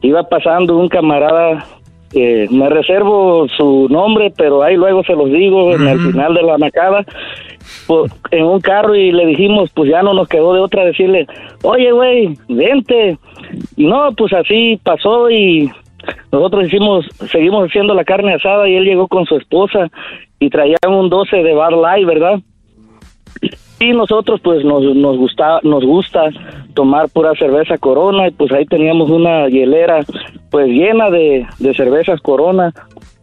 [0.02, 1.64] iba pasando un camarada,
[2.14, 6.42] eh, me reservo su nombre, pero ahí luego se los digo en el final de
[6.42, 7.04] la nacada.
[7.86, 11.26] po- en un carro y le dijimos, pues ya no nos quedó de otra decirle,
[11.62, 13.18] oye, güey, vente.
[13.76, 15.70] Y no, pues así pasó y
[16.32, 19.88] nosotros hicimos, seguimos haciendo la carne asada y él llegó con su esposa
[20.40, 22.40] y traían un 12 de Bar Light, ¿verdad?
[23.80, 26.30] Y nosotros pues nos, nos gusta nos gusta
[26.74, 30.00] tomar pura cerveza Corona y pues ahí teníamos una hielera
[30.50, 32.72] pues llena de, de cervezas Corona.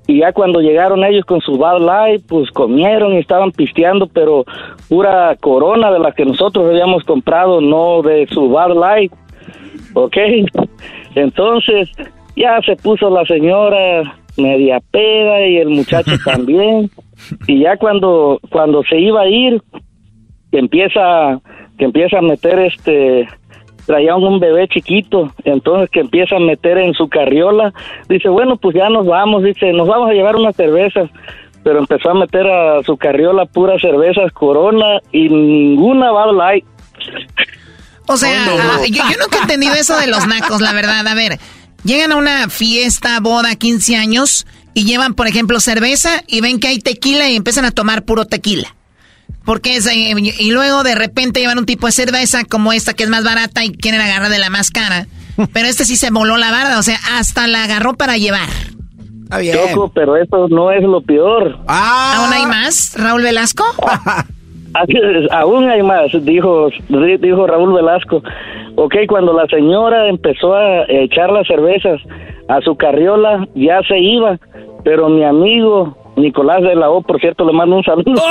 [0.06, 4.44] Y ya cuando llegaron ellos con su Bud Light pues comieron y estaban pisteando pero
[4.90, 9.14] pura Corona de la que nosotros habíamos comprado no de su Bud Light.
[9.94, 10.18] ¿ok?
[11.16, 11.90] Entonces
[12.36, 16.90] ya se puso la señora media peda y el muchacho también.
[17.48, 19.62] Y ya cuando cuando se iba a ir
[20.52, 21.40] que empieza
[21.78, 23.28] que empieza a meter este
[23.86, 27.74] traía un bebé chiquito entonces que empieza a meter en su carriola
[28.08, 31.10] dice bueno pues ya nos vamos dice nos vamos a llevar unas cervezas
[31.64, 36.66] pero empezó a meter a su carriola puras cervezas Corona y ninguna Bud Light
[38.08, 41.06] O sea, ah, yo, yo nunca he entendido eso de los nacos, la verdad.
[41.06, 41.38] A ver,
[41.84, 46.70] llegan a una fiesta, boda, 15 años y llevan, por ejemplo, cerveza y ven que
[46.70, 48.76] hay tequila y empiezan a tomar puro tequila.
[49.46, 53.04] Porque es, eh, y luego de repente llevan un tipo de cerveza como esta que
[53.04, 55.08] es más barata y quieren agarrar de la más cara.
[55.54, 58.50] Pero este sí se voló la barda, o sea, hasta la agarró para llevar.
[59.30, 63.64] Choco, pero eso no es lo peor ¿Aún hay más, Raúl Velasco?
[65.32, 68.24] Aún hay más, dijo, dijo Raúl Velasco.
[68.76, 72.02] Ok, cuando la señora empezó a echar las cervezas
[72.48, 74.40] a su carriola, ya se iba,
[74.84, 78.22] pero mi amigo Nicolás de la O, por cierto, le mando un saludo.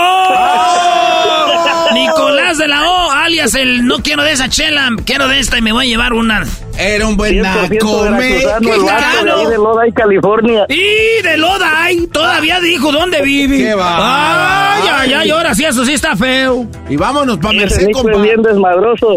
[1.94, 5.62] Nicolás de la O, alias el no quiero de esa chela, quiero de esta y
[5.62, 6.44] me voy a llevar una.
[6.78, 10.66] Era un buen 100% naco, me- veracruzano, el vato de Lodi, California.
[10.68, 13.56] Y de Lodi, todavía dijo dónde vive.
[13.58, 14.74] Qué va.
[14.76, 16.66] Ay, ay, ay, ahora sí, eso sí está feo.
[16.90, 18.18] Y vámonos pa' Ese Merced, compa.
[18.18, 19.16] bien desmadroso.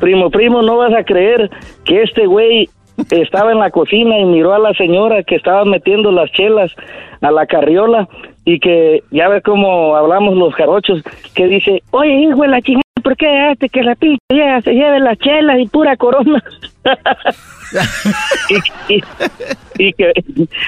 [0.00, 1.48] Primo, primo, no vas a creer
[1.84, 2.68] que este güey
[3.10, 6.72] estaba en la cocina y miró a la señora que estaba metiendo las chelas
[7.20, 8.08] a la carriola
[8.44, 11.02] y que ya ves cómo hablamos los jarochos,
[11.34, 14.72] que dice, oye, hijo de la chingada, ¿por qué dejaste que la pinche vieja se
[14.72, 16.42] lleve las chelas y pura corona?
[18.48, 19.02] y, y-
[19.78, 20.12] y que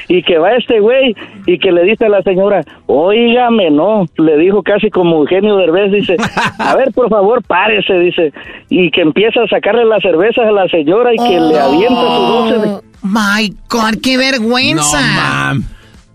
[0.08, 1.14] y que va este güey
[1.46, 5.92] y que le dice a la señora, oígame, no, le dijo casi como Eugenio Derbez,
[5.92, 6.16] dice,
[6.58, 8.32] a ver, por favor, párese, dice,
[8.70, 12.22] y que empieza a sacarle las cervezas a la señora y que le avienta su
[12.22, 12.74] dulce de...
[12.74, 15.52] Oh, My God, qué vergüenza.
[15.54, 15.62] No.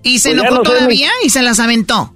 [0.02, 2.12] ¿Y se Pues enojó no sé, todavía y se las aventó?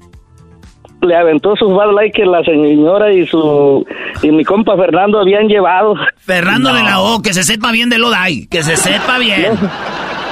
[1.03, 3.85] Le aventó sus Bud Light que la señora y su
[4.21, 5.95] y mi compa Fernando habían llevado.
[6.17, 9.53] Fernando de la O, que se sepa bien de Lodi, que se sepa bien.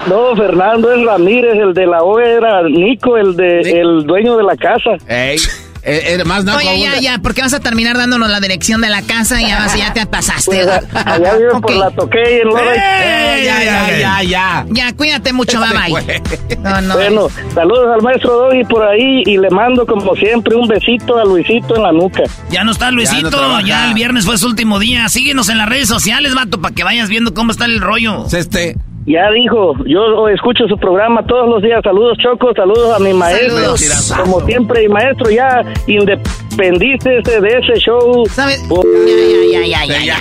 [0.07, 4.43] No, Fernando es Ramírez, el de la O era Nico, el de el dueño de
[4.43, 4.97] la casa.
[5.07, 5.37] Ey,
[5.83, 8.81] eh, era más naco Oye, ya, de- ya, porque vas a terminar dándonos la dirección
[8.81, 10.63] de la casa y ya, vas- ya te pasaste.
[10.63, 12.47] Pues, allá viven por la toqué y.
[12.55, 14.65] Eh, ya, ya, ya, ya.
[14.69, 16.21] Ya, cuídate mucho, bye bye.
[16.59, 16.93] No, no.
[16.95, 21.25] Bueno, saludos al maestro Doggy por ahí y le mando como siempre un besito a
[21.25, 22.23] Luisito en la nuca.
[22.49, 23.61] Ya no está Luisito, Ya no trabaja.
[23.67, 25.07] ya el viernes fue su último día.
[25.09, 28.25] Síguenos en las redes sociales, vato, para que vayas viendo cómo está el rollo.
[28.27, 28.77] Es Este.
[29.05, 31.81] Ya dijo, yo escucho su programa todos los días.
[31.83, 33.49] Saludos, Choco, saludos a mi maestro.
[33.57, 34.13] Saludos.
[34.15, 38.23] Como siempre, y maestro, ya independícese de ese show.
[38.31, 38.63] ¿Sabes?
[38.69, 40.17] Oh, Ya, ya, ya, ya, ya, ya.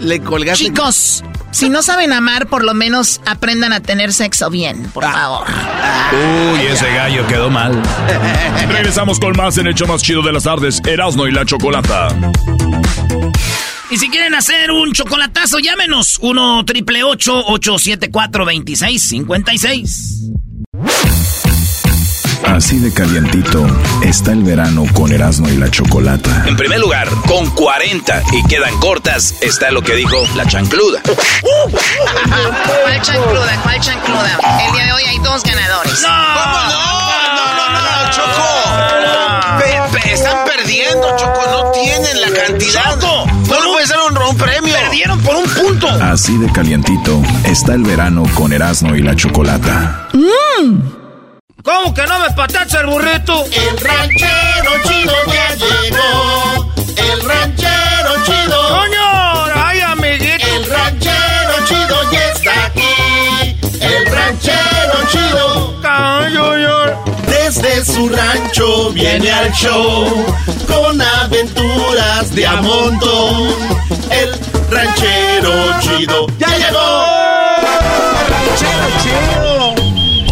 [0.00, 0.64] Le colgaste.
[0.66, 5.12] Chicos, Si no saben amar, por lo menos aprendan a tener sexo bien, por Ah.
[5.12, 5.46] favor.
[6.54, 7.72] Uy, ese gallo quedó mal.
[8.70, 12.08] Regresamos con más en el show más chido de las tardes, Erasmo y la Chocolata.
[13.90, 20.30] Y si quieren hacer un chocolatazo, llámenos 1 triple 874 2656.
[22.44, 23.66] Así de calientito
[24.02, 26.44] está el verano con Erasmo y la Chocolata.
[26.46, 31.00] En primer lugar, con 40 y quedan cortas, está lo que dijo la chancluda.
[31.04, 33.60] ¿Cuál chancluda?
[33.62, 34.38] ¿Cuál chancluda?
[34.66, 36.00] El día de hoy hay dos ganadores.
[36.02, 36.80] ¿Cómo no?
[37.34, 39.19] No, no, no, no, Choco.
[40.06, 41.40] Están perdiendo, Choco.
[41.50, 42.94] No tienen la cantidad.
[43.00, 44.74] Choco, no por un- puede ser un, un premio.
[44.74, 45.88] Perdieron por un punto.
[45.88, 50.08] Así de calientito está el verano con Erasmo y la Chocolata.
[51.62, 53.44] ¿Cómo que no me patacha el burrito?
[53.44, 56.72] El ranchero chido ya llegó.
[56.96, 58.68] El ranchero chido.
[58.68, 59.29] ¡Coño!
[67.84, 70.04] Su rancho viene al show
[70.66, 73.54] con aventuras de a montón.
[74.10, 74.38] El
[74.70, 77.04] ranchero chido ya llegó.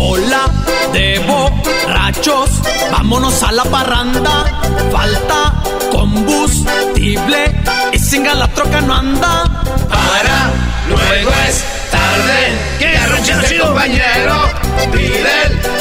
[0.00, 0.50] Hola
[0.92, 2.50] de borrachos,
[2.92, 4.44] vámonos a la parranda.
[4.92, 5.54] Falta
[5.90, 7.62] combustible
[7.92, 9.44] y sin la troca no anda.
[9.88, 10.50] Para
[10.86, 12.52] luego es tarde.
[12.78, 13.66] ¿Qué, ranchero chido?
[13.68, 14.50] compañero
[14.92, 15.77] pide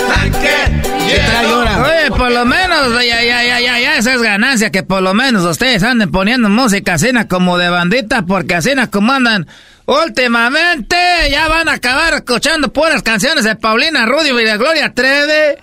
[1.84, 5.14] Oye, por lo menos, ya, ya, ya, ya, ya, esa es ganancia, que por lo
[5.14, 9.48] menos ustedes anden poniendo música así na como de bandita, porque así na como andan
[9.86, 10.96] últimamente,
[11.32, 15.58] ya van a acabar escuchando puras canciones de Paulina Rubio y de Gloria Trevi.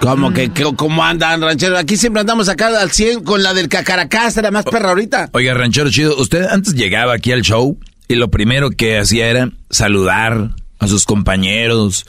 [0.00, 1.78] ¿Cómo que, que- cómo andan, ranchero?
[1.78, 5.30] Aquí siempre andamos acá al 100 con la del cacaracás, era más perra ahorita.
[5.32, 7.78] Oiga, ranchero chido, usted antes llegaba aquí al show
[8.08, 12.04] y lo primero que hacía era saludar a sus compañeros,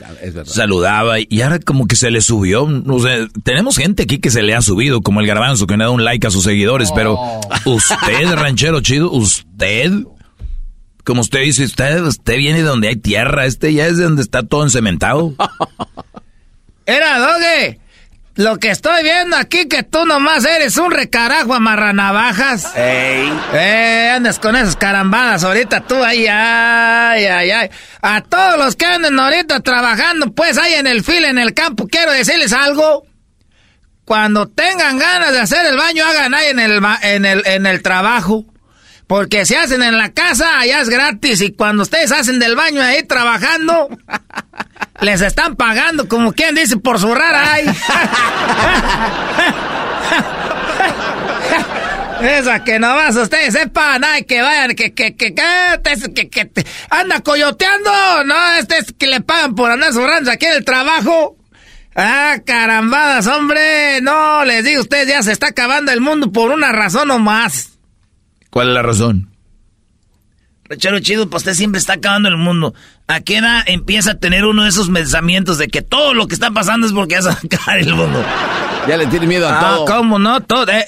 [0.45, 4.41] saludaba y ahora como que se le subió, no sé, tenemos gente aquí que se
[4.41, 7.17] le ha subido, como el garbanzo que le da un like a sus seguidores, pero
[7.65, 9.91] usted, ranchero chido, usted,
[11.03, 14.21] como usted dice, usted, usted viene de donde hay tierra, este ya es de donde
[14.21, 15.33] está todo encementado.
[16.85, 17.79] Era, Doge,
[18.35, 22.75] lo que estoy viendo aquí que tú nomás eres un recarajo amarranavajas.
[22.75, 23.31] Ey.
[23.53, 27.69] Eh, andas con esas carambadas ahorita tú ahí, ay, ay, ay.
[28.01, 31.87] A todos los que andan ahorita trabajando, pues ahí en el fil, en el campo,
[31.87, 33.05] quiero decirles algo.
[34.03, 37.81] Cuando tengan ganas de hacer el baño, hagan ahí en el, en el, en el
[37.81, 38.45] trabajo.
[39.07, 41.41] Porque si hacen en la casa, allá es gratis.
[41.41, 43.87] Y cuando ustedes hacen del baño ahí trabajando,
[45.01, 47.65] les están pagando, como quien dice, por zurrar ahí.
[52.21, 55.43] Esa que nomás ustedes sepan, ay, que vayan, que, que, que, que,
[55.83, 57.91] que, que, que- que- anda coyoteando,
[58.25, 61.35] no, este es que le pagan por andar zurrando aquí en el trabajo.
[61.97, 66.71] Ah, carambadas, hombre, no, les digo, ustedes ya se está acabando el mundo por una
[66.71, 67.77] razón o más.
[68.49, 69.29] ¿Cuál es la razón?
[70.67, 72.73] Ranchero chido, pues usted siempre está acabando el mundo.
[73.07, 76.33] ¿A qué edad empieza a tener uno de esos pensamientos de que todo lo que
[76.33, 78.23] está pasando es porque vas a acabar el mundo?
[78.87, 79.85] Ya le tiene miedo a Ah, todo.
[79.85, 80.41] ¿cómo no?
[80.41, 80.71] Todo.
[80.71, 80.85] eh,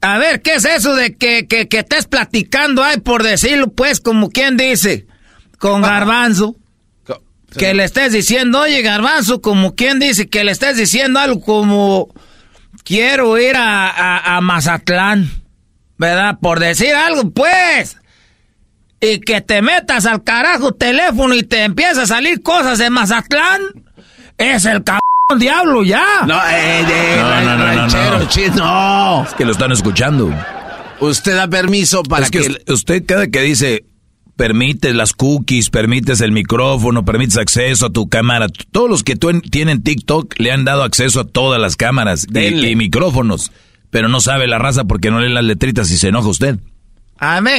[0.00, 3.98] a ver, ¿qué es eso de que, que, que estés platicando, ay, por decirlo, pues,
[4.00, 5.06] como quien dice,
[5.58, 6.54] con garbanzo?
[7.56, 12.08] Que le estés diciendo, oye, garbanzo, como quien dice, que le estés diciendo algo como,
[12.84, 15.30] quiero ir a, a, a Mazatlán,
[15.96, 16.38] ¿verdad?
[16.40, 17.96] Por decir algo, pues.
[19.00, 23.60] Y que te metas al carajo teléfono y te empieza a salir cosas de Mazatlán.
[24.36, 25.00] Es el cabrón
[25.38, 26.04] diablo ya.
[26.26, 28.28] No, eh, eh, No, no, no, no, ranchero no.
[28.28, 29.24] chido, no.
[29.24, 30.32] Es que lo están escuchando.
[31.00, 32.48] Usted da permiso para es que, que...
[32.48, 33.84] us- usted cada que dice
[34.36, 39.82] permites las cookies, permites el micrófono, permites acceso a tu cámara, todos los que tienen
[39.82, 42.38] TikTok le han dado acceso a todas las cámaras y,
[42.68, 43.50] y micrófonos,
[43.90, 46.58] pero no sabe la raza porque no lee las letritas y se enoja usted.
[47.18, 47.50] A mí,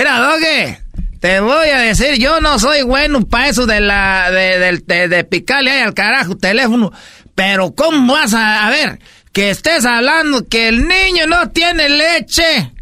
[0.00, 0.80] era Doge,
[1.20, 5.70] te voy a decir, yo no soy bueno para eso de la, de, de picarle
[5.70, 6.92] ahí al carajo teléfono,
[7.34, 8.98] pero ¿cómo vas a, a ver,
[9.32, 12.72] que estés hablando que el niño no tiene leche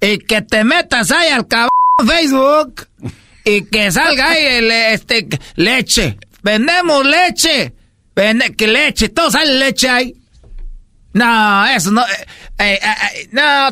[0.00, 1.70] y que te metas ahí al cabrón
[2.06, 2.86] Facebook
[3.44, 7.72] y que salga ahí el, este, leche, vendemos leche,
[8.14, 10.14] vende, que leche, todo sale leche ahí.
[11.14, 12.02] No, eso no.
[12.02, 12.26] eh,
[12.58, 13.70] eh, eh, no,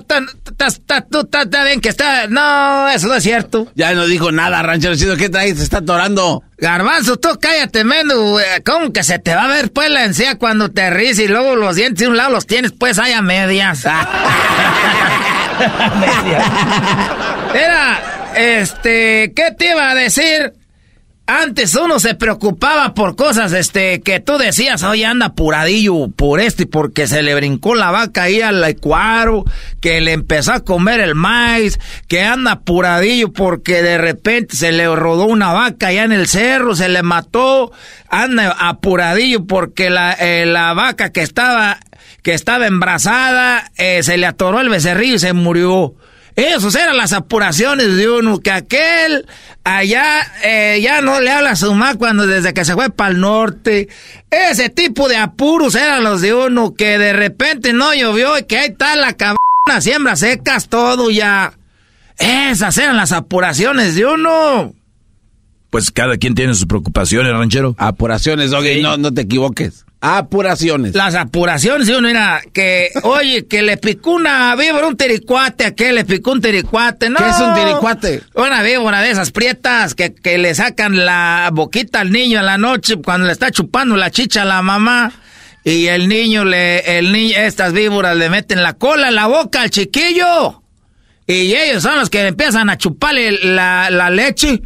[0.56, 2.26] tas- ta- tú está bien que está.
[2.28, 3.66] No, eso no es cierto.
[3.74, 5.16] Ya no dijo nada, ranchero chido.
[5.16, 5.58] ¿Qué traes?
[5.58, 6.42] Se está atorando.
[6.58, 8.38] Garbanzo, tú cállate, mendo.
[8.64, 11.56] ¿Cómo que se te va a ver pues la encía cuando te ríes y luego
[11.56, 13.84] los dientes de un lado los tienes pues ahí a medias?
[17.52, 18.00] Mira,
[18.36, 20.54] este, ¿qué te iba a decir?
[21.40, 26.66] Antes uno se preocupaba por cosas, este, que tú decías, oye, anda apuradillo por este,
[26.66, 29.44] porque se le brincó la vaca ahí al licuaro,
[29.80, 34.94] que le empezó a comer el maíz, que anda apuradillo porque de repente se le
[34.94, 37.72] rodó una vaca allá en el cerro, se le mató,
[38.10, 41.80] anda apuradillo porque la, eh, la vaca que estaba,
[42.22, 45.94] que estaba embarazada, eh, se le atoró el becerrillo y se murió.
[46.36, 49.26] Esas eran las apuraciones de uno, que aquel
[49.64, 53.10] allá eh, ya no le habla a su mamá cuando desde que se fue para
[53.10, 53.88] el norte.
[54.30, 58.58] Ese tipo de apuros eran los de uno, que de repente no llovió y que
[58.58, 61.52] ahí está la cabrona, siembra secas, todo ya.
[62.18, 64.74] Esas eran las apuraciones de uno.
[65.70, 67.74] Pues cada quien tiene sus preocupaciones, ranchero.
[67.78, 69.84] Apuraciones, oye, no, no te equivoques.
[70.04, 70.96] Apuraciones.
[70.96, 75.92] Las apuraciones, uno era que, oye, que le picó una víbora, un tiricuate, a que
[75.92, 77.18] le picó un tiricuate, ¿no?
[77.18, 78.20] ¿Qué es un tiricuate?
[78.34, 82.58] Una víbora de esas prietas que, que le sacan la boquita al niño en la
[82.58, 85.12] noche cuando le está chupando la chicha a la mamá.
[85.62, 89.62] Y el niño le, el niño, estas víboras le meten la cola en la boca
[89.62, 90.64] al chiquillo.
[91.28, 94.60] Y ellos son los que empiezan a chuparle la, la leche.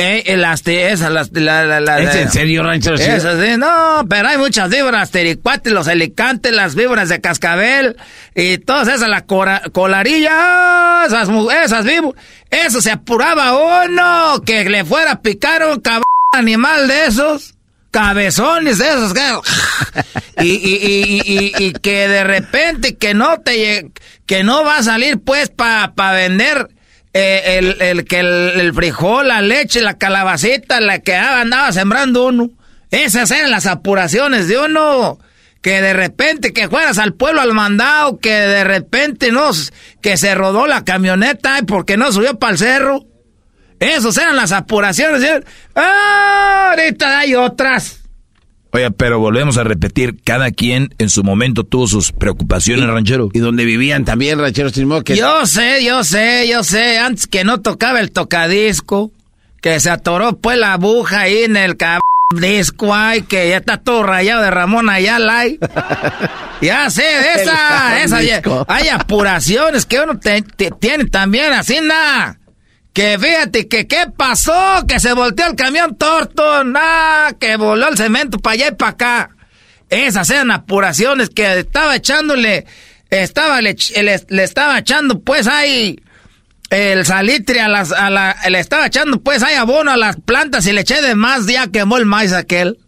[0.00, 2.96] Eh, las, esas, las, la, la, la, ¿Es en serio, ranchero?
[2.96, 7.96] Esas, sí, no, pero hay muchas víboras, tericuates, los alicantes, las víboras de cascabel,
[8.34, 11.28] y todas esas, la cora, colarilla, esas,
[11.64, 17.06] esas víboras, eso se apuraba uno, que le fuera a picar un cabrón animal de
[17.06, 17.54] esos,
[17.90, 19.12] cabezones de esos,
[20.40, 23.90] y, y, y, y, y que de repente que no te,
[24.24, 26.68] que no va a salir pues para pa vender,
[27.12, 32.26] eh, el, el, que el, el, frijol, la leche, la calabacita, la que andaba sembrando
[32.26, 32.50] uno.
[32.90, 35.18] Esas eran las apuraciones de uno.
[35.60, 39.50] Que de repente que fueras al pueblo al mandado, que de repente no,
[40.00, 43.04] que se rodó la camioneta porque no subió para el cerro.
[43.78, 45.44] Esas eran las apuraciones.
[45.74, 46.70] ¡Ah!
[46.70, 47.99] Ahorita hay otras.
[48.72, 53.28] Oye, pero volvemos a repetir, cada quien en su momento tuvo sus preocupaciones, y, ranchero.
[53.32, 55.16] Y donde vivían también, rancheros sin que...
[55.16, 59.10] Yo sé, yo sé, yo sé, antes que no tocaba el tocadisco,
[59.60, 62.00] que se atoró pues la aguja ahí en el cab...
[62.32, 65.58] disco, ay, que ya está todo rayado de Ramón Ayala, ay.
[66.60, 67.02] ya sé,
[67.34, 68.18] esa, esa,
[68.68, 72.39] hay apuraciones que uno te, te, tiene también, así nada.
[73.00, 77.96] Que fíjate que qué pasó, que se volteó el camión Torton, ah, que voló el
[77.96, 79.30] cemento para allá y para acá.
[79.88, 82.66] Esas eran apuraciones que estaba echándole,
[83.08, 85.98] estaba le, le, le estaba echando pues ahí
[86.68, 90.66] el salitre a las, a la, le estaba echando pues ahí abono a las plantas
[90.66, 92.80] y le eché de más ya quemó el maíz aquel.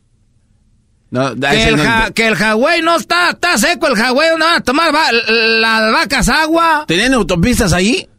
[1.09, 4.57] No, que, el ja, que el Hawái no está, está seco el Hawái, no van
[4.57, 6.85] a tomar va, las vacas agua.
[6.87, 8.11] ¿Tenían autopistas ahí?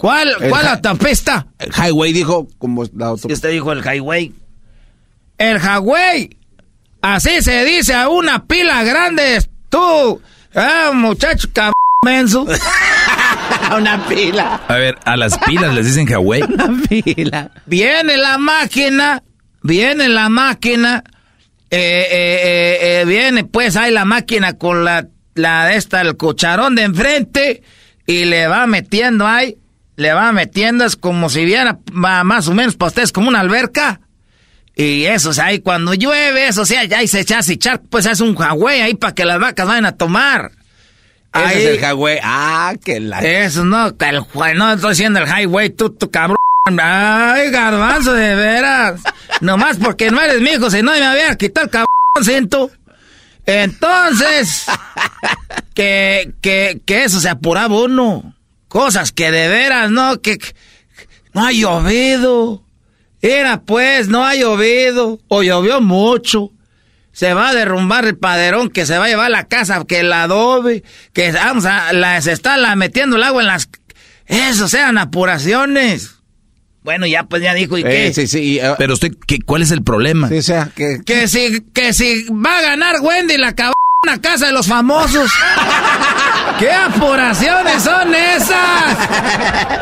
[0.00, 1.46] ¿Cuál, cuál autopista?
[1.58, 3.34] El highway dijo como la autopista.
[3.34, 4.32] Este dijo el highway.
[5.36, 6.38] El highway.
[7.02, 9.44] Así se dice a una pila grande.
[9.68, 10.22] Tú,
[10.54, 12.46] ah, muchacho cabrón menso.
[13.76, 14.62] una pila.
[14.68, 16.40] A ver, a las pilas les dicen highway.
[16.48, 17.50] una pila.
[17.66, 19.22] Viene la máquina,
[19.62, 21.04] viene la máquina,
[21.68, 26.84] eh, eh, eh, viene pues ahí la máquina con la, la esta, el cucharón de
[26.84, 27.62] enfrente
[28.06, 29.58] y le va metiendo ahí
[30.00, 34.00] le va metiendo, es como si viera más o menos para ustedes como una alberca.
[34.74, 37.52] Y eso, o sea, ahí cuando llueve, eso, o sea, ya ahí se echa y
[37.52, 40.52] echar, pues es un jagüey ahí para que las vacas vayan a tomar.
[41.34, 42.18] Ese ahí, es el highway.
[42.22, 43.18] Ah, que la.
[43.18, 46.38] Eso, no, el, no estoy diciendo el highway, tú, tu cabrón.
[46.80, 49.02] Ay, garbanzo, de veras.
[49.42, 51.88] Nomás porque no eres mi hijo, si no me había quitado el cabrón,
[52.22, 52.70] siento.
[53.44, 54.64] Entonces,
[55.74, 58.34] que, que, que eso se apuraba uno.
[58.70, 60.22] Cosas que de veras, ¿no?
[60.22, 60.54] Que, que
[61.34, 62.62] no ha llovido.
[63.20, 65.18] Era pues, no ha llovido.
[65.26, 66.52] O llovió mucho.
[67.10, 70.12] Se va a derrumbar el paderón que se va a llevar la casa, que el
[70.12, 73.68] adobe, que vamos a, la, se está la, metiendo el agua en las...
[74.26, 76.20] Eso sean apuraciones.
[76.84, 78.06] Bueno, ya pues ya dijo, ¿y qué?
[78.06, 80.28] Eh, sí, sí, uh, Pero usted, ¿qué, ¿cuál es el problema?
[80.28, 81.00] Sí, o sea, que...
[81.04, 83.52] Que si, que si va a ganar Wendy la
[84.02, 85.30] cabrona casa de los famosos.
[86.58, 88.96] ¿Qué apuraciones son esas?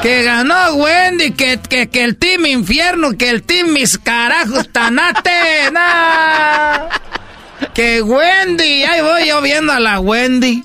[0.03, 5.71] Que ganó Wendy, que, que, que el Team Infierno, que el Team Mis Carajos Tanate.
[5.73, 6.89] Nah.
[7.75, 10.65] Que Wendy, ahí voy yo viendo a la Wendy.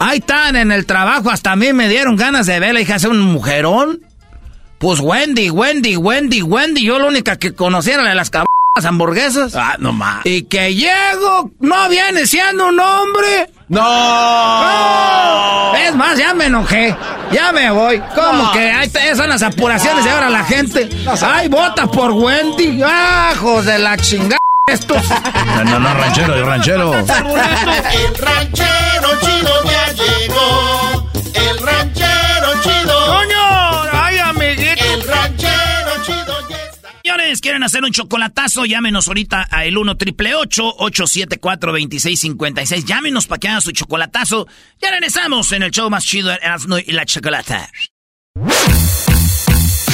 [0.00, 3.08] Ahí están en el trabajo, hasta a mí me dieron ganas de verla, hija, hace
[3.08, 4.00] un mujerón.
[4.78, 8.47] Pues Wendy, Wendy, Wendy, Wendy, yo la única que conociera de las cabronas
[8.84, 9.54] hamburguesas.
[9.54, 10.24] Ah, no más.
[10.24, 13.50] Y que llego, no viene siendo un hombre.
[13.68, 13.82] ¡No!
[15.76, 16.96] Es más, ya me enojé.
[17.30, 18.02] Ya me voy.
[18.14, 20.88] ¿Cómo que hay son las apuraciones y ahora la gente?
[21.22, 22.82] ¡Ay, vota por Wendy!
[22.82, 24.38] ¡Ajos de la chingada!
[24.70, 25.02] Estos.
[25.56, 26.94] No, no, no, ranchero, el ranchero.
[26.94, 27.06] El
[28.20, 31.10] ranchero chido ya llegó.
[31.34, 33.06] El ranchero chido.
[33.06, 33.37] ¡Coño!
[37.36, 38.64] ¿Quieren hacer un chocolatazo?
[38.64, 42.84] Llámenos ahorita a el 1 triple 874 2656.
[42.86, 44.46] Llámenos para que hagan su chocolatazo.
[44.80, 47.70] Ya regresamos en el show más chido, Erasmo y la Chocolata.